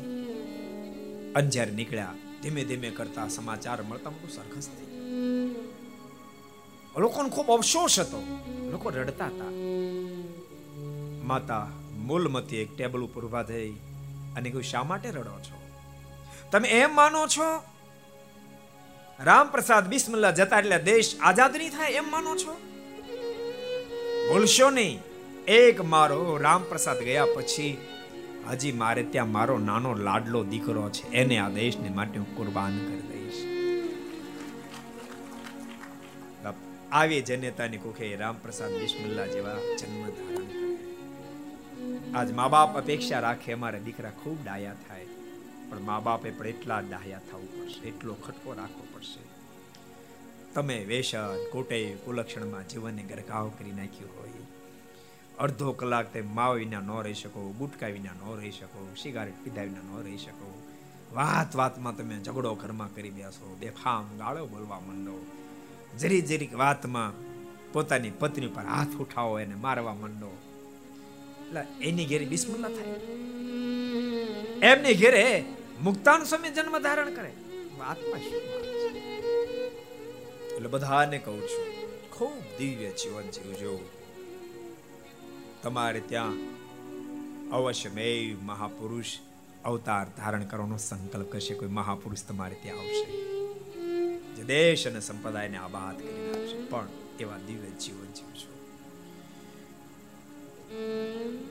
અંજાર 1.35 1.67
નીકળ્યા. 1.67 2.13
ધીમે 2.43 2.63
ધીમે 2.63 2.89
કરતા 2.89 3.27
સમાચાર 3.27 3.83
મળતા 3.83 4.09
મોટું 4.09 4.29
સરઘસ 4.29 4.67
થઈ. 4.67 4.92
લોકોને 6.99 7.29
ખૂબ 7.29 7.51
અફસોસ 7.51 7.99
હતો. 7.99 8.23
લોકો 8.71 8.89
રડતા 8.89 9.25
હતા. 9.25 9.51
માતા 11.23 11.67
મૂલમતી 11.97 12.57
એક 12.57 12.77
ટેબલ 12.77 13.01
ઉપર 13.01 13.25
ઊભા 13.25 13.43
થઈ 13.43 13.69
અને 14.35 14.49
કહ્યું, 14.49 14.63
શા 14.63 14.83
માટે 14.83 15.09
રડો 15.09 15.39
છો? 15.39 15.61
તમે 16.51 16.69
એમ 16.69 16.95
માનો 16.95 17.27
છો? 17.27 17.63
રામપ્રસાદ 19.19 19.87
બિસ્મિલ્લા 19.87 20.31
જતા 20.31 20.59
એટલે 20.59 20.77
દેશ 20.77 21.15
આઝાદ 21.21 21.57
નહીં 21.57 21.69
થાય 21.69 21.91
એમ 21.91 22.11
માનો 22.11 22.37
છો? 22.37 22.53
ભૂલશો 24.33 24.69
નહીં. 24.69 24.99
એક 25.47 25.81
મારો 25.81 26.37
રામપ્રસાદ 26.37 26.99
ગયા 26.99 27.25
પછી 27.25 27.77
હજી 28.49 28.71
મારે 28.71 29.03
ત્યાં 29.03 29.31
મારો 29.31 29.57
નાનો 29.57 29.93
લાડલો 29.93 30.43
દીકરો 30.43 30.89
છે. 30.89 31.11
એને 31.11 31.37
આ 31.37 31.49
દેશને 31.49 31.89
માટે 31.89 32.19
હું 32.19 32.37
કુરબાન 32.37 32.77
કરી 32.77 33.12
આવી 36.97 37.21
જનેતાની 37.27 37.77
કુખે 37.77 38.15
રામપ્રસાદ 38.21 38.73
બિસ્મિલ્લા 38.79 39.27
જેવા 39.27 39.59
જન્મ 39.79 40.03
ધારણ 40.17 40.49
આજ 42.19 42.29
મા 42.39 42.49
બાપ 42.55 42.75
અપેક્ષા 42.81 43.21
રાખે 43.25 43.53
અમારા 43.53 43.79
દીકરા 43.87 44.11
ખૂબ 44.19 44.43
ડાયા 44.43 44.81
થાય, 44.87 45.07
પણ 45.69 45.81
મા 45.87 46.01
બાપે 46.07 46.31
પણ 46.31 46.51
એટલા 46.51 46.81
ડાયા 46.81 47.23
થવું 47.29 47.49
પડશે, 47.55 47.81
એટલો 47.91 48.13
ખટકો 48.25 48.49
રાખવો 48.59 48.85
પડશે. 48.93 49.23
તમે 50.53 50.77
વેસન 50.91 51.43
કોટે, 51.51 51.81
કુલક્ષણમાં 52.05 52.69
જીવનને 52.71 53.03
ગરકાવ 53.11 53.49
કરી 53.57 53.75
નાખ્યું 53.81 54.15
હોય. 54.17 54.45
અડધો 55.45 55.73
કલાક 55.73 56.07
તે 56.13 56.21
માવ 56.21 56.53
વિના 56.61 56.81
ન 56.81 56.91
રહી 57.05 57.21
શકો, 57.23 57.41
ગુટકા 57.59 57.93
વિના 57.97 58.17
ન 58.19 58.21
રહી 58.41 58.55
શકો, 58.59 58.79
સિગારેટ 59.03 59.39
પીધા 59.43 59.69
વિના 59.69 59.87
ન 59.89 60.03
રહી 60.09 60.21
શકો. 60.25 60.49
વાત 61.15 61.51
વાતમાં 61.61 61.95
તમે 61.95 62.15
ઝઘડો 62.25 62.55
ઘરમાં 62.55 62.93
કરી 62.95 63.15
બેસો, 63.21 63.55
બેફામ 63.61 64.05
ગાળો 64.21 64.47
બોલવા 64.47 64.81
માંડો. 64.89 65.17
જરી 65.99 66.21
જરીક 66.21 66.53
વાતમાં 66.57 67.11
પોતાની 67.73 68.13
પત્ની 68.19 68.51
પર 68.55 68.65
હાથ 68.65 68.93
ઉઠાવો 69.01 69.35
એને 69.39 69.55
મારવા 69.55 69.95
માંડો. 69.95 70.31
એટલે 71.41 71.61
એની 71.81 72.05
ઘેરે 72.05 72.25
બિસ્મલ્લા 72.25 72.69
થાય. 72.69 72.97
એમની 74.69 74.95
ઘેરે 74.95 75.25
મુક્તાન 75.81 76.21
સમય 76.23 76.51
જન્મ 76.51 76.75
ધારણ 76.79 77.11
કરે. 77.13 77.31
વાતમાં 77.79 78.21
એટલે 80.55 80.69
બધાને 80.69 81.17
કહું 81.17 81.41
છું, 81.41 81.67
ખૂબ 82.09 82.43
દિવ્ય 82.57 82.91
જીવન 82.91 83.27
જીવજો 83.29 83.73
તમારે 85.63 86.01
ત્યાં 86.09 86.37
અવશ્ય 87.49 87.89
મેવ 87.89 88.37
મહાપુરુષ 88.41 89.11
અવતાર 89.65 90.05
ધારણ 90.17 90.43
કરવાનો 90.43 90.77
સંકલ્પ 90.77 91.27
કરશે. 91.31 91.53
કોઈ 91.53 91.73
મહાપુરુષ 91.79 92.23
તમારે 92.29 92.55
ત્યાં 92.63 92.79
આવશે. 92.79 93.07
જે 94.35 94.43
દેશ 94.43 94.87
અને 94.87 94.99
સંપ્રદાયને 94.99 95.57
આબાદ 95.57 95.99
કરી 95.99 96.27
નાખશે. 96.27 96.65
પણ 96.65 96.87
એવા 97.19 97.37
દિવ્ય 97.37 97.69
જીવન 97.69 98.13
જીવશો. 98.13 98.53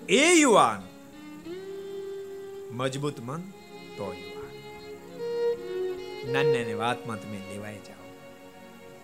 એ 0.09 0.35
યુવાન 0.35 0.93
મજબૂત 2.75 3.21
મન, 3.21 3.41
તો 3.97 4.15
યુવાન. 4.15 4.33
નાની 6.33 6.75
વાતમાં 6.75 7.23
તમે 7.23 7.39
લેવાય 7.53 7.75
જાઓ. 7.75 8.13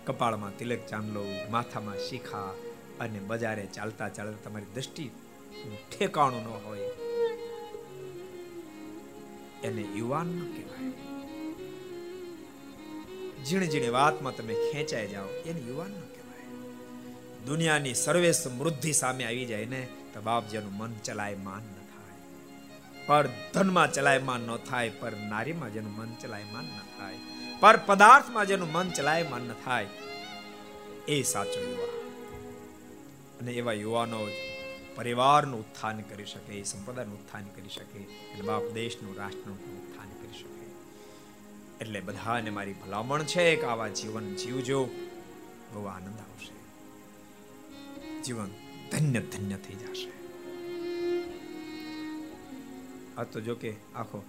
કપાળમાં 0.05 0.57
તિલક 0.57 0.79
ચાંદલો, 0.85 1.25
માથામાં 1.49 1.97
શીખા 1.97 2.53
અને 2.99 3.19
બજારે 3.19 3.65
ચાલતા 3.65 4.09
ચાલતા 4.09 4.49
તમારી 4.49 4.65
દ્રષ્ટિ 4.73 5.11
ઠેકાણું 5.97 6.41
ન 6.41 6.47
હોય. 6.47 6.79
એને 9.63 9.81
યુવાન 9.81 10.39
કહેવાય. 10.39 11.08
ઝીણી 13.45 13.67
ઝીણી 13.67 13.89
વાતમાં 13.89 14.35
તમે 14.35 14.53
ખેંચાઈ 14.53 15.07
જાઓ. 15.07 15.29
એને 15.45 15.59
યુવાન 15.59 15.91
ન 15.91 15.99
કહેવાય. 15.99 16.45
દુનિયાની 17.45 17.93
સર્વે 17.93 18.31
સમૃદ્ધિ 18.31 18.93
સામે 18.93 19.23
આવી 19.25 19.45
જાય 19.45 19.65
ને 19.65 19.87
તો 20.13 20.21
બાપજીનું 20.21 20.73
મન 20.73 20.93
ચલાયમાન 21.03 21.63
ન 21.63 21.75
થાય. 21.75 22.15
પર 23.05 23.29
ધનમાં 23.53 23.93
ચલાયમાન 23.93 24.41
ન 24.41 24.57
થાય, 24.57 24.89
પર 24.89 25.13
નારીમાં 25.29 25.73
જેનું 25.73 25.95
મન 25.95 26.15
ચલાયમાન 26.21 26.65
ન 26.65 26.79
થાય, 26.97 27.15
પર 27.59 27.77
પદાર્થમાં 27.77 28.47
જેનું 28.47 28.71
મન 28.71 28.89
ચલાયમાન 28.89 29.41
ન 29.41 29.53
થાય, 29.65 29.87
એ 31.07 31.23
સાચો 31.23 31.59
યુવાન 31.59 31.95
અને 33.39 33.51
એવા 33.51 33.73
યુવાનો 33.73 34.29
જ 34.29 34.31
પરિવારનું 34.95 35.59
ઉત્થાન 35.59 36.01
કરી 36.01 36.25
શકે, 36.25 36.63
સંપ્રદાયનું 36.63 37.15
ઉત્થાન 37.15 37.43
કરી 37.55 37.69
શકે, 37.69 37.99
અને 38.03 38.41
બાપ 38.41 38.63
દેશનું 38.73 39.17
રાષ્ટ્રનું 39.17 39.59
એટલે 41.81 41.99
બધાને 41.99 42.49
મારી 42.49 42.73
ભલામણ 42.73 43.23
છે 43.23 43.55
કે 43.55 43.63
આવા 43.63 43.87
જીવન 43.87 44.35
જીવજો. 44.35 44.85
બહુ 45.73 45.83
આનંદ 45.83 46.17
આવશે. 46.19 46.53
જીવન 48.23 48.49
ધન્ય 48.91 49.19
ધન્ય 49.19 49.55
થઈ 49.57 49.75
જશે. 49.75 50.11
આ 53.17 53.23
તો 53.23 53.41
જો 53.41 53.55
કે 53.55 53.75
આખો 53.95 54.23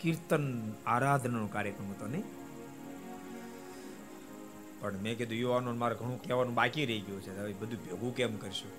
કીર્તન 0.00 0.72
આરાધનાનો 0.86 1.46
કાર્યક્રમ 1.46 1.90
હતો 1.90 2.06
નહીં? 2.06 2.22
પણ 4.80 4.92
મેં 4.92 5.18
કીધું 5.18 5.36
યુવાનો 5.36 5.74
મારે 5.74 5.94
ઘણું 5.94 6.22
કહેવાનું 6.22 6.54
બાકી 6.54 6.86
રહી 6.86 7.00
ગયું 7.00 7.22
છે. 7.22 7.38
હવે 7.38 7.52
બધું 7.52 7.84
ભેગું 7.84 8.16
કેમ 8.16 8.36
કરશું? 8.36 8.70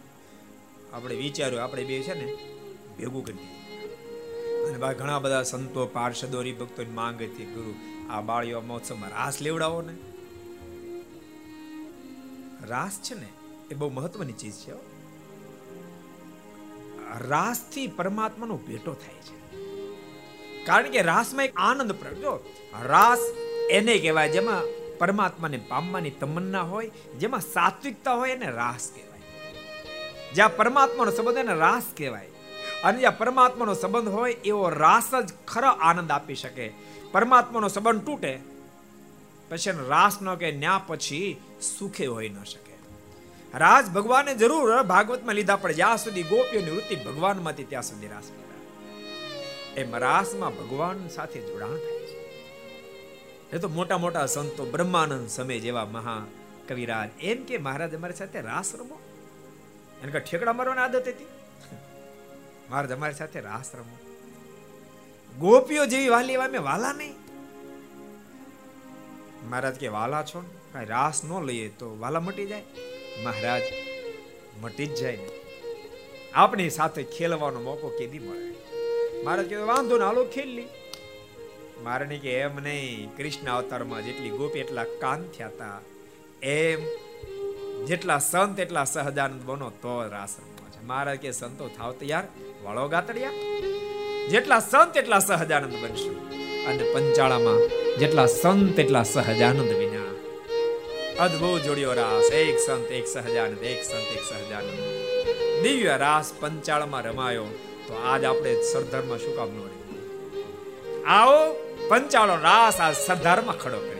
આપણે 0.95 1.15
વિચાર્યું, 1.15 1.63
આપણે 1.63 1.83
બે 1.83 2.03
છે 2.03 2.13
ને, 2.13 2.33
ભેગું 2.97 3.25
કરી 3.25 3.33
દઈએ. 3.33 3.64
અને 4.67 4.93
ઘણા 4.93 5.19
બધા 5.19 5.43
સંતો, 5.43 5.85
પાર્ષદો, 5.85 6.39
હરિભક્તોની 6.39 6.91
માંગ 6.91 7.21
હતી 7.21 7.45
ગુરુ, 7.45 7.73
આ 8.09 8.21
બાળીઓ 8.21 8.61
મહોત્સવમાં 8.61 9.09
રાસ 9.09 9.41
લેવડાવો 9.41 9.81
ને. 9.81 9.93
રાસ 12.67 12.99
છે 13.03 13.15
ને, 13.15 13.27
એ 13.71 13.75
બહુ 13.75 13.89
મહત્વની 13.89 14.33
ચીજ 14.33 14.53
છે 14.53 14.95
રાસથી 17.27 17.87
પરમાત્માનો 17.87 18.57
ભેટો 18.57 18.93
થાય 18.93 19.13
છે. 19.13 19.57
કારણ 20.65 20.89
કે 20.89 21.01
રાસમાં 21.01 21.45
એક 21.45 21.53
આનંદ 21.57 21.91
પ્રગટો 21.91 22.45
રાસ 22.83 23.19
એને 23.69 23.97
કહેવાય, 23.97 24.29
જેમાં 24.29 24.61
પરમાત્માને 24.97 25.57
પામવાની 25.57 26.09
તમન્ના 26.09 26.61
હોય, 26.61 26.89
જેમાં 27.19 27.39
સાત્વિકતા 27.39 28.13
હોય 28.13 28.31
એને 28.31 28.51
રાસ 28.51 28.91
કહેવાય. 28.95 29.19
જ્યાં 30.33 30.55
પરમાત્માનો 30.55 31.11
સંબંધ 31.11 31.37
એને 31.37 31.53
રાસ 31.53 31.83
કહેવાય. 31.97 32.29
અને 32.85 32.99
જ્યાં 32.99 33.17
પરમાત્માનો 33.17 33.73
સંબંધ 33.73 34.09
હોય, 34.09 34.33
એવો 34.33 34.69
રાસ 34.69 35.15
જ 35.15 35.33
ખરો 35.47 35.69
આનંદ 35.69 36.11
આપી 36.11 36.35
શકે. 36.35 36.71
પરમાત્માનો 37.11 37.67
સંબંધ 37.67 38.05
તૂટે, 38.05 38.39
પછી 39.49 39.71
રાસ 39.87 40.21
ન 40.21 40.35
કે 40.35 40.51
ન્યા 40.51 40.81
પછી 40.87 41.41
સુખે 41.77 42.05
હોઈ 42.05 42.29
ન 42.29 42.43
શકે. 42.43 42.73
રાજ 43.57 43.85
ભગવાને 43.89 44.35
જરૂર 44.35 44.81
ભાગવતમાં 44.83 45.35
લીધા 45.35 45.55
પણ 45.55 45.71
જ્યાં 45.71 45.97
સુધી 45.97 46.23
ગોપીઓની 46.23 46.71
વૃત્તિ 46.71 46.95
ભગવાનમાંથી 46.95 47.63
ત્યાં 47.63 47.83
સુધી 47.83 48.07
રાસ 48.07 48.27
એમ 49.75 49.95
રાસમાં 49.95 50.55
ભગવાન 50.55 51.07
સાથે 51.07 51.39
જોડાણ 51.41 51.69
થાય 51.69 52.05
છે. 52.07 52.19
એ 53.53 53.57
તો 53.57 53.69
મોટા 53.69 53.97
મોટા 53.97 54.25
સંતો, 54.25 54.65
બ્રહ્માનંદ 54.65 55.29
સમય 55.29 55.59
જેવા 55.59 55.85
મહા 55.85 56.25
કવિરાજ 56.67 57.09
એમ 57.21 57.43
કે 57.43 57.57
મહારાજ 57.57 57.95
અમારી 57.95 58.13
સાથે 58.13 58.41
રાસ 58.41 58.75
રમો. 58.75 58.99
એને 60.03 60.11
કે 60.11 60.19
ઠેકડા 60.19 60.53
મારવાની 60.53 60.81
આદત 60.81 61.07
હતી 61.07 61.27
મહારાજ 62.69 62.91
અમારી 62.91 63.13
સાથે 63.13 63.39
રાસ 63.39 63.75
રમો 63.75 63.97
ગોપીઓ 65.37 65.85
જેવી 65.85 66.09
વાલી 66.09 66.33
એવા 66.33 66.47
મેં 66.47 66.63
વાલા 66.63 66.93
નહીં. 66.93 67.13
મહારાજ 69.49 69.75
કે, 69.75 69.87
વાલા 69.87 70.23
છો? 70.23 70.43
ને 70.75 70.85
રાસ 70.85 71.25
ન 71.25 71.43
લઈએ 71.43 71.69
તો 71.69 71.99
વાલા 71.99 72.19
મટી 72.19 72.45
જાય? 72.45 72.63
મહારાજ, 73.23 73.61
મટી 74.61 74.85
જ 74.85 74.95
જાય 74.95 75.15
ને. 75.15 75.29
આપણી 76.33 76.69
સાથે 76.69 77.03
ખેલવાનો 77.03 77.61
મોકો 77.61 77.89
કેદી 77.89 78.19
મળે 78.19 78.55
મહારાજ 79.23 79.45
કે, 79.45 79.55
વાંધો 79.55 79.97
ને, 79.97 80.05
હાલો 80.05 80.23
ખેલી. 80.23 80.67
મારે 81.83 82.17
કે, 82.17 82.39
એમ 82.39 82.55
નહીં, 82.55 83.17
કૃષ્ણ 83.17 83.51
અવતારમાં 83.51 84.05
જેટલી 84.05 84.29
ગોપી 84.29 84.59
એટલા 84.59 84.83
કાન 84.83 85.27
થયા 85.27 85.47
હતા 85.47 85.81
એમ, 86.43 86.85
જેટલા 87.85 88.19
સંત 88.19 88.59
એટલા 88.59 88.83
સહજાનંદ 88.83 89.41
બનો 89.45 89.69
તો 89.69 90.07
રાસ 90.07 90.35
રમવા 90.39 90.51
છે 90.51 90.54
મહારાજ 90.85 91.17
કે 91.17 91.31
સંતો, 91.31 91.67
થાવ 91.67 91.91
તૈયાર, 91.91 92.23
વાળો 92.63 92.87
ગાતડિયા. 92.87 93.31
જેટલા 94.29 94.59
સંત 94.59 94.97
એટલા 94.97 95.19
સહજાનંદ 95.19 95.73
બનશું. 95.73 96.29
અને 96.65 96.93
પંચાળામાં 96.93 97.69
જેટલા 97.97 98.25
સંત 98.25 98.79
એટલા 98.79 99.03
સહજાનંદ 99.03 99.73
વિના. 99.73 100.05
અદ્ભુત 101.23 101.61
જોડિયો 101.61 101.93
રાસ, 101.93 102.31
એક 102.31 102.59
સંત, 102.59 102.91
એક 102.91 103.07
સહજાનંદ, 103.07 103.63
એક 103.63 103.83
સંત, 103.83 104.17
એક 104.17 104.23
સહજાનંદ. 104.29 104.79
દિવ્ય 105.63 105.97
રાસ 105.97 106.33
પંચાળમાં 106.39 107.03
રમાયો, 107.03 107.45
તો 107.87 107.93
આજ 107.93 108.23
આપણે 108.23 108.61
સરદારમાં 108.73 109.17
શું 109.17 109.35
કામ 109.35 109.47
નો 109.47 109.69
આવો, 111.07 111.53
પંચાળો 111.87 112.35
રાસ 112.35 112.79
આ 112.79 112.91
સરદારમાં 112.91 113.59
ખડો 113.59 113.79
કરી 113.79 113.94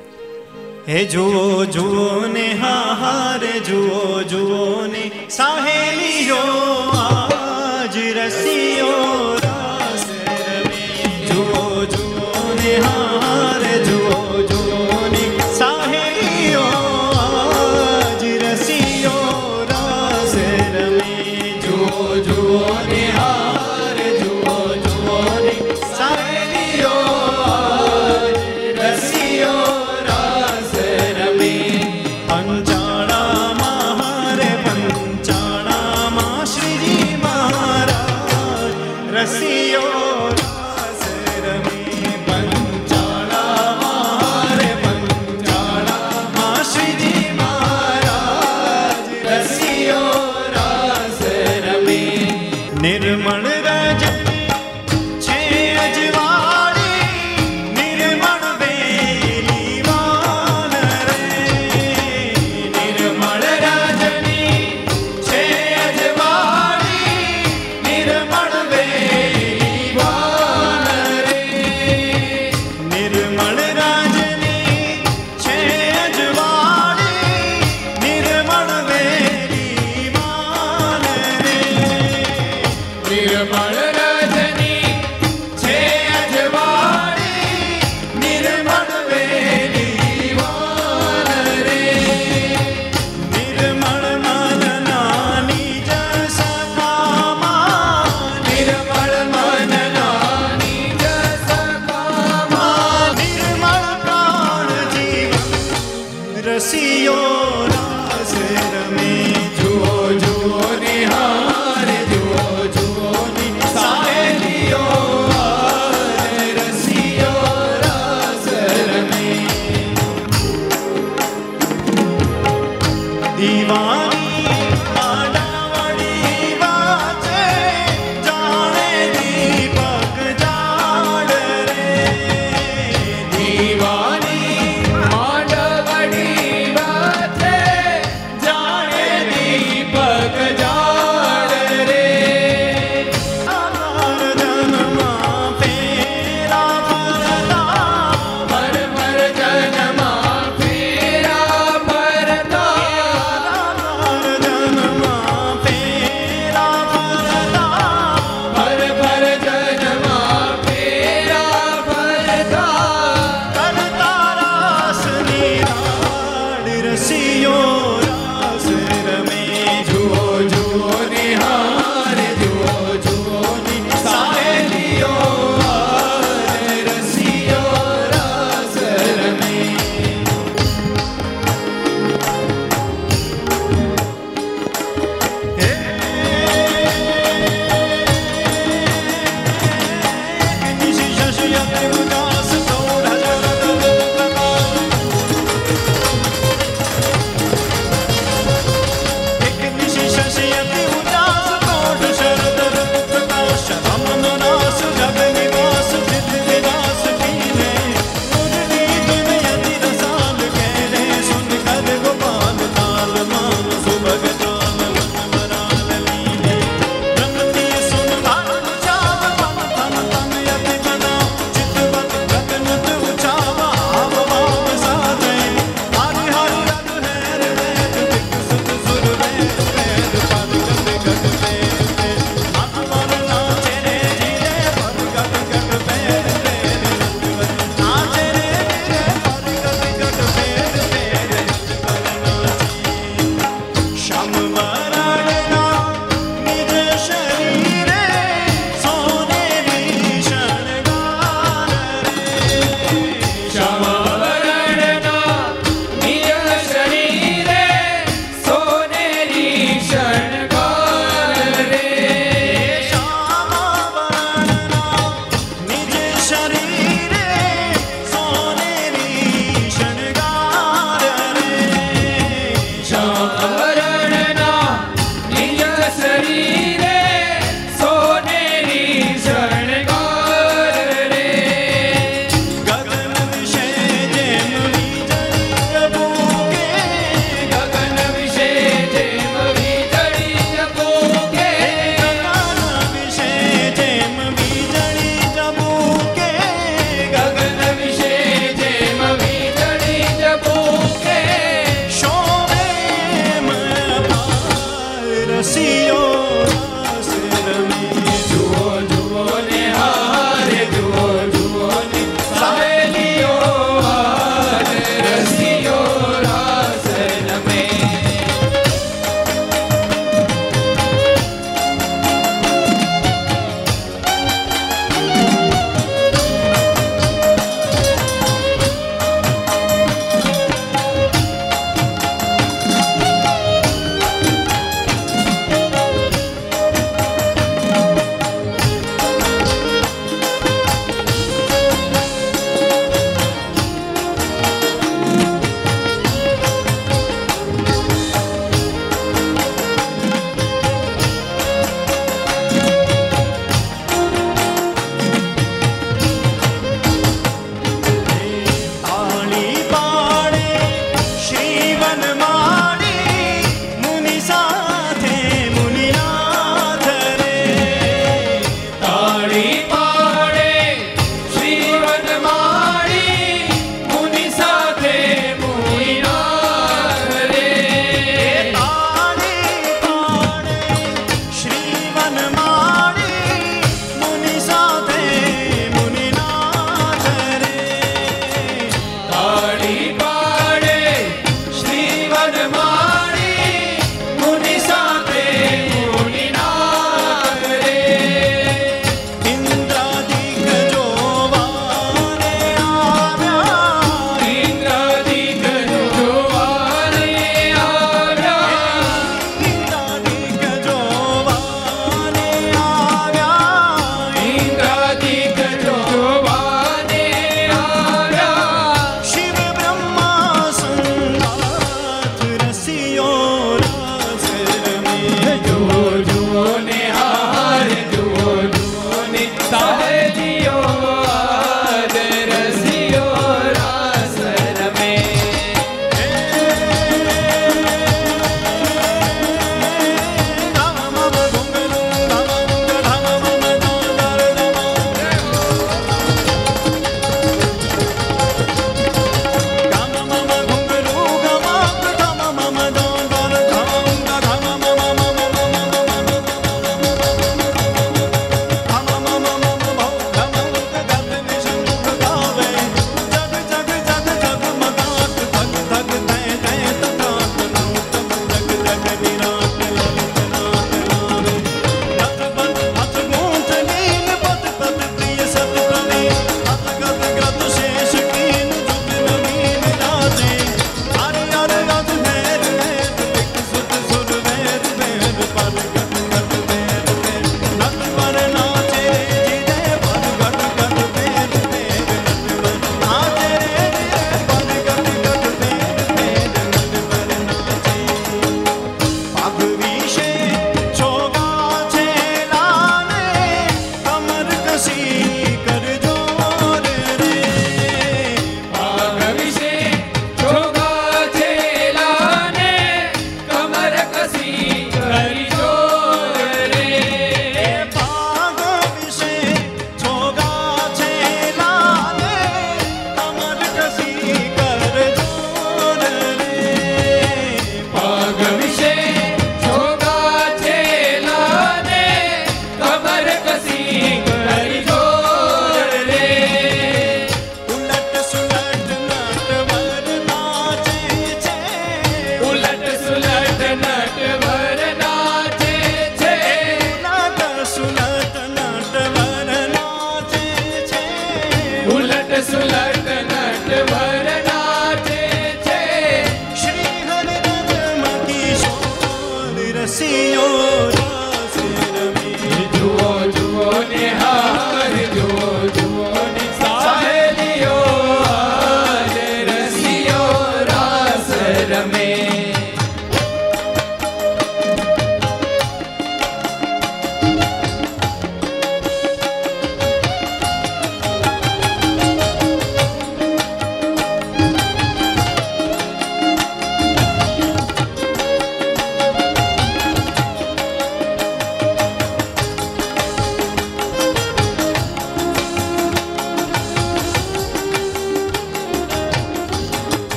હે 0.88 1.06
જુઓ 1.06 1.66
જુઓ 1.66 2.28
ને 2.28 2.54
હારે 2.54 3.54
જુઓ 3.68 4.24
જુઓ 4.24 4.88
ને 4.88 5.12
સાહેલીઓ 5.28 6.42
આજ 6.94 7.96
રસીઓ 8.18 8.94